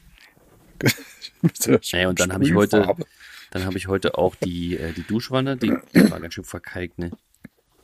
Naja, 1.92 2.08
und 2.10 2.20
dann 2.22 2.32
habe 2.34 2.46
ich 2.46 2.54
heute, 2.54 2.96
dann 3.52 3.66
habe 3.66 3.78
ich 3.78 3.88
heute 3.88 4.18
auch 4.18 4.36
die, 4.36 4.78
äh, 4.78 4.94
die 4.94 5.04
Duschwanne, 5.04 5.58
die, 5.58 5.74
die 5.94 6.10
war 6.12 6.20
ganz 6.22 6.34
schön 6.36 6.44
verkalkt, 6.46 7.00
ne? 7.00 7.12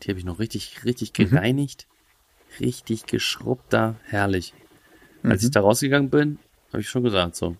Die 0.04 0.10
habe 0.10 0.20
ich 0.20 0.26
noch 0.26 0.40
richtig, 0.40 0.86
richtig 0.86 1.12
Mhm. 1.18 1.30
gereinigt. 1.30 1.88
Richtig 2.60 3.06
geschrubbt 3.06 3.74
da, 3.74 3.96
herrlich. 4.04 4.54
Als 5.24 5.42
Mhm. 5.42 5.48
ich 5.48 5.52
da 5.52 5.60
rausgegangen 5.62 6.10
bin, 6.10 6.40
habe 6.72 6.82
ich 6.82 6.90
schon 6.90 7.04
gesagt, 7.04 7.36
so. 7.36 7.56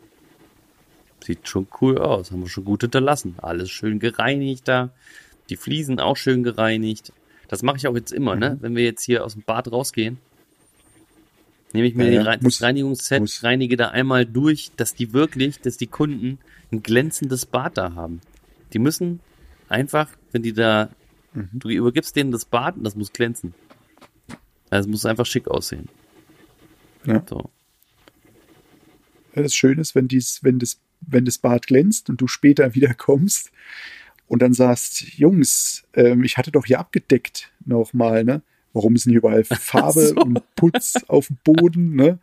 Sieht 1.24 1.48
schon 1.48 1.68
cool 1.82 1.98
aus, 1.98 2.32
haben 2.32 2.42
wir 2.42 2.50
schon 2.50 2.66
gut 2.66 2.82
hinterlassen. 2.82 3.36
Alles 3.42 3.72
schön 3.72 4.00
gereinigt 4.00 4.68
da. 4.68 4.92
Die 5.50 5.58
Fliesen 5.58 6.00
auch 6.00 6.16
schön 6.18 6.44
gereinigt. 6.44 7.12
Das 7.48 7.62
mache 7.64 7.78
ich 7.78 7.88
auch 7.88 7.96
jetzt 7.96 8.12
immer, 8.12 8.34
Mhm. 8.36 8.40
ne? 8.40 8.58
Wenn 8.62 8.76
wir 8.76 8.84
jetzt 8.84 9.04
hier 9.04 9.24
aus 9.24 9.34
dem 9.34 9.44
Bad 9.44 9.72
rausgehen, 9.72 10.18
nehme 11.74 11.88
ich 11.88 11.96
mir 11.96 12.12
Ja, 12.12 12.22
Rein 12.24 12.40
muss- 12.42 12.58
das 12.60 12.64
Reinigungsset, 12.68 13.20
muss. 13.22 13.44
reinige 13.44 13.76
da 13.78 13.90
einmal 13.90 14.26
durch, 14.26 14.72
dass 14.78 14.96
die 14.96 15.14
wirklich, 15.14 15.60
dass 15.60 15.78
die 15.78 15.88
Kunden 15.88 16.40
ein 16.72 16.82
glänzendes 16.84 17.46
Bad 17.46 17.78
da 17.78 17.94
haben. 17.96 18.22
Die 18.74 18.80
müssen 18.80 19.20
einfach, 19.70 20.10
wenn 20.32 20.42
die 20.42 20.54
da, 20.54 20.90
Mhm. 21.34 21.50
du 21.54 21.70
übergibst 21.70 22.16
denen 22.16 22.32
das 22.32 22.46
Bad 22.46 22.78
und 22.78 22.84
das 22.84 22.96
muss 22.96 23.12
glänzen. 23.14 23.54
Also 24.70 24.88
es 24.88 24.92
muss 24.92 25.06
einfach 25.06 25.26
schick 25.26 25.48
aussehen. 25.48 25.88
Ja. 27.06 27.24
So. 27.30 27.50
Ja, 29.36 29.44
das 29.44 29.54
Schöne 29.54 29.82
ist, 29.82 29.96
wenn, 29.96 30.08
dies, 30.08 30.44
wenn, 30.44 30.60
das, 30.60 30.80
wenn 31.02 31.26
das 31.26 31.38
Bad 31.38 31.68
glänzt 31.68 32.10
und 32.10 32.20
du 32.22 32.28
später 32.28 32.74
wieder 32.76 32.94
kommst 32.94 33.52
und 34.28 34.42
dann 34.42 34.54
sagst, 34.54 35.18
Jungs, 35.18 35.84
ähm, 35.94 36.24
ich 36.24 36.38
hatte 36.38 36.52
doch 36.52 36.66
hier 36.66 36.80
abgedeckt 36.80 37.52
nochmal, 37.66 38.24
ne? 38.24 38.42
Warum 38.74 38.96
ist 38.96 39.06
denn 39.06 39.12
hier 39.12 39.20
überall 39.20 39.44
Farbe 39.44 40.08
so. 40.08 40.16
und 40.16 40.42
Putz 40.56 40.96
auf 41.08 41.28
dem 41.28 41.38
Boden, 41.44 41.96
ne? 41.96 42.20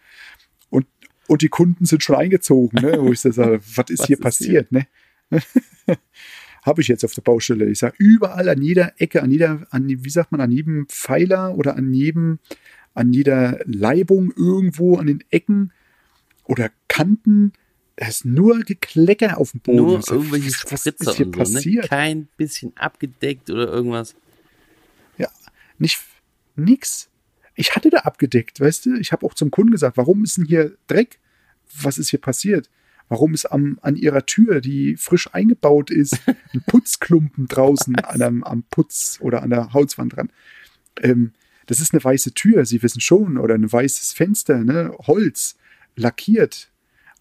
Und, 0.70 0.86
und 1.28 1.42
die 1.42 1.48
Kunden 1.48 1.84
sind 1.84 2.02
schon 2.02 2.16
eingezogen, 2.16 2.82
ne? 2.82 3.00
Wo 3.00 3.12
ich 3.12 3.20
so 3.20 3.30
sage, 3.30 3.60
was 3.76 3.90
ist 3.90 4.00
Was 4.00 4.06
hier 4.06 4.16
ist 4.16 4.22
passiert, 4.22 4.72
ne? 4.72 4.86
Habe 6.62 6.80
ich 6.80 6.88
jetzt 6.88 7.04
auf 7.04 7.14
der 7.14 7.22
Baustelle. 7.22 7.68
Ich 7.68 7.80
sage, 7.80 7.96
überall 7.98 8.48
an 8.48 8.62
jeder 8.62 8.92
Ecke, 8.98 9.22
an 9.22 9.30
jeder, 9.30 9.66
an, 9.70 9.88
wie 9.88 10.10
sagt 10.10 10.30
man, 10.30 10.40
an 10.40 10.52
jedem 10.52 10.86
Pfeiler 10.88 11.56
oder 11.56 11.76
an 11.76 11.92
jedem, 11.92 12.38
an 12.94 13.12
jeder 13.12 13.60
Leibung 13.64 14.32
irgendwo, 14.36 14.96
an 14.96 15.06
den 15.06 15.24
Ecken 15.30 15.72
oder 16.44 16.70
Kanten, 16.86 17.52
da 17.96 18.06
ist 18.08 18.24
nur 18.24 18.60
Geklecker 18.60 19.38
auf 19.38 19.52
dem 19.52 19.60
Boden. 19.60 19.76
Nur 19.78 20.02
sag, 20.02 20.16
irgendwelche 20.16 20.48
was, 20.48 20.72
was 20.72 20.80
Spritzer 20.80 21.10
ist 21.10 21.16
hier 21.16 21.26
und 21.26 21.34
so, 21.34 21.42
ne? 21.42 21.54
passiert? 21.54 21.88
Kein 21.88 22.28
bisschen 22.36 22.76
abgedeckt 22.76 23.50
oder 23.50 23.68
irgendwas. 23.68 24.14
Ja, 25.18 25.28
nicht 25.78 26.00
nix. 26.56 27.08
Ich 27.54 27.76
hatte 27.76 27.90
da 27.90 27.98
abgedeckt, 27.98 28.60
weißt 28.60 28.86
du? 28.86 28.94
Ich 28.96 29.12
habe 29.12 29.26
auch 29.26 29.34
zum 29.34 29.50
Kunden 29.50 29.72
gesagt, 29.72 29.96
warum 29.96 30.24
ist 30.24 30.38
denn 30.38 30.46
hier 30.46 30.76
Dreck? 30.86 31.18
Was 31.80 31.98
ist 31.98 32.10
hier 32.10 32.20
passiert? 32.20 32.70
Warum 33.08 33.34
ist 33.34 33.44
am, 33.46 33.78
an 33.82 33.96
ihrer 33.96 34.24
Tür, 34.24 34.62
die 34.62 34.96
frisch 34.96 35.28
eingebaut 35.34 35.90
ist, 35.90 36.18
ein 36.26 36.62
Putzklumpen 36.66 37.46
draußen 37.46 37.94
an 37.96 38.22
einem, 38.22 38.44
am 38.44 38.62
Putz 38.70 39.18
oder 39.20 39.42
an 39.42 39.50
der 39.50 39.74
Hauswand 39.74 40.16
dran? 40.16 40.30
Ähm, 41.02 41.32
das 41.66 41.80
ist 41.80 41.92
eine 41.92 42.02
weiße 42.02 42.32
Tür, 42.32 42.64
Sie 42.64 42.82
wissen 42.82 43.00
schon, 43.00 43.36
oder 43.36 43.54
ein 43.54 43.70
weißes 43.70 44.14
Fenster, 44.14 44.64
ne? 44.64 44.94
Holz, 45.06 45.56
lackiert. 45.94 46.71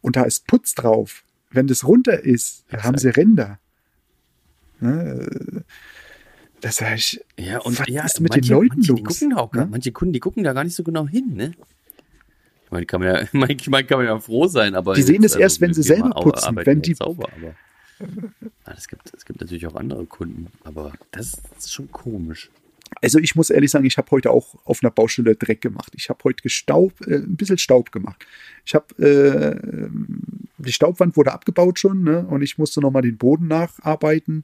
Und 0.02 0.16
da 0.16 0.24
ist 0.24 0.48
Putz 0.48 0.74
drauf. 0.76 1.24
Wenn 1.52 1.68
das 1.68 1.86
runter 1.86 2.20
ist, 2.22 2.64
Exakt. 2.68 2.84
haben 2.86 2.98
Sie 2.98 3.10
Ränder. 3.10 3.60
Ne? 4.80 5.64
Das 6.62 6.80
ich, 6.82 7.24
Ja, 7.38 7.60
und 7.60 7.80
Was 7.80 7.88
ja, 7.88 8.06
ist 8.06 8.20
mit 8.20 8.32
manche, 8.32 8.42
den 8.42 8.52
Leuten 8.52 8.68
manche, 8.76 8.94
die 8.94 9.02
los? 9.04 9.20
gucken 9.20 9.34
auch 9.38 9.52
Ne? 9.54 9.68
manche 9.70 9.92
Kunden, 9.92 10.14
die 10.14 10.20
gucken 10.20 10.44
da 10.44 10.54
gar 10.54 10.64
nicht 10.64 10.76
so 10.76 10.84
genau 10.84 11.08
hin, 11.08 11.34
ne? 11.34 11.54
Ich 12.66 12.72
meine, 12.72 12.86
kann 12.86 13.02
man 13.02 13.16
ja, 13.16 13.28
manchmal 13.34 13.84
kann 13.84 13.98
man 13.98 14.08
ja 14.08 14.20
froh 14.20 14.48
sein, 14.48 14.76
aber. 14.76 14.94
Die 14.96 15.02
sehen 15.02 15.24
es 15.24 15.36
erst, 15.36 15.60
wenn 15.60 15.74
sie 15.74 15.84
selber 15.84 16.12
putzen, 16.12 16.56
wenn 16.56 16.82
die- 16.82 16.94
Sauber, 16.94 17.28
aber. 17.36 17.56
Es, 18.76 18.88
gibt, 18.88 19.14
es 19.14 19.26
gibt 19.26 19.42
natürlich 19.42 19.68
auch 19.68 19.76
andere 19.76 20.06
Kunden, 20.08 20.48
aber 20.64 20.94
das 21.12 21.40
ist 21.60 21.72
schon 21.72 21.92
komisch. 21.92 22.50
Also 23.00 23.20
ich 23.20 23.36
muss 23.36 23.50
ehrlich 23.50 23.72
sagen, 23.72 23.86
ich 23.86 23.98
habe 23.98 24.12
heute 24.12 24.32
auch 24.32 24.56
auf 24.66 24.84
einer 24.84 24.92
Baustelle 24.92 25.36
Dreck 25.36 25.62
gemacht. 25.62 25.94
Ich 25.96 26.10
habe 26.10 26.24
heute 26.26 26.44
gestaubt, 26.44 27.08
äh, 27.08 27.16
ein 27.16 27.38
bisschen 27.38 27.58
Staub 27.58 27.92
gemacht. 27.92 28.26
Ich 28.66 28.76
habe, 28.76 28.96
äh, 29.02 29.90
die 30.58 30.74
Staubwand 30.74 31.16
wurde 31.16 31.32
abgebaut 31.32 31.80
schon, 31.80 32.04
ne? 32.04 32.26
Und 32.28 32.42
ich 32.42 32.58
musste 32.58 32.82
nochmal 32.82 33.02
den 33.02 33.18
Boden 33.18 33.48
nacharbeiten. 33.48 34.44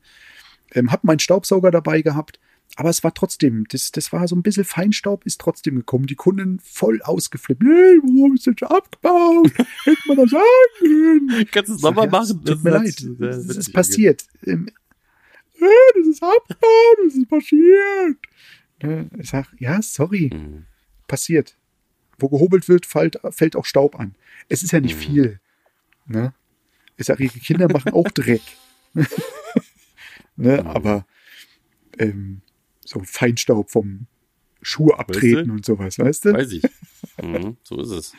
Ähm, 0.73 0.91
hab 0.91 1.03
meinen 1.03 1.19
Staubsauger 1.19 1.71
dabei 1.71 2.01
gehabt. 2.01 2.39
Aber 2.75 2.89
es 2.89 3.03
war 3.03 3.13
trotzdem, 3.13 3.65
das, 3.69 3.91
das 3.91 4.11
war 4.11 4.27
so 4.27 4.35
ein 4.35 4.43
bisschen 4.43 4.65
Feinstaub, 4.65 5.25
ist 5.25 5.41
trotzdem 5.41 5.75
gekommen. 5.75 6.05
Die 6.05 6.15
Kunden 6.15 6.59
voll 6.59 7.01
ausgeflippt. 7.01 7.63
Hey, 7.63 7.97
warum 8.03 8.35
ist 8.35 8.47
das 8.47 8.69
abgebaut? 8.69 9.51
Hätte 9.83 9.97
man 10.07 10.17
das 10.17 10.29
sagen 10.29 10.43
können. 10.79 11.47
Kannst 11.51 11.69
du 11.69 11.75
es 11.75 11.81
nochmal 11.81 12.05
ja, 12.05 12.11
machen? 12.11 12.45
Tut 12.45 12.63
mir 12.63 12.71
leid. 12.71 13.07
Das, 13.19 13.47
das 13.47 13.57
ist 13.57 13.73
passiert. 13.73 14.25
Ähm, 14.45 14.69
das 15.59 16.07
ist 16.07 16.23
abgebaut, 16.23 16.97
das 17.05 17.15
ist 17.15 17.29
passiert. 17.29 18.17
Ne, 18.83 19.09
Ich 19.19 19.29
sag, 19.29 19.47
ja, 19.59 19.81
sorry, 19.81 20.29
Mhm. 20.33 20.65
passiert. 21.07 21.57
Wo 22.19 22.29
gehobelt 22.29 22.67
wird, 22.67 22.85
fällt, 22.85 23.19
fällt 23.31 23.55
auch 23.55 23.65
Staub 23.65 23.99
an. 23.99 24.15
Es 24.49 24.63
ist 24.63 24.71
ja 24.71 24.79
nicht 24.79 24.95
Mhm. 24.95 24.99
viel. 24.99 25.39
Ne? 26.07 26.33
Ich 26.97 27.05
sag, 27.07 27.19
ihre 27.19 27.37
Kinder 27.39 27.67
machen 27.71 27.93
auch 27.93 28.09
Dreck. 28.11 28.41
ne? 30.35 30.61
Mhm. 30.61 30.67
Aber 30.67 31.05
ähm, 31.99 32.41
so 32.85 33.01
Feinstaub 33.03 33.69
vom 33.69 34.07
Schuh 34.61 34.91
abtreten 34.91 35.47
du? 35.47 35.53
und 35.53 35.65
sowas, 35.65 35.99
weißt 35.99 36.25
du? 36.25 36.33
Weiß 36.33 36.51
ich. 36.51 36.63
Mhm, 37.21 37.57
so 37.63 37.79
ist 37.81 37.89
es. 37.91 38.13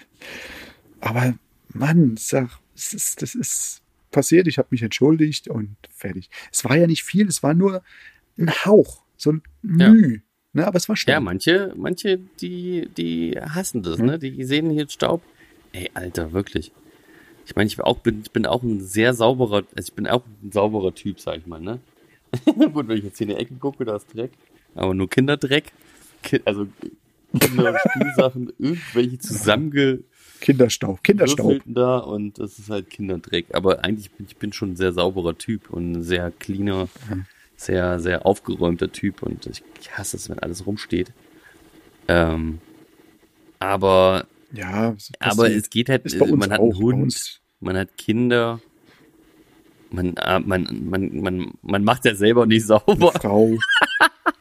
Aber 1.00 1.34
Mann, 1.72 2.16
sag, 2.16 2.58
es 2.74 2.94
ist, 2.94 3.22
das 3.22 3.34
ist 3.34 3.82
passiert, 4.10 4.46
ich 4.46 4.58
habe 4.58 4.68
mich 4.70 4.82
entschuldigt 4.82 5.48
und 5.48 5.76
fertig. 5.94 6.30
Es 6.52 6.64
war 6.64 6.76
ja 6.76 6.86
nicht 6.86 7.04
viel, 7.04 7.26
es 7.28 7.42
war 7.42 7.54
nur 7.54 7.82
ein 8.38 8.50
Hauch, 8.64 9.02
so 9.16 9.32
ein 9.32 9.42
Ja. 9.62 9.90
Müh. 9.90 10.20
Ne, 10.54 10.66
aber 10.66 10.76
es 10.76 10.88
war 10.88 10.94
Ja, 10.94 11.00
Staub. 11.00 11.22
manche, 11.24 11.72
manche, 11.76 12.18
die, 12.40 12.88
die 12.96 13.38
hassen 13.38 13.82
das, 13.82 13.98
ne? 13.98 14.18
Die 14.18 14.42
sehen 14.44 14.70
hier 14.70 14.88
Staub. 14.88 15.22
Ey, 15.72 15.90
Alter, 15.92 16.32
wirklich. 16.32 16.72
Ich 17.44 17.54
meine, 17.54 17.68
ich 17.68 17.76
bin 17.76 17.84
auch, 17.84 17.98
bin, 17.98 18.22
ich 18.22 18.30
bin 18.30 18.46
auch 18.46 18.62
ein 18.62 18.80
sehr 18.80 19.12
sauberer, 19.14 19.64
also 19.76 19.88
ich 19.88 19.92
bin 19.92 20.06
auch 20.06 20.24
ein 20.42 20.50
sauberer 20.50 20.94
Typ, 20.94 21.20
sag 21.20 21.38
ich 21.38 21.46
mal, 21.46 21.60
ne? 21.60 21.80
Gut, 22.72 22.88
wenn 22.88 22.96
ich 22.98 23.04
jetzt 23.04 23.18
hier 23.18 23.28
in 23.28 23.34
die 23.36 23.40
Ecke 23.40 23.54
gucke, 23.54 23.84
da 23.84 23.96
ist 23.96 24.12
Dreck. 24.14 24.32
Aber 24.74 24.94
nur 24.94 25.08
Kinderdreck. 25.08 25.72
Ki 26.22 26.40
also 26.46 26.66
Kinder, 27.38 27.78
Spielsachen, 27.78 28.52
irgendwelche 28.58 29.18
zusammenge 29.18 30.00
Kinderstaub, 30.40 31.02
Kinderstaub. 31.02 31.60
Da 31.66 31.98
und 31.98 32.38
das 32.38 32.58
ist 32.58 32.70
halt 32.70 32.90
Kinderdreck. 32.90 33.46
Aber 33.52 33.84
eigentlich 33.84 34.10
bin 34.12 34.26
ich 34.26 34.36
bin 34.36 34.52
schon 34.52 34.72
ein 34.72 34.76
sehr 34.76 34.92
sauberer 34.92 35.36
Typ 35.36 35.70
und 35.70 35.92
ein 35.92 36.02
sehr 36.02 36.30
cleaner, 36.30 36.88
sehr, 37.56 37.98
sehr 38.00 38.26
aufgeräumter 38.26 38.92
Typ 38.92 39.22
und 39.22 39.46
ich, 39.46 39.62
ich 39.80 39.96
hasse 39.96 40.16
es, 40.16 40.30
wenn 40.30 40.38
alles 40.38 40.66
rumsteht. 40.66 41.12
Ähm, 42.06 42.60
aber, 43.58 44.26
Ja, 44.52 44.92
es 44.92 45.10
aber 45.18 45.50
es 45.50 45.68
geht 45.68 45.88
halt, 45.88 46.04
man 46.20 46.50
hat 46.50 46.60
einen 46.60 46.76
Hund, 46.76 47.40
man 47.60 47.76
hat 47.76 47.96
Kinder, 47.98 48.60
man, 49.90 50.16
äh, 50.16 50.40
man, 50.40 50.86
man, 50.88 51.20
man, 51.20 51.52
man 51.62 51.84
macht 51.84 52.04
ja 52.04 52.14
selber 52.14 52.46
nicht 52.46 52.66
sauber. 52.66 53.12
Frau. 53.12 53.56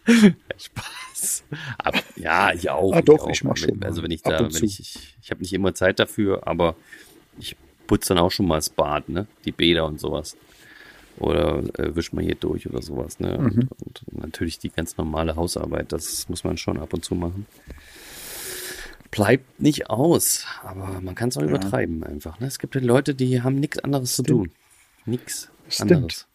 Spaß. 0.57 1.43
Aber, 1.77 1.99
ja, 2.15 2.53
ich 2.53 2.69
auch. 2.69 2.93
Ah, 2.93 3.01
doch, 3.01 3.21
auch. 3.25 3.29
ich 3.29 3.43
mach 3.43 3.57
schon 3.57 3.81
Also 3.83 4.03
wenn 4.03 4.11
ich 4.11 4.21
da, 4.21 4.39
wenn 4.39 4.51
zu. 4.51 4.65
ich, 4.65 4.79
ich, 4.79 5.17
ich 5.21 5.31
habe 5.31 5.41
nicht 5.41 5.53
immer 5.53 5.73
Zeit 5.73 5.99
dafür, 5.99 6.47
aber 6.47 6.75
ich 7.39 7.55
putze 7.87 8.13
dann 8.13 8.23
auch 8.23 8.31
schon 8.31 8.47
mal 8.47 8.55
das 8.57 8.69
Bad, 8.69 9.09
ne? 9.09 9.27
Die 9.45 9.51
Bäder 9.51 9.85
und 9.85 9.99
sowas. 9.99 10.35
Oder 11.19 11.59
äh, 11.79 11.95
wisch 11.95 12.13
mal 12.13 12.23
hier 12.23 12.35
durch 12.35 12.67
oder 12.69 12.81
sowas, 12.81 13.19
ne? 13.19 13.37
Mhm. 13.39 13.69
Und, 13.83 14.03
und 14.07 14.19
natürlich 14.19 14.59
die 14.59 14.69
ganz 14.69 14.97
normale 14.97 15.35
Hausarbeit, 15.35 15.91
das 15.91 16.27
muss 16.29 16.43
man 16.43 16.57
schon 16.57 16.77
ab 16.79 16.93
und 16.93 17.03
zu 17.05 17.15
machen. 17.15 17.45
Bleibt 19.09 19.59
nicht 19.61 19.89
aus, 19.89 20.45
aber 20.63 20.99
man 21.01 21.15
kann 21.15 21.29
es 21.29 21.37
auch 21.37 21.41
Ja. 21.41 21.47
übertreiben 21.47 22.03
einfach. 22.03 22.39
Ne? 22.39 22.47
Es 22.47 22.59
gibt 22.59 22.75
ja 22.75 22.81
Leute, 22.81 23.15
die 23.15 23.41
haben 23.41 23.55
nichts 23.55 23.79
anderes 23.79 24.15
zu 24.15 24.23
Stimmt. 24.23 24.37
tun. 24.47 24.51
Nichts 25.05 25.49
anderes. 25.79 26.27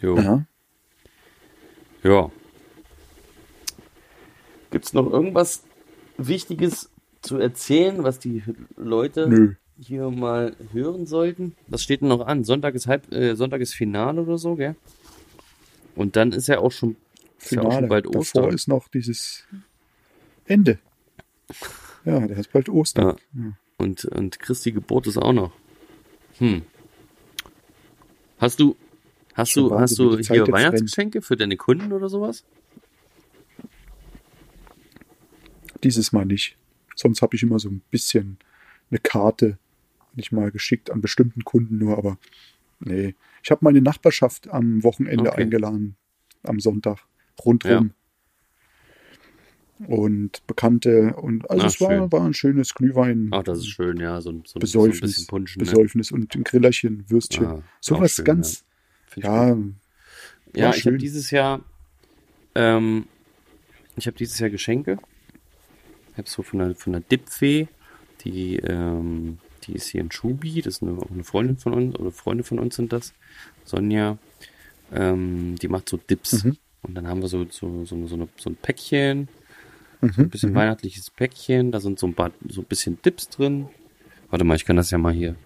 Jo. 0.00 0.16
Ja. 0.18 0.44
Ja. 2.02 2.30
Gibt 4.70 4.84
es 4.84 4.92
noch 4.92 5.10
irgendwas 5.10 5.62
Wichtiges 6.16 6.90
zu 7.22 7.38
erzählen, 7.38 8.02
was 8.02 8.18
die 8.18 8.42
Leute 8.76 9.28
Nö. 9.28 9.54
hier 9.78 10.10
mal 10.10 10.54
hören 10.72 11.06
sollten? 11.06 11.54
Was 11.68 11.82
steht 11.82 12.00
denn 12.02 12.08
noch 12.08 12.26
an? 12.26 12.44
Sonntag 12.44 12.74
ist 12.74 12.86
halb, 12.86 13.12
äh, 13.12 13.34
Sonntag 13.34 13.60
ist 13.60 13.74
Finale 13.74 14.22
oder 14.22 14.38
so, 14.38 14.54
gell? 14.56 14.76
Und 15.96 16.16
dann 16.16 16.32
ist 16.32 16.48
ja 16.48 16.58
auch 16.60 16.72
schon, 16.72 16.96
ist 17.38 17.52
ja 17.52 17.60
Finale. 17.60 17.80
schon 17.80 17.88
bald 17.88 18.06
Davor 18.06 18.20
Ostern. 18.20 18.54
ist 18.54 18.68
noch 18.68 18.88
dieses 18.88 19.44
Ende. 20.46 20.78
Ja, 22.04 22.26
der 22.26 22.38
ist 22.38 22.52
bald 22.52 22.68
Ostern. 22.68 23.16
Ja. 23.34 23.52
Und, 23.76 24.04
und 24.04 24.38
Christi 24.38 24.72
Geburt 24.72 25.06
ist 25.06 25.18
auch 25.18 25.32
noch. 25.32 25.52
Hm. 26.38 26.62
Hast 28.38 28.60
du, 28.60 28.76
hast 29.34 29.50
Schon 29.50 29.68
du, 29.68 29.78
hast 29.78 29.98
du 29.98 30.18
hier 30.18 30.48
Weihnachtsgeschenke 30.48 31.20
für 31.22 31.36
deine 31.36 31.56
Kunden 31.56 31.92
oder 31.92 32.08
sowas? 32.08 32.44
Dieses 35.84 36.12
Mal 36.12 36.26
nicht. 36.26 36.56
Sonst 36.96 37.22
habe 37.22 37.36
ich 37.36 37.42
immer 37.42 37.58
so 37.58 37.68
ein 37.70 37.82
bisschen 37.90 38.38
eine 38.90 38.98
Karte 38.98 39.58
nicht 40.14 40.32
mal 40.32 40.50
geschickt 40.50 40.90
an 40.90 41.00
bestimmten 41.00 41.44
Kunden 41.44 41.78
nur, 41.78 41.96
aber 41.96 42.18
nee. 42.80 43.14
Ich 43.42 43.50
habe 43.50 43.64
meine 43.64 43.80
Nachbarschaft 43.80 44.48
am 44.48 44.82
Wochenende 44.82 45.30
Okay. 45.30 45.42
eingeladen, 45.42 45.96
am 46.42 46.58
Sonntag, 46.60 46.98
rundrum. 47.44 47.92
Und 49.86 50.46
Bekannte 50.46 51.14
und 51.16 51.48
also 51.50 51.64
Ah, 51.64 51.68
es 51.68 51.80
war, 51.80 52.12
war 52.12 52.26
ein 52.26 52.34
schönes 52.34 52.74
Glühwein. 52.74 53.28
Ach, 53.32 53.42
das 53.42 53.60
ist 53.60 53.68
schön, 53.68 53.96
ja, 53.96 54.20
so, 54.20 54.28
ein- 54.30 54.34
so, 54.34 54.40
ein- 54.40 54.44
so 54.44 54.58
ein 54.58 54.60
Besäufnis, 54.60 55.00
bisschen 55.00 55.26
Punschen. 55.28 55.60
Ne? 55.60 55.64
Besäufnis 55.64 56.12
und 56.12 56.34
ein 56.34 56.44
Grillerchen, 56.44 57.08
Würstchen. 57.08 57.46
Ah, 57.46 57.62
Sowas 57.80 58.12
schön, 58.16 58.24
ganz, 58.26 58.64
ich 59.16 59.22
ja, 59.22 59.54
gut. 59.54 59.74
Ja, 60.54 60.74
ich 60.74 60.84
habe 60.86 60.98
dieses 60.98 61.30
Jahr, 61.30 61.64
ähm, 62.54 63.06
ich 63.96 64.06
habe 64.06 64.18
dieses 64.18 64.38
Jahr 64.38 64.50
Geschenke. 64.50 64.98
Ich 66.20 66.22
habe 66.22 66.30
so 66.30 66.42
von 66.42 66.58
der, 66.58 66.74
von 66.74 66.92
der 66.92 67.00
Dipfee, 67.00 67.66
die, 68.24 68.56
ähm, 68.56 69.38
die 69.64 69.72
ist 69.72 69.88
hier 69.88 70.02
in 70.02 70.12
Schubi, 70.12 70.60
das 70.60 70.74
ist 70.74 70.82
eine, 70.82 70.98
auch 70.98 71.10
eine 71.10 71.24
Freundin 71.24 71.56
von 71.56 71.72
uns, 71.72 71.98
oder 71.98 72.10
Freunde 72.10 72.44
von 72.44 72.58
uns 72.58 72.76
sind 72.76 72.92
das, 72.92 73.14
Sonja, 73.64 74.18
ähm, 74.92 75.56
die 75.62 75.68
macht 75.68 75.88
so 75.88 75.96
Dips. 75.96 76.44
Mhm. 76.44 76.58
Und 76.82 76.94
dann 76.94 77.08
haben 77.08 77.22
wir 77.22 77.28
so, 77.28 77.46
so, 77.48 77.86
so, 77.86 78.06
so, 78.06 78.14
eine, 78.16 78.28
so 78.36 78.50
ein 78.50 78.56
Päckchen, 78.56 79.28
mhm, 80.02 80.12
ein 80.14 80.28
bisschen 80.28 80.50
mhm. 80.50 80.56
weihnachtliches 80.56 81.08
Päckchen, 81.08 81.72
da 81.72 81.80
sind 81.80 81.98
so 81.98 82.06
ein 82.06 82.14
paar, 82.14 82.32
so 82.46 82.60
ein 82.60 82.66
bisschen 82.66 83.00
Dips 83.00 83.30
drin. 83.30 83.68
Warte 84.28 84.44
mal, 84.44 84.56
ich 84.56 84.66
kann 84.66 84.76
das 84.76 84.90
ja 84.90 84.98
mal 84.98 85.14
hier. 85.14 85.36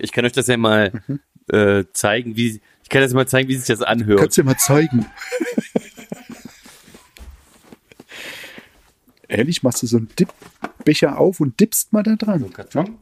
Ich 0.00 0.10
kann 0.10 0.24
euch 0.24 0.32
das 0.32 0.48
ja 0.48 0.56
mal 0.56 1.00
Mhm. 1.06 1.20
äh, 1.48 1.84
zeigen, 1.92 2.36
wie, 2.36 2.60
ich 2.82 2.88
kann 2.88 3.02
das 3.02 3.14
mal 3.14 3.28
zeigen, 3.28 3.48
wie 3.48 3.56
sich 3.56 3.68
das 3.68 3.82
anhört. 3.82 4.18
Kannst 4.18 4.36
du 4.36 4.42
dir 4.42 4.46
mal 4.46 4.58
zeigen. 4.58 5.06
Ehrlich, 9.32 9.62
machst 9.62 9.82
du 9.82 9.86
so 9.86 9.96
einen 9.96 10.08
Dipbecher 10.18 11.18
auf 11.18 11.40
und 11.40 11.58
dippst 11.58 11.92
mal 11.92 12.02
da 12.02 12.10
So 12.12 12.16
dran. 12.16 12.52
Karton. 12.52 12.98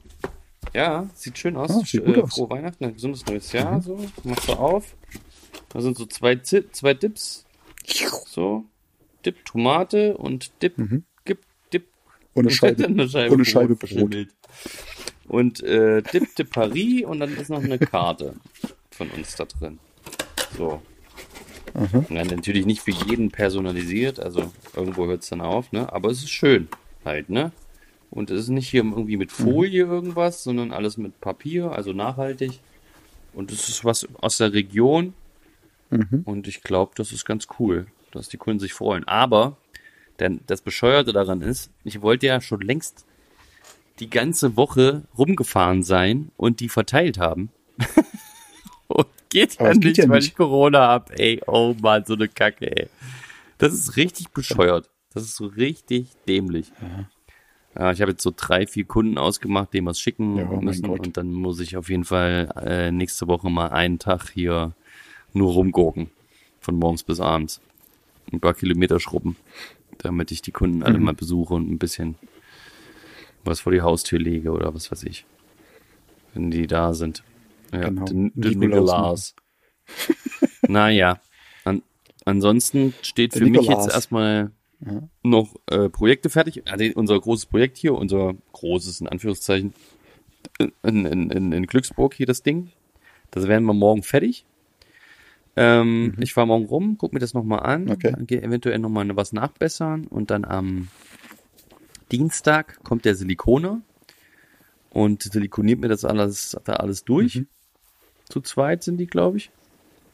Ja, 0.72 1.09
sieht 1.14 1.39
schön 1.39 1.57
aus. 1.57 1.70
Ah, 1.70 1.83
sieht 1.85 2.05
gut 2.05 2.16
äh, 2.16 2.22
aus. 2.22 2.35
Frohe 2.35 2.51
Weihnachten, 2.51 2.85
ein 2.85 2.95
gesundes 2.95 3.26
neues 3.26 3.51
Jahr. 3.53 3.81
So, 3.83 3.99
machst 4.24 4.49
du 4.49 4.53
auf. 4.53 4.95
Da 5.70 5.81
sind 5.81 5.97
so 5.99 6.07
zwei, 6.07 6.37
zwei 6.37 6.95
Dips. 6.95 7.45
So. 8.28 8.64
Dip 9.26 9.45
Tomate 9.45 10.16
und 10.16 10.51
Dip, 10.62 10.78
Mhm. 10.78 11.05
Dip. 11.72 11.87
Und 12.35 12.47
eine 12.47 12.51
Scheibe, 12.55 12.85
eine 12.87 13.09
Scheibe 13.09 13.33
und 13.33 13.39
eine 13.41 13.45
Scheibe 13.45 13.68
Brot. 13.74 13.78
verschimmelt. 13.81 14.31
Und 15.26 15.62
äh, 15.64 16.03
Dip 16.03 16.35
de 16.37 16.47
Paris 16.47 17.05
und 17.05 17.20
dann 17.20 17.37
ist 17.37 17.51
noch 17.51 17.62
eine 17.62 17.78
Karte 17.78 18.35
von 18.93 19.11
uns 19.11 19.35
da 19.35 19.45
drin. 19.47 19.78
So. 20.57 20.81
Aha. 21.75 22.05
Ja, 22.11 22.25
natürlich 22.25 22.66
nicht 22.66 22.81
für 22.81 22.91
jeden 22.91 23.31
personalisiert, 23.31 24.21
also 24.21 24.51
irgendwo 24.75 25.07
hört 25.07 25.23
es 25.23 25.29
dann 25.29 25.41
auf, 25.41 25.73
ne? 25.73 25.93
Aber 25.93 26.11
es 26.11 26.18
ist 26.18 26.31
schön 26.31 26.68
halt, 27.05 27.31
ne? 27.31 27.53
Und 28.11 28.31
es 28.31 28.41
ist 28.41 28.49
nicht 28.49 28.68
hier 28.68 28.83
irgendwie 28.83 29.16
mit 29.16 29.31
Folie 29.31 29.85
irgendwas, 29.85 30.43
sondern 30.43 30.73
alles 30.73 30.97
mit 30.97 31.21
Papier, 31.21 31.71
also 31.71 31.93
nachhaltig. 31.93 32.61
Und 33.33 33.53
es 33.53 33.68
ist 33.68 33.85
was 33.85 34.09
aus 34.21 34.39
der 34.39 34.53
Region. 34.53 35.14
Mhm. 35.91 36.23
Und 36.25 36.49
ich 36.49 36.62
glaube, 36.62 36.93
das 36.97 37.12
ist 37.12 37.25
ganz 37.25 37.47
cool, 37.59 37.87
dass 38.11 38.29
die 38.29 38.37
Kunden 38.37 38.59
sich 38.59 38.73
freuen. 38.73 39.07
Aber 39.07 39.57
denn 40.21 40.41
das 40.47 40.61
Bescheuerte 40.61 41.12
daran 41.12 41.41
ist, 41.41 41.71
ich 41.85 42.03
wollte 42.03 42.27
ja 42.27 42.41
schon 42.41 42.61
längst 42.61 43.07
die 44.01 44.11
ganze 44.11 44.57
Woche 44.57 45.03
rumgefahren 45.16 45.83
sein 45.83 46.31
und 46.37 46.61
die 46.61 46.68
verteilt 46.68 47.18
haben. 47.18 47.51
und 48.89 49.07
geht 49.31 49.59
ja 49.59 49.68
es 49.70 49.76
nicht, 49.78 49.83
geht 49.87 49.99
ja 49.99 50.09
weil 50.09 50.18
nicht. 50.18 50.28
ich 50.28 50.35
Corona 50.37 50.89
hab. 50.89 51.18
Ey, 51.18 51.41
oh 51.47 51.74
Mann, 51.81 52.05
so 52.05 52.14
eine 52.14 52.28
Kacke, 52.28 52.70
ey. 52.76 52.89
Das 53.59 53.72
ist 53.72 53.97
richtig 53.97 54.31
bescheuert. 54.31 54.89
Das 55.12 55.22
ist 55.24 55.37
so 55.37 55.47
richtig 55.47 56.09
dämlich. 56.28 56.70
Ja, 57.76 57.93
ich 57.93 58.01
habe 58.01 58.12
jetzt 58.12 58.22
so 58.22 58.33
drei, 58.37 58.66
vier 58.66 58.85
Kunden 58.85 59.16
ausgemacht, 59.18 59.72
denen 59.72 59.87
was 59.87 60.01
schicken 60.01 60.37
Ja, 60.37 60.49
oh 60.51 60.61
müssen. 60.61 60.87
Und 60.89 61.16
dann 61.16 61.33
muss 61.33 61.61
ich 61.61 61.76
auf 61.76 61.89
jeden 61.89 62.05
Fall 62.05 62.49
äh, 62.64 62.91
nächste 62.91 63.28
Woche 63.28 63.49
mal 63.51 63.68
einen 63.68 63.99
Tag 63.99 64.31
hier 64.31 64.74
nur 65.33 65.53
rumgurken. 65.53 66.11
Von 66.61 66.76
morgens 66.76 67.03
bis 67.05 67.20
abends. 67.20 67.61
Ein 68.33 68.41
paar 68.41 68.55
Kilometer 68.55 68.99
schrubben. 69.01 69.37
Damit 69.99 70.31
ich 70.33 70.43
die 70.43 70.53
Kunden 70.53 70.83
alle 70.83 70.99
Mhm. 70.99 71.05
mal 71.05 71.14
besuche 71.14 71.55
und 71.55 71.70
ein 71.70 71.78
bisschen 71.78 72.16
was 73.45 73.61
vor 73.61 73.72
die 73.72 73.83
Haustür 73.83 74.18
lege 74.18 74.51
oder 74.51 74.74
was 74.74 74.91
weiß 74.91 75.05
ich. 75.05 75.24
wenn 76.35 76.51
die 76.51 76.66
da 76.66 76.95
sind. 76.95 77.22
Ja, 77.73 77.81
Genau. 77.89 78.05
den, 78.05 78.33
den 78.35 78.59
Nikolaus 78.59 78.91
Nikolaus. 78.91 79.35
naja, 80.68 81.21
an, 81.64 81.83
ansonsten 82.25 82.95
steht 83.03 83.33
für 83.35 83.41
mich 83.45 83.53
Nikolaus. 83.53 83.87
jetzt 83.87 83.95
erstmal 83.95 84.51
Ja. 84.85 85.03
noch 85.23 85.55
äh, 85.71 85.89
Projekte 85.89 86.31
fertig. 86.31 86.62
Also 86.71 86.85
unser 86.95 87.21
großes 87.21 87.47
Projekt 87.47 87.77
hier, 87.77 87.95
unser 87.95 88.35
großes 88.53 89.01
in 89.01 89.09
Anführungszeichen, 89.09 89.75
in, 90.59 90.73
in, 91.05 91.31
in, 91.31 91.53
in 91.53 91.66
Glücksburg 91.66 92.14
hier 92.14 92.27
das 92.27 92.43
Ding. 92.43 92.71
Das 93.31 93.47
werden 93.47 93.64
wir 93.64 93.75
morgen 93.75 94.03
fertig. 94.03 94.45
Ähm, 95.57 96.14
Ich 96.21 96.33
fahre 96.33 96.47
morgen 96.47 96.64
rum, 96.66 96.97
guck 96.99 97.12
mir 97.12 97.18
das 97.18 97.35
nochmal 97.35 97.61
an, 97.61 97.85
Mhm. 97.85 97.91
Okay. 97.91 98.14
gehe 98.27 98.43
eventuell 98.43 98.79
nochmal 98.79 99.14
was 99.16 99.33
nachbessern 99.33 100.07
und 100.07 100.31
dann 100.31 100.45
am 100.45 100.89
Dienstag 102.12 102.83
kommt 102.83 103.05
der 103.05 103.14
Silikoner 103.14 103.81
und 104.91 105.23
silikoniert 105.23 105.81
mir 105.81 105.89
das 105.89 106.05
alles, 106.05 106.57
da 106.64 106.75
alles 106.75 107.05
durch. 107.05 107.37
Mhm. 107.37 107.47
Zu 108.31 108.41
zweit 108.41 108.83
sind 108.83 108.97
die, 108.97 109.07
glaube 109.07 109.37
ich. 109.37 109.51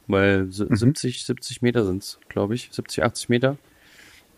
Weil 0.09 0.51
si- 0.53 0.67
70, 0.69 1.25
70 1.25 1.62
Meter 1.62 1.85
sind's, 1.85 2.19
glaube 2.29 2.55
ich. 2.55 2.69
70, 2.73 3.05
80 3.05 3.29
Meter. 3.29 3.57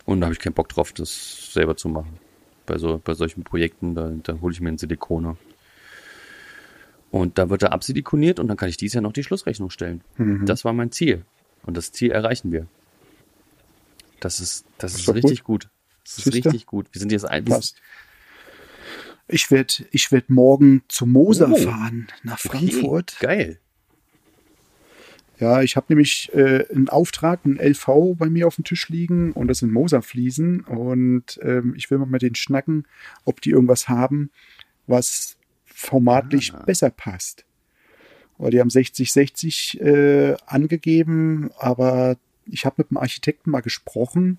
Und 0.05 0.21
da 0.21 0.27
habe 0.27 0.35
ich 0.35 0.39
keinen 0.41 0.55
Bock 0.55 0.69
drauf, 0.69 0.93
das 0.93 1.53
selber 1.53 1.77
zu 1.77 1.89
machen. 1.89 2.19
Bei, 2.67 2.77
so, 2.79 3.01
bei 3.03 3.15
solchen 3.15 3.45
Projekten, 3.45 3.95
da, 3.95 4.13
da 4.23 4.41
hole 4.41 4.53
ich 4.53 4.61
mir 4.61 4.69
einen 4.69 4.79
Silikoner. 4.79 5.37
Und 7.11 7.39
da 7.39 7.49
wird 7.49 7.63
er 7.63 7.73
absilikoniert 7.73 8.39
und 8.39 8.49
dann 8.49 8.57
kann 8.59 8.69
ich 8.69 8.77
dies 8.77 8.93
Jahr 8.93 9.03
noch 9.03 9.13
die 9.13 9.23
Schlussrechnung 9.25 9.71
stellen. 9.71 10.03
Mhm. 10.19 10.45
Das 10.45 10.65
war 10.65 10.73
mein 10.75 10.91
Ziel. 10.93 11.25
Und 11.63 11.77
das 11.77 11.93
Ziel 11.93 12.11
erreichen 12.11 12.53
wir. 12.53 12.67
Das 14.21 14.41
ist, 14.41 14.67
das 14.79 14.95
ist 14.95 15.09
doch 15.09 15.15
richtig 15.15 15.45
gut. 15.45 15.69
Das 16.05 16.19
ist 16.19 16.25
Siehste? 16.25 16.49
richtig 16.49 16.67
gut. 16.67 16.87
Wir 16.93 17.01
sind 17.01 17.13
jetzt 17.13 17.25
ein, 17.25 17.45
Passt. 17.45 17.81
Ich 19.27 19.51
werde 19.51 19.75
ich 19.91 20.11
werd 20.11 20.31
morgen 20.31 20.83
zu 20.89 21.05
Moser 21.05 21.51
Oh. 21.53 21.57
fahren, 21.57 22.09
nach 22.23 22.43
Okay, 22.45 22.49
Frankfurt. 22.71 23.17
Geil. 23.21 23.61
Ja, 25.41 25.63
ich 25.63 25.77
habe 25.77 25.87
nämlich 25.91 26.33
äh, 26.35 26.65
einen 26.75 26.89
Auftrag, 26.89 27.41
einen 27.45 27.59
LV 27.59 28.17
bei 28.19 28.29
mir 28.29 28.47
auf 28.47 28.57
dem 28.57 28.65
Tisch 28.65 28.89
liegen 28.89 29.33
und 29.33 29.47
das 29.49 29.59
sind 29.59 29.73
Moserfliesen 29.73 30.63
und 30.63 31.39
ähm, 31.43 31.75
ich 31.77 31.91
will 31.91 31.99
mal 31.99 32.07
mit 32.07 32.23
denen 32.23 32.35
schnacken, 32.35 32.87
ob 33.25 33.41
die 33.41 33.51
irgendwas 33.51 33.89
haben, 33.89 34.31
was 34.89 35.37
formatlich 35.65 36.53
Ah. 36.55 36.63
besser 36.65 36.91
passt. 36.91 37.45
Weil 38.37 38.51
die 38.51 38.61
haben 38.61 38.69
60-60 38.69 39.81
äh, 39.81 40.37
angegeben, 40.47 41.51
aber 41.59 42.17
ich 42.47 42.65
habe 42.65 42.77
mit 42.79 42.91
dem 42.91 42.97
Architekten 42.97 43.51
mal 43.51 43.61
gesprochen. 43.61 44.39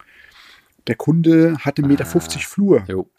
Der 0.87 0.95
Kunde 0.95 1.57
hatte 1.59 1.81
1,50 1.81 1.87
Meter 1.87 2.05
Ah. 2.05 2.39
Flur. 2.39 2.83
Jo. 2.87 3.09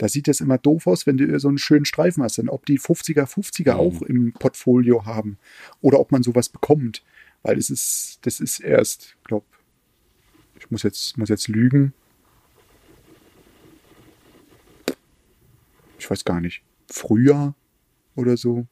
Da 0.00 0.08
sieht 0.08 0.28
das 0.28 0.40
immer 0.40 0.56
doof 0.56 0.86
aus, 0.86 1.06
wenn 1.06 1.18
du 1.18 1.38
so 1.38 1.48
einen 1.48 1.58
schönen 1.58 1.84
Streifen 1.84 2.22
hast. 2.22 2.38
Denn 2.38 2.48
ob 2.48 2.64
die 2.64 2.78
50er 2.78 3.26
50er 3.26 3.74
Mhm. 3.74 3.78
auch 3.78 4.00
im 4.00 4.32
Portfolio 4.32 5.04
haben 5.04 5.36
oder 5.82 6.00
ob 6.00 6.10
man 6.10 6.22
sowas 6.22 6.48
bekommt. 6.48 7.04
Weil 7.42 7.58
es 7.58 7.68
ist, 7.68 8.18
das 8.22 8.40
ist 8.40 8.60
erst, 8.60 9.16
glaub, 9.24 9.44
ich 10.58 10.70
muss 10.70 10.84
jetzt, 10.84 11.18
muss 11.18 11.28
jetzt 11.28 11.48
lügen. 11.48 11.92
Ich 15.98 16.10
weiß 16.10 16.24
gar 16.24 16.40
nicht. 16.40 16.62
Frühjahr 16.90 17.54
oder 18.14 18.38
so, 18.38 18.66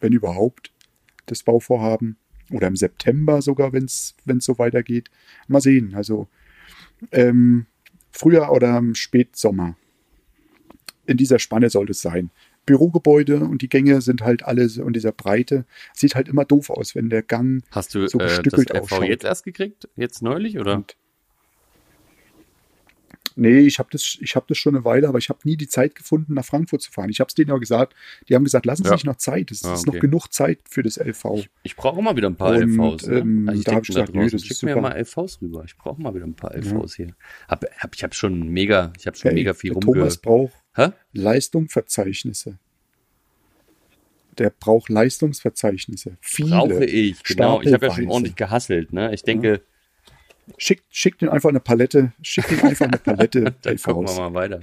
wenn 0.00 0.12
überhaupt, 0.12 0.72
das 1.26 1.44
Bauvorhaben. 1.44 2.16
Oder 2.50 2.66
im 2.66 2.74
September 2.74 3.42
sogar, 3.42 3.72
wenn 3.72 3.84
es 3.84 4.16
so 4.40 4.58
weitergeht. 4.58 5.08
Mal 5.46 5.60
sehen. 5.60 5.94
Also 5.94 6.26
ähm, 7.12 7.66
Frühjahr 8.10 8.50
oder 8.50 8.76
im 8.76 8.96
Spätsommer 8.96 9.76
in 11.06 11.16
dieser 11.16 11.38
Spanne 11.38 11.70
sollte 11.70 11.92
es 11.92 12.00
sein. 12.00 12.30
Bürogebäude 12.66 13.40
und 13.40 13.60
die 13.62 13.68
Gänge 13.68 14.00
sind 14.00 14.22
halt 14.22 14.42
alle 14.44 14.68
so 14.68 14.86
in 14.86 14.92
dieser 14.94 15.12
Breite. 15.12 15.66
Sieht 15.92 16.14
halt 16.14 16.28
immer 16.28 16.44
doof 16.44 16.70
aus, 16.70 16.94
wenn 16.94 17.10
der 17.10 17.22
Gang 17.22 17.62
Hast 17.70 17.94
du 17.94 18.06
so 18.08 18.18
äh, 18.18 18.22
das 18.24 18.38
gestückelt 18.38 18.74
ausschaut. 18.74 19.04
jetzt 19.04 19.24
erst 19.24 19.44
gekriegt? 19.44 19.88
Jetzt 19.96 20.22
neulich 20.22 20.58
oder? 20.58 20.76
Und 20.76 20.96
nee, 23.36 23.60
ich 23.60 23.78
habe 23.78 23.88
das, 23.92 24.16
ich 24.20 24.36
hab 24.36 24.46
das 24.48 24.56
schon 24.56 24.74
eine 24.76 24.84
Weile, 24.84 25.08
aber 25.08 25.18
ich 25.18 25.28
habe 25.28 25.40
nie 25.44 25.56
die 25.56 25.66
Zeit 25.68 25.94
gefunden, 25.94 26.34
nach 26.34 26.44
Frankfurt 26.44 26.80
zu 26.82 26.90
fahren. 26.90 27.10
Ich 27.10 27.20
habe 27.20 27.28
es 27.28 27.34
denen 27.34 27.50
ja 27.50 27.56
gesagt. 27.58 27.94
Die 28.28 28.34
haben 28.34 28.44
gesagt, 28.44 28.64
lassen 28.64 28.84
Sie 28.84 28.90
Ja. 28.90 28.96
sich 28.96 29.04
noch 29.04 29.16
Zeit. 29.16 29.50
Es 29.50 29.62
Ah, 29.64 29.74
ist 29.74 29.86
okay. 29.86 29.96
noch 29.96 30.00
genug 30.00 30.28
Zeit 30.32 30.60
für 30.68 30.82
das 30.82 30.96
LV. 30.96 31.44
Ich 31.64 31.76
brauche 31.76 32.00
mal 32.00 32.16
wieder 32.16 32.28
ein 32.30 32.36
paar 32.36 32.52
Und, 32.56 32.62
LVs. 32.78 33.06
Ne? 33.08 33.18
ähm, 33.18 33.62
da 33.64 33.72
hab 33.74 33.82
ich 33.82 33.88
gesagt, 33.88 34.14
nö, 34.14 34.24
das 34.24 34.34
ist 34.34 34.46
Schick 34.46 34.62
mir 34.62 34.76
mal 34.80 34.96
LVs 34.96 35.42
rüber. 35.42 35.64
Ich 35.66 35.76
brauche 35.76 36.00
mal 36.00 36.14
wieder 36.14 36.24
ein 36.26 36.34
paar 36.34 36.54
LVs 36.54 36.94
hier. 36.94 37.08
Hab, 37.48 37.64
hab, 37.78 37.94
ich 37.94 38.02
habe 38.02 38.14
schon 38.14 38.48
mega, 38.48 38.92
ich 38.98 39.06
habe 39.06 39.16
schon 39.16 39.28
Hey, 39.30 39.34
mega 39.34 39.52
viel 39.52 39.72
der 39.74 39.82
rumge... 39.82 39.98
Thomas 39.98 40.16
braucht 40.18 40.54
Hä? 40.76 40.90
Leistungsverzeichnisse. 41.12 42.58
Der 44.38 44.50
braucht 44.50 44.88
Leistungsverzeichnisse. 44.88 46.16
Viele. 46.20 46.50
Brauche 46.50 46.84
ich, 46.84 47.22
genau. 47.22 47.60
Ich 47.62 47.72
habe 47.72 47.86
ja 47.86 47.94
schon 47.94 48.08
ordentlich 48.08 48.34
gehasselt. 48.36 48.92
Ne? 48.92 49.14
Ich 49.14 49.22
denke, 49.22 49.60
Schickt, 50.58 50.84
schickt 50.90 51.22
ihm 51.22 51.30
einfach 51.30 51.48
eine 51.48 51.60
Palette. 51.60 52.12
Schickt 52.20 52.52
ihm 52.52 52.60
einfach 52.60 52.86
eine 52.86 52.98
Palette 52.98 53.54
dann 53.62 53.76
gucken 53.78 54.06
wir 54.08 54.14
mal 54.30 54.34
weiter. 54.34 54.60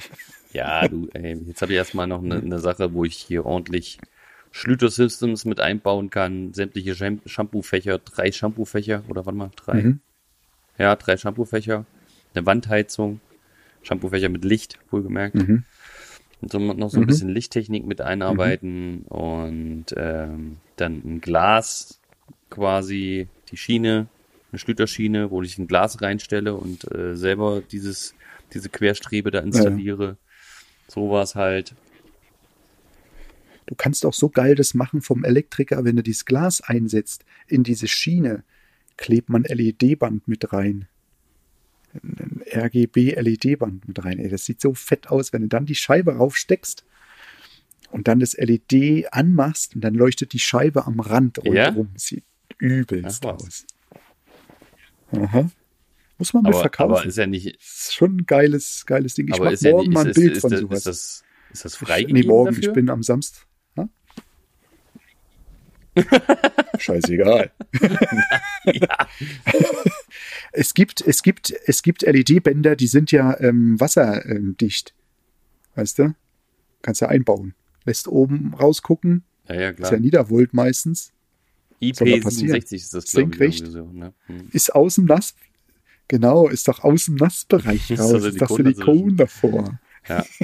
Ja, 0.54 0.88
du, 0.88 1.08
ey, 1.14 1.36
jetzt 1.48 1.62
habe 1.64 1.72
ich 1.72 1.78
erstmal 1.78 2.06
noch 2.06 2.22
eine, 2.22 2.36
eine 2.36 2.60
Sache, 2.60 2.94
wo 2.94 3.04
ich 3.04 3.16
hier 3.16 3.46
ordentlich 3.48 3.98
Schlüter 4.52 4.90
Systems 4.92 5.46
mit 5.46 5.60
einbauen 5.60 6.10
kann, 6.12 6.54
sämtliche 6.54 6.94
Sham- 6.94 7.22
Shampoo-Fächer, 7.26 7.98
drei 8.00 8.32
Shampoo-Fächer 8.32 9.04
oder 9.08 9.26
warte 9.26 9.38
mal, 9.38 9.50
drei. 9.56 9.82
Mhm. 9.82 10.00
Ja, 10.78 10.96
drei 10.96 11.18
Shampoo-Fächer, 11.18 11.86
eine 12.36 12.46
Wandheizung, 12.46 13.20
Shampoo-Fächer 13.82 14.30
mit 14.30 14.44
Licht, 14.46 14.78
wohlgemerkt. 14.92 15.36
Mhm. 15.36 15.64
Und 16.42 16.52
so 16.52 16.60
noch 16.60 16.90
so 16.90 16.98
ein 16.98 17.04
Mhm. 17.04 17.08
bisschen 17.08 17.30
Lichttechnik 17.30 17.86
mit 17.86 18.02
einarbeiten 18.02 19.04
und 19.04 19.86
ähm, 19.96 20.58
dann 20.76 21.02
ein 21.06 21.22
Glas 21.22 22.00
quasi, 22.50 23.28
die 23.52 23.58
Schiene, 23.58 24.08
eine 24.52 24.60
Schlüterschiene, 24.60 25.32
wo 25.32 25.42
ich 25.44 25.58
ein 25.58 25.68
Glas 25.68 26.02
reinstelle 26.02 26.56
und 26.56 26.92
äh, 26.94 27.16
selber 27.16 27.62
dieses, 27.72 28.16
diese 28.54 28.70
Querstrebe 28.70 29.32
da 29.32 29.40
installiere. 29.40 30.18
Sowas 30.88 31.36
halt. 31.36 31.74
Du 33.68 33.76
kannst 33.76 34.06
auch 34.06 34.14
so 34.14 34.28
geil 34.30 34.56
das 34.56 34.74
machen 34.74 35.02
vom 35.02 35.24
Elektriker, 35.24 35.86
wenn 35.86 35.96
du 35.96 36.04
dieses 36.04 36.26
Glas 36.26 36.60
einsetzt 36.62 37.24
in 37.48 37.64
diese 37.64 37.88
Schiene, 37.88 38.44
klebt 38.98 39.30
man 39.30 39.44
LED-Band 39.44 40.28
mit 40.28 40.52
rein. 40.52 40.88
RGB-LED-Band 42.56 43.88
mit 43.88 44.04
rein. 44.04 44.20
Ey, 44.20 44.30
das 44.30 44.46
sieht 44.46 44.62
so 44.62 44.74
fett 44.74 45.08
aus, 45.10 45.34
wenn 45.34 45.42
du 45.44 45.48
dann 45.48 45.66
die 45.66 45.76
Scheibe 45.76 46.16
raufsteckst 46.16 46.84
und 47.92 48.08
dann 48.08 48.20
das 48.20 48.34
LED 48.38 49.06
anmachst 49.14 49.76
und 49.76 49.82
dann 49.82 49.94
leuchtet 49.94 50.34
die 50.34 50.40
Scheibe 50.40 50.86
am 50.86 51.00
Rand 51.00 51.38
Ja? 51.44 51.66
rundherum. 51.70 51.90
Sieht 51.96 52.24
übelst 52.58 53.26
Ach 53.26 53.34
aus. 53.36 53.66
Aha. 55.12 55.50
Muss 56.18 56.34
man 56.34 56.44
mal 56.44 56.50
Aber, 56.50 56.60
verkaufen. 56.62 56.92
aber 56.94 57.06
ist 57.06 57.18
ja 57.18 57.26
nicht, 57.26 57.56
Das 57.56 57.64
ist 57.86 57.94
schon 57.96 58.18
ein 58.18 58.26
geiles, 58.28 58.86
geiles 58.86 59.16
Ding. 59.16 59.28
Ich 59.28 59.34
aber 59.36 59.46
mach 59.46 59.52
ist 59.54 59.64
ja 59.64 59.72
morgen 59.72 59.88
nicht, 59.90 59.94
mal 59.94 60.02
ein 60.06 60.10
ist, 60.12 60.16
Bild 60.16 60.32
ist, 60.34 60.42
von 60.42 60.56
sowas. 60.56 60.78
ist 60.80 60.86
das, 60.88 61.24
ist 61.52 61.66
das 61.66 61.76
freigegeben 61.76 62.22
Nee, 62.22 62.28
morgen. 62.28 62.54
dafür? 62.54 62.64
Ich 62.70 62.74
bin 62.74 62.90
am 62.90 63.02
Samstag. 63.04 63.48
Ha? 63.78 63.90
Scheißegal. 66.78 67.52
ja. 68.66 69.08
Es 70.52 70.74
gibt, 70.74 71.02
es 71.02 71.24
gibt, 71.24 71.54
es 71.66 71.82
gibt 71.84 72.02
LED-Bänder, 72.04 72.76
die 72.76 72.88
sind 72.88 73.12
ja 73.12 73.40
ähm, 73.40 73.80
wasserdicht. 73.80 74.94
Weißt 75.76 76.00
du? 76.00 76.16
Kannst 76.82 77.02
du 77.02 77.08
einbauen. 77.10 77.54
Lässt 77.86 78.08
oben 78.08 78.54
rausgucken. 78.54 79.24
ja, 79.48 79.56
ja, 79.56 79.70
Ist 79.70 79.78
klar. 79.78 79.94
ja 79.94 80.00
Niedervolt 80.00 80.54
meistens. 80.54 81.12
soll 81.94 82.12
da 82.12 82.24
passieren? 82.24 82.58
IP67 82.58 82.74
ist 82.76 82.94
das, 82.94 83.06
ich, 83.06 83.12
Senkrecht. 83.12 83.62
irgendwie 83.62 83.72
so. 83.74 83.86
Ne? 83.92 84.14
Hm. 84.28 84.50
Ist 84.52 84.74
aus 84.76 84.96
dem 84.96 85.06
Nass. 85.06 85.36
Genau, 86.08 86.48
ist 86.50 86.68
doch 86.68 86.84
aus 86.84 87.06
dem 87.06 87.16
Nassbereich 87.16 87.90
Ist 87.92 88.00
raus. 88.00 88.12
doch 88.12 88.26
Ist 88.26 88.42
doch 88.42 88.50
Silikon 88.56 88.74
Silikon 88.86 89.18
davor. 89.18 89.80
Ja. 90.08 90.26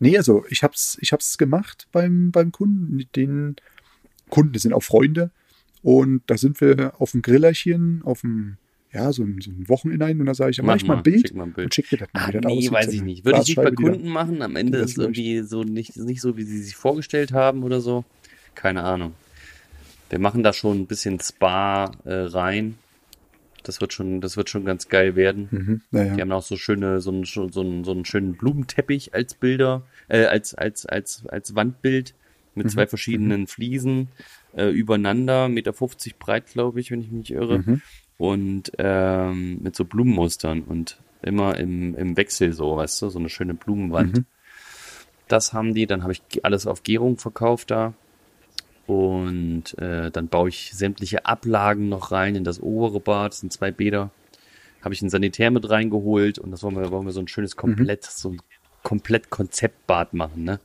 Nee, 0.00 0.16
also 0.16 0.44
ich 0.48 0.62
hab's, 0.62 0.96
ich 1.00 1.12
hab's 1.12 1.38
gemacht 1.38 1.88
beim, 1.90 2.30
beim 2.30 2.52
Kunden. 2.52 3.08
Den 3.16 3.56
Kunden, 4.28 4.52
das 4.52 4.62
sind 4.62 4.72
auch 4.72 4.82
Freunde. 4.82 5.32
Und 5.88 6.20
da 6.26 6.36
sind 6.36 6.60
wir 6.60 6.92
auf 6.98 7.12
dem 7.12 7.22
Grillerchen, 7.22 8.02
auf 8.04 8.20
dem, 8.20 8.58
ja, 8.92 9.10
so 9.10 9.22
ein, 9.22 9.40
so 9.40 9.50
ein 9.50 9.70
Wochenende 9.70 10.04
und 10.20 10.26
da 10.26 10.34
sage 10.34 10.50
ich, 10.50 10.60
mach 10.62 10.76
ich 10.76 10.84
mal 10.84 10.98
ein 10.98 11.02
Bild 11.02 11.34
mal 11.34 11.44
ein 11.44 11.54
Bild. 11.54 11.64
und 11.68 11.74
schick 11.74 11.88
dir 11.88 11.96
das 11.96 12.08
mal, 12.12 12.24
Ah, 12.24 12.30
das 12.30 12.44
nee, 12.44 12.70
weiß 12.70 12.92
ich 12.92 13.00
nicht. 13.00 13.24
Würde 13.24 13.40
ich 13.40 13.48
nicht 13.48 13.56
bei 13.56 13.70
Kunden 13.70 14.08
machen. 14.10 14.42
Am 14.42 14.54
Ende 14.54 14.76
ist 14.80 14.98
irgendwie 14.98 15.40
so 15.40 15.62
nicht, 15.62 15.96
nicht 15.96 16.20
so, 16.20 16.36
wie 16.36 16.42
sie 16.42 16.62
sich 16.62 16.76
vorgestellt 16.76 17.32
haben 17.32 17.62
oder 17.62 17.80
so. 17.80 18.04
Keine 18.54 18.82
Ahnung. 18.82 19.14
Wir 20.10 20.18
machen 20.18 20.42
da 20.42 20.52
schon 20.52 20.80
ein 20.80 20.86
bisschen 20.86 21.18
Spa 21.20 21.90
äh, 22.04 22.12
rein. 22.12 22.74
Das 23.62 23.80
wird 23.80 23.94
schon, 23.94 24.20
das 24.20 24.36
wird 24.36 24.50
schon 24.50 24.66
ganz 24.66 24.88
geil 24.88 25.16
werden. 25.16 25.48
Mhm, 25.50 25.80
naja. 25.90 26.14
Die 26.16 26.20
haben 26.20 26.32
auch 26.32 26.42
so 26.42 26.56
schöne, 26.58 27.00
so 27.00 27.10
einen, 27.10 27.24
so 27.24 27.44
einen, 27.60 27.84
so 27.84 27.92
einen 27.92 28.04
schönen 28.04 28.34
Blumenteppich 28.34 29.14
als 29.14 29.32
Bilder, 29.32 29.84
äh, 30.08 30.24
als, 30.26 30.54
als, 30.54 30.84
als, 30.84 31.24
als 31.28 31.54
Wandbild 31.54 32.12
mit 32.54 32.66
Mhm. 32.66 32.70
zwei 32.70 32.86
verschiedenen 32.86 33.46
Fliesen 33.46 34.08
äh, 34.58 34.70
übereinander, 34.70 35.48
Meter 35.48 35.72
50 35.72 36.18
breit, 36.18 36.46
glaube 36.46 36.80
ich, 36.80 36.90
wenn 36.90 37.00
ich 37.00 37.10
mich 37.10 37.32
irre. 37.32 37.60
Mhm. 37.60 37.82
Und 38.16 38.72
ähm, 38.78 39.62
mit 39.62 39.76
so 39.76 39.84
Blumenmustern 39.84 40.62
und 40.62 40.98
immer 41.22 41.56
im, 41.56 41.94
im 41.94 42.16
Wechsel 42.16 42.52
so, 42.52 42.76
weißt 42.76 43.02
du, 43.02 43.10
so 43.10 43.18
eine 43.18 43.28
schöne 43.28 43.54
Blumenwand. 43.54 44.18
Mhm. 44.18 44.24
Das 45.28 45.52
haben 45.52 45.74
die. 45.74 45.86
Dann 45.86 46.02
habe 46.02 46.12
ich 46.12 46.44
alles 46.44 46.66
auf 46.66 46.82
Gärung 46.82 47.18
verkauft 47.18 47.70
da. 47.70 47.94
Und 48.86 49.76
äh, 49.78 50.10
dann 50.10 50.28
baue 50.28 50.48
ich 50.48 50.72
sämtliche 50.74 51.26
Ablagen 51.26 51.88
noch 51.88 52.10
rein 52.10 52.34
in 52.34 52.44
das 52.44 52.60
obere 52.60 53.00
Bad. 53.00 53.32
Das 53.32 53.40
sind 53.40 53.52
zwei 53.52 53.70
Bäder. 53.70 54.10
Habe 54.82 54.94
ich 54.94 55.02
ein 55.02 55.10
Sanitär 55.10 55.50
mit 55.50 55.68
reingeholt 55.68 56.38
und 56.38 56.50
das 56.50 56.62
wollen 56.62 56.76
wir, 56.76 56.90
wollen 56.90 57.04
wir 57.04 57.12
so 57.12 57.20
ein 57.20 57.28
schönes 57.28 57.56
komplett, 57.56 58.04
mhm. 58.04 58.10
so 58.10 58.30
ein 58.30 58.42
komplett 58.82 59.28
Konzeptbad 59.28 60.14
machen, 60.14 60.44
ne? 60.44 60.60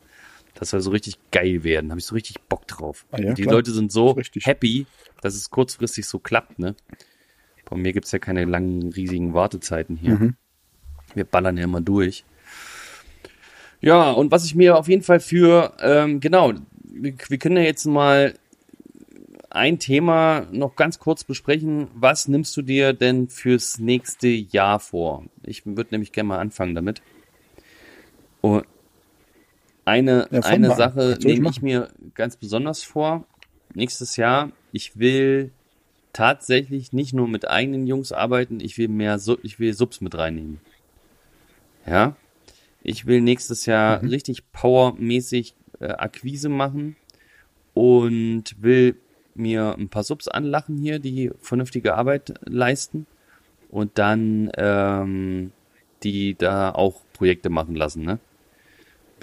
Das 0.56 0.70
soll 0.70 0.82
so 0.82 0.92
richtig 0.92 1.18
geil 1.32 1.64
werden. 1.64 1.90
Habe 1.90 2.00
ich 2.00 2.06
so 2.06 2.16
richtig 2.16 2.42
Bock 2.42 2.68
drauf. 2.68 3.06
Ah, 3.12 3.20
ja, 3.20 3.34
die 3.34 3.44
klar. 3.44 3.56
Leute 3.56 3.72
sind 3.72 3.92
so 3.92 4.16
happy, 4.42 4.86
dass 5.22 5.36
es 5.36 5.50
kurzfristig 5.50 6.06
so 6.06 6.20
klappt, 6.20 6.60
ne? 6.60 6.76
Bei 7.66 7.76
mir 7.76 7.94
gibt's 7.94 8.12
ja 8.12 8.20
keine 8.20 8.46
langen, 8.46 8.92
riesigen 8.92 9.34
Wartezeiten 9.34 9.96
hier. 9.96 10.16
Mhm. 10.16 10.36
Wir 11.16 11.24
ballern 11.24 11.58
ja 11.58 11.64
immer 11.64 11.82
durch. 11.82 12.24
Ja, 13.82 14.12
und 14.12 14.32
was 14.32 14.46
ich 14.46 14.56
mir 14.56 14.78
auf 14.78 14.88
jeden 14.88 15.02
Fall 15.02 15.20
für, 15.20 15.74
ähm, 15.80 16.20
genau, 16.20 16.54
wir, 16.84 17.16
wir 17.28 17.38
können 17.38 17.58
ja 17.58 17.64
jetzt 17.64 17.86
mal 17.86 18.36
ein 19.50 19.78
Thema 19.78 20.48
noch 20.52 20.76
ganz 20.76 21.00
kurz 21.00 21.24
besprechen. 21.24 21.88
Was 21.94 22.28
nimmst 22.28 22.56
du 22.58 22.62
dir 22.62 22.94
denn 22.94 23.28
fürs 23.30 23.80
nächste 23.80 24.28
Jahr 24.28 24.80
vor? 24.80 25.26
Ich 25.44 25.66
würde 25.66 25.90
nämlich 25.92 26.12
gerne 26.12 26.30
mal 26.30 26.40
anfangen 26.40 26.76
damit. 26.76 27.02
Und 28.42 28.66
eine, 29.86 30.28
ja, 30.32 30.42
eine 30.42 30.76
Sache 30.76 31.18
nehme 31.24 31.50
ich 31.50 31.62
mir 31.62 31.90
ganz 32.14 32.38
besonders 32.38 32.84
vor. 32.84 33.26
Nächstes 33.74 34.18
Jahr, 34.18 34.52
ich 34.72 34.98
will 34.98 35.52
tatsächlich 36.14 36.94
nicht 36.94 37.14
nur 37.14 37.28
mit 37.28 37.48
eigenen 37.48 37.88
Jungs 37.88 38.12
arbeiten, 38.12 38.60
ich 38.60 38.78
will 38.78 38.88
mehr, 38.88 39.20
ich 39.42 39.60
will 39.60 39.74
Subs 39.74 40.00
mit 40.00 40.16
reinnehmen. 40.16 40.60
Ja. 41.86 42.16
Ich 42.84 43.06
will 43.06 43.22
nächstes 43.22 43.66
Jahr 43.66 44.02
mhm. 44.02 44.10
richtig 44.10 44.52
powermäßig 44.52 45.56
äh, 45.80 45.88
Akquise 45.88 46.50
machen 46.50 46.96
und 47.74 48.62
will 48.62 48.98
mir 49.36 49.76
ein 49.78 49.90
paar 49.90 50.04
Subs 50.04 50.28
anlachen 50.28 50.78
hier, 50.78 51.00
die 51.00 51.32
vernünftige 51.40 51.96
Arbeit 51.96 52.36
leisten 52.46 53.08
und 53.70 53.98
dann 53.98 54.52
ähm, 54.58 55.52
die 56.04 56.36
da 56.36 56.72
auch 56.72 57.02
Projekte 57.14 57.50
machen 57.50 57.76
lassen, 57.76 58.04
ne? 58.04 58.20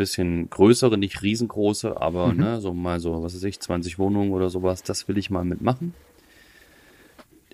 Bisschen 0.00 0.48
größere, 0.48 0.96
nicht 0.96 1.20
riesengroße, 1.20 2.00
aber 2.00 2.28
mhm. 2.28 2.40
ne, 2.40 2.60
so 2.62 2.72
mal 2.72 3.00
so, 3.00 3.22
was 3.22 3.34
weiß 3.34 3.44
ich, 3.44 3.60
20 3.60 3.98
Wohnungen 3.98 4.32
oder 4.32 4.48
sowas, 4.48 4.82
das 4.82 5.08
will 5.08 5.18
ich 5.18 5.28
mal 5.28 5.44
mitmachen. 5.44 5.92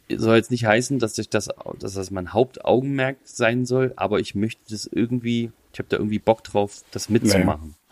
Soll 0.09 0.36
jetzt 0.36 0.53
nicht 0.53 0.64
heißen, 0.64 1.01
dass 1.01 1.18
ich 1.18 1.28
das, 1.28 1.49
dass 1.80 1.94
das 1.94 2.12
mein 2.12 2.32
Hauptaugenmerk 2.32 3.16
sein 3.24 3.66
soll, 3.66 3.92
aber 3.97 4.20
ich 4.20 4.36
möchte 4.36 4.62
das 4.70 4.86
irgendwie, 4.86 5.51
ich 5.72 5.80
habe 5.80 5.88
da 5.88 5.97
irgendwie 5.97 6.20
Bock 6.20 6.44
drauf, 6.44 6.84
das 6.92 7.09
mitzumachen. 7.09 7.70
Naja 7.70 7.86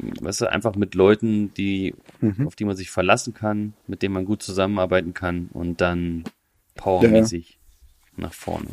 weißt 0.00 0.42
du, 0.42 0.50
einfach 0.50 0.74
mit 0.74 0.94
Leuten, 0.94 1.52
die, 1.54 1.94
mhm. 2.20 2.46
auf 2.46 2.56
die 2.56 2.64
man 2.64 2.76
sich 2.76 2.90
verlassen 2.90 3.34
kann, 3.34 3.74
mit 3.86 4.02
denen 4.02 4.14
man 4.14 4.24
gut 4.24 4.42
zusammenarbeiten 4.42 5.14
kann 5.14 5.48
und 5.52 5.80
dann 5.80 6.24
powermäßig 6.74 7.58
ja. 8.16 8.24
nach 8.24 8.32
vorne. 8.32 8.68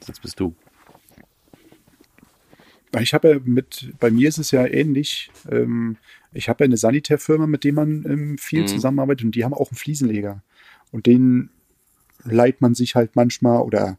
Sonst 0.00 0.20
bist 0.20 0.40
du. 0.40 0.54
Ich 3.00 3.12
habe 3.14 3.28
ja 3.28 3.40
mit, 3.44 3.92
bei 3.98 4.10
mir 4.10 4.28
ist 4.28 4.38
es 4.38 4.50
ja 4.50 4.66
ähnlich. 4.66 5.30
Ähm, 5.50 5.96
ich 6.32 6.48
habe 6.48 6.64
ja 6.64 6.66
eine 6.66 6.76
Sanitärfirma, 6.76 7.46
mit 7.46 7.64
der 7.64 7.72
man 7.72 8.04
ähm, 8.08 8.38
viel 8.38 8.62
mhm. 8.62 8.66
zusammenarbeitet 8.68 9.26
und 9.26 9.34
die 9.34 9.44
haben 9.44 9.54
auch 9.54 9.70
einen 9.70 9.78
Fliesenleger. 9.78 10.42
Und 10.90 11.06
den 11.06 11.50
leiht 12.24 12.60
man 12.60 12.74
sich 12.74 12.94
halt 12.94 13.14
manchmal 13.14 13.62
oder 13.62 13.84
ja. 13.84 13.96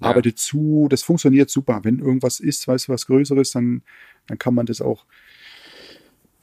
arbeitet 0.00 0.38
zu. 0.38 0.88
Das 0.90 1.02
funktioniert 1.02 1.50
super. 1.50 1.80
Wenn 1.84 2.00
irgendwas 2.00 2.40
ist, 2.40 2.66
weißt 2.66 2.88
du, 2.88 2.92
was 2.92 3.06
Größeres, 3.06 3.52
dann, 3.52 3.82
dann 4.26 4.38
kann 4.38 4.54
man 4.54 4.66
das 4.66 4.80
auch 4.80 5.04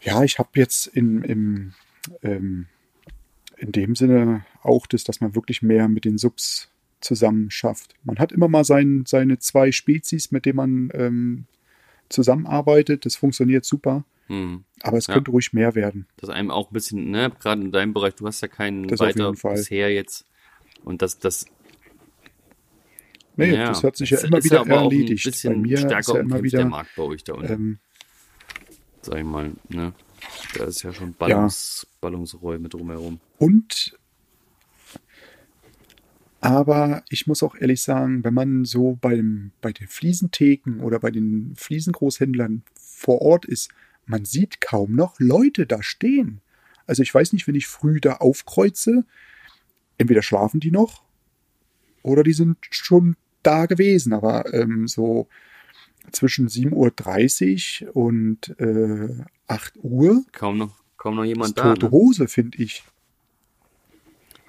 ja, 0.01 0.23
ich 0.23 0.39
habe 0.39 0.49
jetzt 0.55 0.87
in, 0.87 1.23
im, 1.23 1.73
ähm, 2.23 2.65
in 3.57 3.71
dem 3.71 3.95
Sinne 3.95 4.45
auch 4.63 4.87
das, 4.87 5.03
dass 5.03 5.21
man 5.21 5.35
wirklich 5.35 5.61
mehr 5.61 5.87
mit 5.87 6.05
den 6.05 6.17
Subs 6.17 6.69
zusammen 6.99 7.51
schafft. 7.51 7.95
Man 8.03 8.19
hat 8.19 8.31
immer 8.31 8.47
mal 8.47 8.63
sein, 8.63 9.03
seine 9.07 9.39
zwei 9.39 9.71
Spezies, 9.71 10.31
mit 10.31 10.45
denen 10.45 10.55
man 10.55 10.89
ähm, 10.93 11.45
zusammenarbeitet. 12.11 13.05
Das 13.05 13.15
funktioniert 13.15 13.65
super. 13.65 14.03
Hm. 14.27 14.63
Aber 14.81 14.97
es 14.97 15.07
ja. 15.07 15.13
könnte 15.13 15.31
ruhig 15.31 15.53
mehr 15.53 15.75
werden. 15.75 16.07
Das 16.17 16.29
einem 16.29 16.51
auch 16.51 16.69
ein 16.69 16.73
bisschen, 16.73 17.11
ne, 17.11 17.31
gerade 17.39 17.61
in 17.61 17.71
deinem 17.71 17.93
Bereich, 17.93 18.15
du 18.15 18.27
hast 18.27 18.41
ja 18.41 18.47
keinen 18.47 18.87
das 18.87 18.99
weiter 18.99 19.31
bisher 19.31 19.91
jetzt. 19.91 20.25
Und 20.83 21.01
das, 21.01 21.19
das 21.19 21.45
Nee, 23.37 23.55
ja, 23.55 23.67
das 23.67 23.83
hat 23.83 23.95
sich 23.95 24.09
ja 24.09 24.19
immer 24.19 24.43
wieder 24.43 24.65
ja 24.65 24.81
erledigt. 24.81 25.43
Bei 25.43 25.55
mir 25.55 25.75
ist 25.75 25.89
ja 25.89 26.19
immer 26.19 26.43
wieder 26.43 26.59
der 26.59 26.67
Markt 26.67 26.95
bei 26.95 27.03
euch 27.03 27.23
da 27.23 27.33
unten. 27.33 27.51
Ähm, 27.51 27.79
sag 29.01 29.17
ich 29.17 29.23
mal, 29.23 29.51
ne? 29.69 29.93
Da 30.57 30.65
ist 30.65 30.83
ja 30.83 30.93
schon 30.93 31.13
Ballungs, 31.13 31.87
ja. 31.87 31.97
Ballungsräume 32.01 32.69
drumherum. 32.69 33.19
Und 33.37 33.97
aber 36.41 37.03
ich 37.09 37.27
muss 37.27 37.43
auch 37.43 37.55
ehrlich 37.55 37.83
sagen, 37.83 38.23
wenn 38.23 38.33
man 38.33 38.65
so 38.65 38.97
beim, 38.99 39.51
bei 39.61 39.71
den 39.71 39.87
Fliesentheken 39.87 40.81
oder 40.81 40.99
bei 40.99 41.11
den 41.11 41.53
Fliesengroßhändlern 41.55 42.63
vor 42.75 43.21
Ort 43.21 43.45
ist, 43.45 43.69
man 44.07 44.25
sieht 44.25 44.59
kaum 44.59 44.95
noch 44.95 45.19
Leute 45.19 45.67
da 45.67 45.83
stehen. 45.83 46.41
Also 46.87 47.03
ich 47.03 47.13
weiß 47.13 47.33
nicht, 47.33 47.47
wenn 47.47 47.55
ich 47.55 47.67
früh 47.67 48.01
da 48.01 48.15
aufkreuze, 48.15 49.05
entweder 49.99 50.23
schlafen 50.23 50.59
die 50.59 50.71
noch 50.71 51.03
oder 52.01 52.23
die 52.23 52.33
sind 52.33 52.57
schon 52.71 53.15
da 53.43 53.67
gewesen. 53.67 54.11
Aber 54.11 54.51
ähm, 54.51 54.87
so 54.87 55.27
zwischen 56.11 56.47
7.30 56.47 57.85
Uhr 57.85 57.95
und 57.95 58.59
äh, 58.59 59.23
8 59.47 59.73
Uhr. 59.83 60.25
Kaum 60.31 60.57
noch, 60.57 60.75
kaum 60.97 61.17
noch 61.17 61.23
jemand 61.23 61.57
da. 61.57 61.75
Tote 61.75 61.85
ne? 61.85 61.91
Hose, 61.91 62.27
finde 62.27 62.57
ich. 62.57 62.83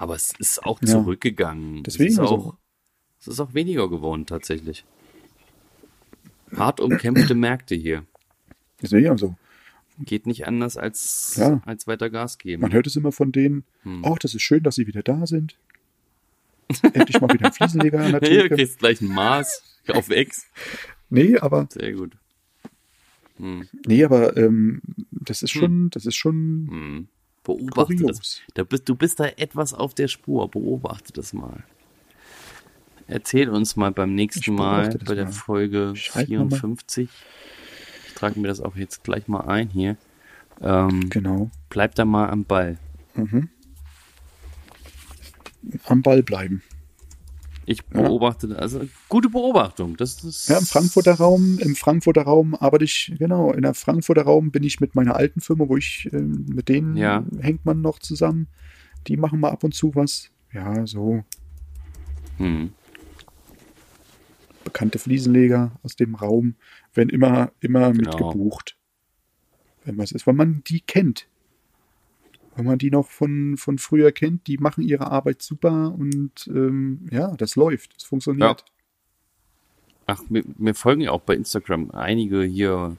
Aber 0.03 0.17
es 0.17 0.33
ist 0.37 0.65
auch 0.65 0.81
ja. 0.83 0.89
zurückgegangen. 0.89 1.85
Deswegen 1.85 2.09
es 2.09 2.15
ist, 2.15 2.19
also. 2.19 2.35
auch, 2.35 2.57
es 3.21 3.29
ist 3.29 3.39
auch 3.39 3.55
weniger 3.55 3.89
geworden, 3.89 4.27
tatsächlich. 4.27 4.85
Hart 6.57 6.81
umkämpfte 6.81 7.37
Märkte 7.37 7.77
hier. 7.77 8.05
Deswegen 8.83 9.11
also. 9.11 9.37
Geht 10.01 10.27
nicht 10.27 10.49
anders 10.49 10.77
als, 10.77 11.37
ja. 11.37 11.63
als 11.67 11.87
weiter 11.87 12.11
Gas 12.11 12.39
geben. 12.39 12.63
Man 12.63 12.73
hört 12.73 12.89
es 12.89 12.97
immer 12.97 13.13
von 13.13 13.31
denen, 13.31 13.63
hm. 13.85 14.03
oh, 14.03 14.17
das 14.19 14.35
ist 14.35 14.43
schön, 14.43 14.65
dass 14.65 14.75
sie 14.75 14.89
wieder 14.89 15.05
da 15.05 15.25
sind. 15.25 15.57
Endlich 16.83 17.21
mal 17.21 17.33
wieder 17.33 17.47
ein 17.47 17.53
Fliesenleger 17.53 18.01
an 18.01 18.11
der 18.11 18.21
Theke. 18.23 18.49
du 18.49 18.57
kriegst 18.57 18.81
gleich 18.81 19.01
ein 19.01 19.07
Maß 19.07 19.63
auf 19.87 20.11
Ex. 20.11 20.49
Nee, 21.11 21.39
aber. 21.39 21.69
Sehr 21.71 21.93
gut. 21.93 22.17
Hm. 23.37 23.69
Nee, 23.87 24.03
aber 24.03 24.37
ähm, 24.37 24.83
das 25.13 25.43
ist 25.43 25.53
schon, 25.53 25.71
hm. 25.71 25.91
das 25.91 26.07
ist 26.07 26.17
schon. 26.17 27.09
Beobachte 27.45 27.97
kurios. 27.97 28.19
das. 28.19 28.41
Da 28.55 28.65
bist, 28.65 28.89
du 28.89 28.95
bist 28.95 29.21
da 29.21 29.27
etwas 29.27 29.75
auf 29.75 29.95
der 29.95 30.09
Spur. 30.09 30.51
Beobachte 30.51 31.13
das 31.13 31.33
mal. 31.33 31.65
Erzähl 33.09 33.49
uns 33.49 33.77
mal 33.77 33.91
beim 33.91 34.15
nächsten 34.15 34.55
Mal 34.55 34.99
bei 35.05 35.15
der 35.15 35.25
mal. 35.25 35.33
Folge 35.33 35.93
Schreib 35.97 36.29
54. 36.29 37.09
Ich 38.07 38.15
trage 38.15 38.39
mir 38.39 38.49
das 38.49 38.61
auch 38.61 38.77
jetzt 38.77 39.03
gleich 39.05 39.29
mal 39.29 39.41
ein 39.41 39.69
hier. 39.69 39.97
Ähm, 40.61 41.11
genau. 41.11 41.51
Bleib 41.69 41.95
da 41.97 42.05
mal 42.05 42.31
am 42.31 42.45
Ball. 42.45 42.79
Mhm. 43.15 43.49
Am 45.85 46.03
Ball 46.03 46.23
bleiben. 46.23 46.63
Ich 47.73 47.87
beobachte, 47.87 48.49
ja. 48.49 48.57
also 48.57 48.83
gute 49.09 49.31
Beobachtung. 49.31 49.97
Das 49.97 50.23
ist 50.25 50.49
ja, 50.49 50.59
im 50.59 50.67
Frankfurter 50.67 51.15
Raum, 51.15 51.59
im 51.59 51.75
Frankfurter 51.75 52.23
Raum 52.23 52.55
arbeite 52.55 52.85
ich, 52.85 53.15
genau, 53.19 53.51
in 53.51 53.63
der 53.63 53.73
Frankfurter 53.73 54.23
Raum 54.23 54.51
bin 54.51 54.63
ich 54.63 54.81
mit 54.81 54.95
meiner 54.95 55.17
alten 55.17 55.41
Firma, 55.41 55.69
wo 55.69 55.79
ich, 55.79 56.09
äh, 56.13 56.21
mit 56.21 56.69
denen 56.69 56.97
ja. 56.99 57.25
hängt 57.41 57.65
man 57.65 57.81
noch 57.81 57.99
zusammen. 57.99 58.49
Die 59.07 59.17
machen 59.17 59.41
mal 59.41 59.51
ab 59.51 59.65
und 59.65 59.75
zu 59.75 59.95
was. 59.95 60.31
Ja, 60.53 60.87
so. 60.87 61.25
Hm. 62.37 62.73
Bekannte 64.65 64.99
Fliesenleger 64.99 65.73
aus 65.83 65.97
dem 65.97 66.15
Raum 66.15 66.57
werden 66.93 67.09
immer, 67.09 67.53
immer 67.61 67.91
genau. 67.93 68.11
mitgebucht. 68.11 68.77
Wenn 69.85 69.97
was 69.97 70.13
ist, 70.13 70.27
weil 70.27 70.35
man 70.35 70.63
die 70.67 70.81
kennt 70.81 71.27
wenn 72.57 72.67
man 72.67 72.79
die 72.79 72.91
noch 72.91 73.09
von, 73.09 73.57
von 73.57 73.79
früher 73.79 74.13
kennt, 74.13 74.47
die 74.47 74.59
machen 74.59 74.83
ihre 74.83 75.11
Arbeit 75.11 75.43
super 75.43 75.95
und 75.97 76.49
ähm, 76.49 77.09
ja, 77.11 77.35
das 77.37 77.57
läuft, 77.57 77.97
das 77.97 78.05
funktioniert. 78.05 78.61
Ja. 78.61 78.67
Ach, 80.07 80.23
mir, 80.29 80.43
mir, 80.59 80.75
folgen 80.75 81.03
ja 81.03 81.13
auch 81.13 81.23
bei 81.23 81.35
Instagram 81.35 81.91
einige 81.93 82.43
hier, 82.43 82.97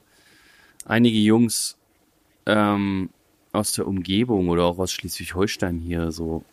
einige 0.84 1.18
Jungs 1.18 1.76
ähm, 2.46 3.10
aus 3.52 3.72
der 3.72 3.86
Umgebung 3.86 4.48
oder 4.48 4.64
auch 4.64 4.78
aus 4.78 4.92
Schleswig-Holstein 4.92 5.78
hier 5.78 6.10
so, 6.10 6.44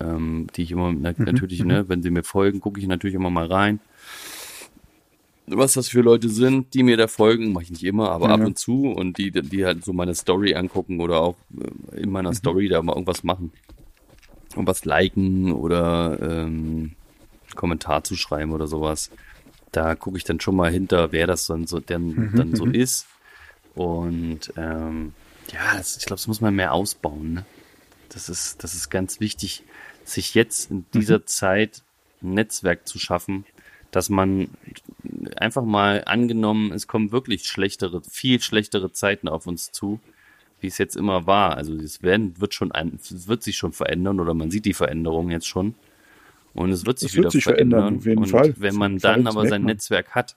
ähm, 0.00 0.46
die 0.54 0.62
ich 0.62 0.70
immer 0.70 0.92
mhm, 0.92 1.02
natürlich, 1.02 1.60
mhm. 1.60 1.66
ne, 1.66 1.88
wenn 1.88 2.02
sie 2.02 2.10
mir 2.10 2.22
folgen, 2.22 2.60
gucke 2.60 2.80
ich 2.80 2.86
natürlich 2.86 3.16
immer 3.16 3.30
mal 3.30 3.46
rein 3.46 3.80
was 5.46 5.74
das 5.74 5.88
für 5.88 6.00
Leute 6.00 6.28
sind, 6.28 6.74
die 6.74 6.82
mir 6.82 6.96
da 6.96 7.06
folgen, 7.06 7.52
mache 7.52 7.64
ich 7.64 7.70
nicht 7.70 7.84
immer, 7.84 8.10
aber 8.10 8.28
ja. 8.28 8.34
ab 8.34 8.40
und 8.40 8.58
zu 8.58 8.86
und 8.86 9.18
die, 9.18 9.30
die 9.30 9.64
halt 9.64 9.84
so 9.84 9.92
meine 9.92 10.14
Story 10.14 10.54
angucken 10.54 11.00
oder 11.00 11.20
auch 11.20 11.36
äh, 11.92 12.00
in 12.00 12.10
meiner 12.10 12.30
mhm. 12.30 12.34
Story 12.34 12.68
da 12.68 12.82
mal 12.82 12.94
irgendwas 12.94 13.22
machen. 13.22 13.52
Und 14.56 14.66
was 14.66 14.84
liken 14.84 15.52
oder 15.52 16.18
ähm, 16.20 16.92
Kommentar 17.54 18.04
zu 18.04 18.16
schreiben 18.16 18.52
oder 18.52 18.66
sowas. 18.66 19.10
Da 19.72 19.94
gucke 19.94 20.16
ich 20.16 20.24
dann 20.24 20.40
schon 20.40 20.56
mal 20.56 20.70
hinter, 20.70 21.12
wer 21.12 21.26
das 21.26 21.46
dann 21.46 21.66
so, 21.66 21.80
denn, 21.80 22.08
mhm. 22.08 22.32
dann 22.34 22.56
so 22.56 22.66
mhm. 22.66 22.74
ist. 22.74 23.06
Und 23.74 24.52
ähm, 24.56 25.12
ja, 25.52 25.76
das, 25.76 25.96
ich 25.96 26.06
glaube, 26.06 26.18
das 26.18 26.28
muss 26.28 26.40
man 26.40 26.54
mehr 26.54 26.72
ausbauen. 26.72 27.34
Ne? 27.34 27.46
Das, 28.08 28.28
ist, 28.28 28.62
das 28.64 28.74
ist 28.74 28.90
ganz 28.90 29.20
wichtig, 29.20 29.64
sich 30.04 30.34
jetzt 30.34 30.70
in 30.70 30.86
dieser 30.94 31.18
mhm. 31.18 31.26
Zeit 31.26 31.82
ein 32.22 32.34
Netzwerk 32.34 32.86
zu 32.86 32.98
schaffen, 32.98 33.44
dass 33.90 34.08
man 34.08 34.48
einfach 35.36 35.64
mal 35.64 36.02
angenommen, 36.06 36.72
es 36.72 36.86
kommen 36.86 37.12
wirklich 37.12 37.44
schlechtere, 37.44 38.02
viel 38.02 38.40
schlechtere 38.40 38.92
Zeiten 38.92 39.28
auf 39.28 39.46
uns 39.46 39.72
zu, 39.72 40.00
wie 40.60 40.66
es 40.66 40.78
jetzt 40.78 40.96
immer 40.96 41.26
war. 41.26 41.56
Also 41.56 41.74
es 41.74 42.02
werden, 42.02 42.40
wird 42.40 42.54
schon 42.54 42.72
ein, 42.72 42.98
es 43.02 43.28
wird 43.28 43.42
sich 43.42 43.56
schon 43.56 43.72
verändern 43.72 44.20
oder 44.20 44.34
man 44.34 44.50
sieht 44.50 44.64
die 44.64 44.74
Veränderung 44.74 45.30
jetzt 45.30 45.46
schon. 45.46 45.74
Und 46.54 46.70
es 46.70 46.86
wird 46.86 46.98
sich 46.98 47.10
das 47.10 47.16
wieder 47.16 47.24
wird 47.24 47.32
sich 47.32 47.44
verändern. 47.44 47.80
verändern. 47.80 47.98
Auf 47.98 48.06
jeden 48.06 48.22
und 48.22 48.30
Fall. 48.30 48.54
wenn 48.58 48.76
man 48.76 48.98
dann 48.98 49.26
aber 49.26 49.46
sein 49.46 49.64
Netzwerk 49.64 50.14
hat, 50.14 50.36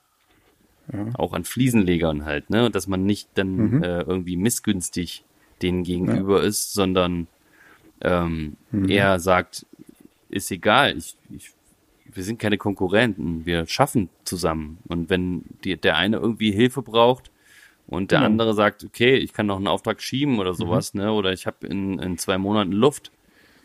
ja. 0.92 1.06
auch 1.14 1.32
an 1.32 1.44
Fliesenlegern 1.44 2.24
halt, 2.24 2.50
ne, 2.50 2.70
dass 2.70 2.86
man 2.86 3.04
nicht 3.04 3.28
dann 3.34 3.56
mhm. 3.56 3.82
äh, 3.82 4.02
irgendwie 4.02 4.36
missgünstig 4.36 5.24
denen 5.62 5.82
gegenüber 5.82 6.40
ja. 6.40 6.48
ist, 6.48 6.72
sondern 6.72 7.26
ähm, 8.00 8.56
mhm. 8.70 8.88
eher 8.88 9.18
sagt, 9.18 9.66
ist 10.28 10.50
egal, 10.50 10.96
ich, 10.96 11.16
ich, 11.34 11.52
wir 12.14 12.24
sind 12.24 12.38
keine 12.38 12.58
Konkurrenten, 12.58 13.46
wir 13.46 13.66
schaffen 13.66 14.08
zusammen. 14.24 14.78
Und 14.88 15.10
wenn 15.10 15.44
die, 15.64 15.76
der 15.76 15.96
eine 15.96 16.18
irgendwie 16.18 16.52
Hilfe 16.52 16.82
braucht 16.82 17.30
und 17.86 18.10
der 18.10 18.20
genau. 18.20 18.30
andere 18.30 18.54
sagt, 18.54 18.84
okay, 18.84 19.16
ich 19.16 19.32
kann 19.32 19.46
noch 19.46 19.56
einen 19.56 19.66
Auftrag 19.66 20.00
schieben 20.02 20.38
oder 20.38 20.52
mhm. 20.52 20.56
sowas, 20.56 20.94
mhm. 20.94 21.00
ne, 21.00 21.12
oder 21.12 21.32
ich 21.32 21.46
habe 21.46 21.66
in, 21.66 21.98
in 21.98 22.18
zwei 22.18 22.38
Monaten 22.38 22.72
Luft, 22.72 23.10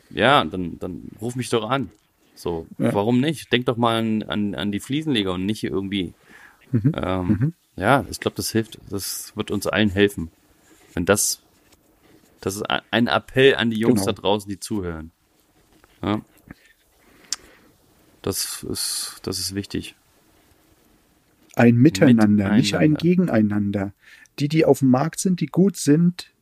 ja, 0.10 0.44
dann, 0.44 0.80
dann 0.80 1.10
ruf 1.22 1.36
mich 1.36 1.50
doch 1.50 1.70
an. 1.70 1.90
So, 2.36 2.68
ja. 2.78 2.94
warum 2.94 3.22
nicht? 3.22 3.52
Denk 3.52 3.66
doch 3.66 3.78
mal 3.78 3.98
an, 3.98 4.24
an, 4.24 4.56
an 4.56 4.72
die 4.72 4.80
Fliesenleger 4.80 5.34
und 5.34 5.46
nicht 5.46 5.64
irgendwie. 5.64 6.14
Mhm. 6.72 6.92
Ähm, 6.96 7.28
mhm. 7.28 7.54
Ja, 7.78 8.06
ich 8.10 8.20
glaube, 8.20 8.36
das 8.38 8.52
hilft, 8.52 8.80
das 8.90 9.36
wird 9.36 9.52
uns 9.52 9.68
allen 9.68 9.90
helfen. 9.90 10.32
Wenn 10.94 11.06
das, 11.06 11.42
das 12.42 12.56
ist 12.56 12.64
ein 12.92 13.08
Appell 13.08 13.56
an 13.56 13.70
die 13.70 13.80
Jungs 13.80 14.02
genau. 14.02 14.14
da 14.14 14.22
draußen, 14.22 14.50
die 14.50 14.60
zuhören. 14.60 15.12
Ja. 16.02 16.22
Das 18.26 18.64
ist, 18.64 19.20
das 19.22 19.38
ist 19.38 19.54
wichtig. 19.54 19.96
Ein 21.54 21.76
Miteinander, 21.76 22.26
Miteinander, 22.28 22.56
nicht 22.56 22.74
ein 22.74 22.96
Gegeneinander. 22.96 23.94
Die, 24.40 24.48
die 24.48 24.66
auf 24.66 24.80
dem 24.80 24.90
Markt 24.90 25.20
sind, 25.20 25.42
die 25.42 25.46
gut 25.46 25.78
sind, 25.78 26.34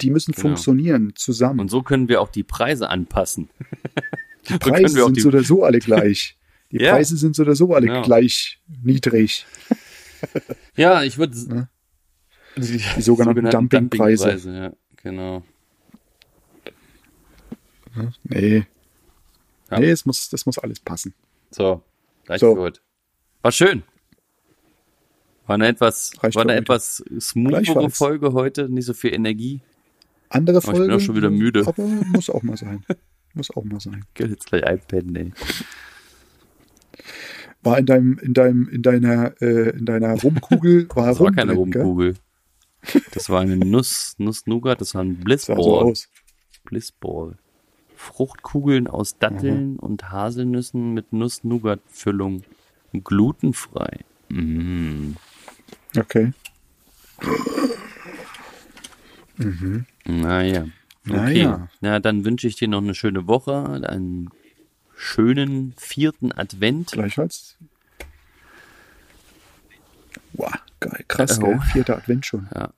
die 0.00 0.10
müssen 0.10 0.32
genau. 0.32 0.48
funktionieren 0.48 1.12
zusammen. 1.14 1.60
Und 1.60 1.70
so 1.70 1.82
können 1.82 2.08
wir 2.08 2.20
auch 2.22 2.30
die 2.30 2.42
Preise 2.42 2.90
anpassen. 2.90 3.50
Die 4.48 4.58
Preise 4.58 5.04
sind 5.04 5.16
die... 5.16 5.20
so 5.20 5.28
oder 5.28 5.44
so 5.44 5.62
alle 5.62 5.78
gleich. 5.78 6.34
Die 6.70 6.82
ja. 6.82 6.92
Preise 6.92 7.16
sind 7.16 7.34
so 7.34 7.44
oder 7.44 7.54
so 7.54 7.72
alle 7.74 7.86
ja. 7.86 8.02
gleich 8.02 8.60
niedrig. 8.82 9.46
Ja, 10.74 11.04
ich 11.04 11.16
würde. 11.16 11.36
Ja. 11.48 11.68
Die, 12.56 12.62
die, 12.62 12.78
sogenannten, 12.78 13.02
sogenannten 13.02 13.50
Dumpingpreise. 13.50 14.32
Dumping 14.32 14.54
ja, 14.54 14.72
genau. 14.96 15.44
Nee. 18.24 18.66
Ja. 19.70 19.78
Nee, 19.78 19.90
es 19.90 20.04
muss, 20.04 20.28
das 20.28 20.44
muss 20.44 20.58
alles 20.58 20.80
passen. 20.80 21.14
So, 21.50 21.82
gleich 22.24 22.40
so. 22.40 22.54
gut. 22.54 22.82
War 23.42 23.52
schön. 23.52 23.82
War 25.46 25.54
eine 25.54 25.68
etwas, 25.68 26.12
war 26.20 26.42
eine 26.42 26.56
etwas 26.56 27.02
smoothere 27.18 27.88
Folge 27.90 28.32
heute, 28.34 28.68
nicht 28.68 28.84
so 28.84 28.92
viel 28.92 29.14
Energie. 29.14 29.62
Andere 30.28 30.60
Folge. 30.60 30.82
Ich 30.82 30.86
bin 30.88 30.96
auch 30.96 31.00
schon 31.00 31.16
wieder 31.16 31.30
müde. 31.30 31.66
Aber 31.66 31.82
muss 31.82 32.28
auch 32.28 32.42
mal 32.42 32.56
sein. 32.56 32.84
Muss 33.34 33.50
auch 33.56 33.64
mal 33.64 33.80
sein. 33.80 34.04
Geht 34.14 34.30
jetzt 34.30 34.46
gleich 34.46 34.64
einpennen, 34.64 35.16
ey. 35.16 35.32
War 37.62 37.78
in 37.78 37.86
deinem, 37.86 38.18
in 38.18 38.34
deinem, 38.34 38.68
in 38.68 38.82
deiner, 38.82 39.40
äh, 39.40 39.70
in 39.70 39.86
deiner 39.86 40.20
Rumkugel, 40.20 40.88
war 40.94 41.08
Das 41.08 41.20
war 41.20 41.32
keine 41.32 41.52
Rumkugel. 41.52 42.14
Gell? 42.14 43.02
Das 43.12 43.28
war 43.28 43.40
eine 43.40 43.56
Nuss, 43.56 44.14
Nuss-Nougat, 44.18 44.80
das 44.80 44.94
war 44.94 45.02
ein 45.02 45.16
Blissball. 45.16 45.62
So. 45.62 45.94
Blissball. 46.64 47.38
Fruchtkugeln 47.98 48.86
aus 48.86 49.18
Datteln 49.18 49.72
mhm. 49.72 49.78
und 49.80 50.10
Haselnüssen 50.10 50.94
mit 50.94 51.12
Nuss-Nougat-Füllung. 51.12 52.42
Glutenfrei. 52.92 54.04
Mm. 54.28 55.12
Okay. 55.96 56.32
Mhm. 59.36 59.84
Naja. 60.06 60.68
Okay. 61.06 61.16
Naja. 61.16 61.68
Na, 61.80 61.98
dann 61.98 62.24
wünsche 62.24 62.46
ich 62.46 62.54
dir 62.56 62.68
noch 62.68 62.80
eine 62.80 62.94
schöne 62.94 63.26
Woche, 63.26 63.82
einen 63.88 64.30
schönen 64.96 65.74
vierten 65.76 66.32
Advent. 66.32 66.92
Gleichfalls. 66.92 67.56
Wow, 70.34 70.52
geil, 70.78 71.04
krass, 71.08 71.40
oh. 71.40 71.46
gell? 71.46 71.60
Vierter 71.72 71.96
Advent 71.96 72.26
schon. 72.26 72.48
Ja. 72.54 72.72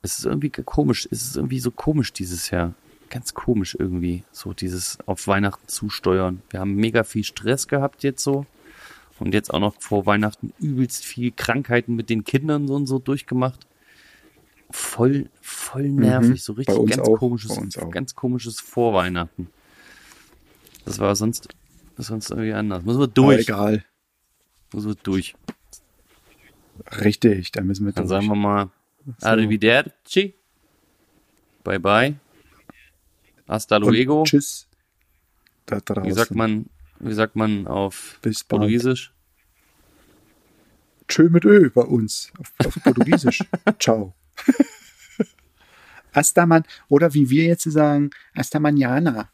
Es 0.00 0.18
ist 0.18 0.24
irgendwie 0.24 0.50
komisch, 0.50 1.06
es 1.10 1.22
ist 1.22 1.36
irgendwie 1.36 1.60
so 1.60 1.70
komisch 1.70 2.12
dieses 2.12 2.50
Jahr. 2.50 2.74
Ganz 3.14 3.32
komisch 3.32 3.76
irgendwie, 3.78 4.24
so 4.30 4.52
dieses 4.52 4.98
auf 5.06 5.26
Weihnachten 5.26 5.66
zusteuern. 5.68 6.42
Wir 6.50 6.60
haben 6.60 6.74
mega 6.74 7.04
viel 7.04 7.24
Stress 7.24 7.68
gehabt 7.68 8.02
jetzt 8.02 8.22
so. 8.22 8.44
Und 9.18 9.32
jetzt 9.32 9.54
auch 9.54 9.60
noch 9.60 9.74
vor 9.78 10.04
Weihnachten 10.04 10.52
übelst 10.58 11.04
viel 11.04 11.30
Krankheiten 11.30 11.94
mit 11.94 12.10
den 12.10 12.24
Kindern 12.24 12.66
so 12.68 12.74
und 12.74 12.86
so 12.86 12.98
durchgemacht 12.98 13.66
voll, 14.74 15.28
voll 15.40 15.88
nervig, 15.88 16.30
mhm, 16.30 16.36
so 16.36 16.52
richtig 16.54 16.86
ganz 16.86 16.98
auch, 17.08 17.18
komisches, 17.18 17.58
ganz 17.90 18.14
komisches 18.14 18.60
Vorweihnachten. 18.60 19.48
Das 20.84 20.98
war 20.98 21.14
sonst, 21.16 21.48
sonst 21.96 22.30
irgendwie 22.30 22.52
anders. 22.52 22.84
Muss 22.84 22.96
man 22.96 23.12
durch. 23.14 23.52
Aber 23.52 23.70
egal. 23.70 23.84
Muss 24.72 24.84
man 24.84 24.96
durch. 25.02 25.34
Richtig, 27.00 27.52
da 27.52 27.62
müssen 27.62 27.86
wir 27.86 27.92
Dann 27.92 28.08
durch. 28.08 28.10
sagen 28.10 28.26
wir 28.26 28.34
mal, 28.34 28.70
so. 29.18 29.26
arrivederci. 29.26 30.34
Bye 31.62 31.78
bye. 31.78 32.16
Hasta 33.46 33.76
luego. 33.76 34.20
Und 34.20 34.28
tschüss. 34.28 34.66
Da 35.66 35.80
draußen. 35.80 36.04
Wie 36.04 36.12
sagt 36.12 36.34
man, 36.34 36.66
wie 37.00 37.14
sagt 37.14 37.36
man 37.36 37.66
auf 37.66 38.18
Bis 38.22 38.44
Portugiesisch? 38.44 39.12
Tschö 41.08 41.28
mit 41.28 41.44
Ö 41.44 41.70
bei 41.70 41.82
uns. 41.82 42.32
Auf, 42.38 42.52
auf 42.66 42.82
Portugiesisch. 42.82 43.44
Ciao. 43.78 44.14
hasta 46.12 46.46
man, 46.46 46.64
oder 46.88 47.12
wie 47.12 47.28
wir 47.28 47.44
jetzt 47.44 47.70
sagen, 47.70 48.10
hasta 48.34 48.58
mañana. 48.58 49.33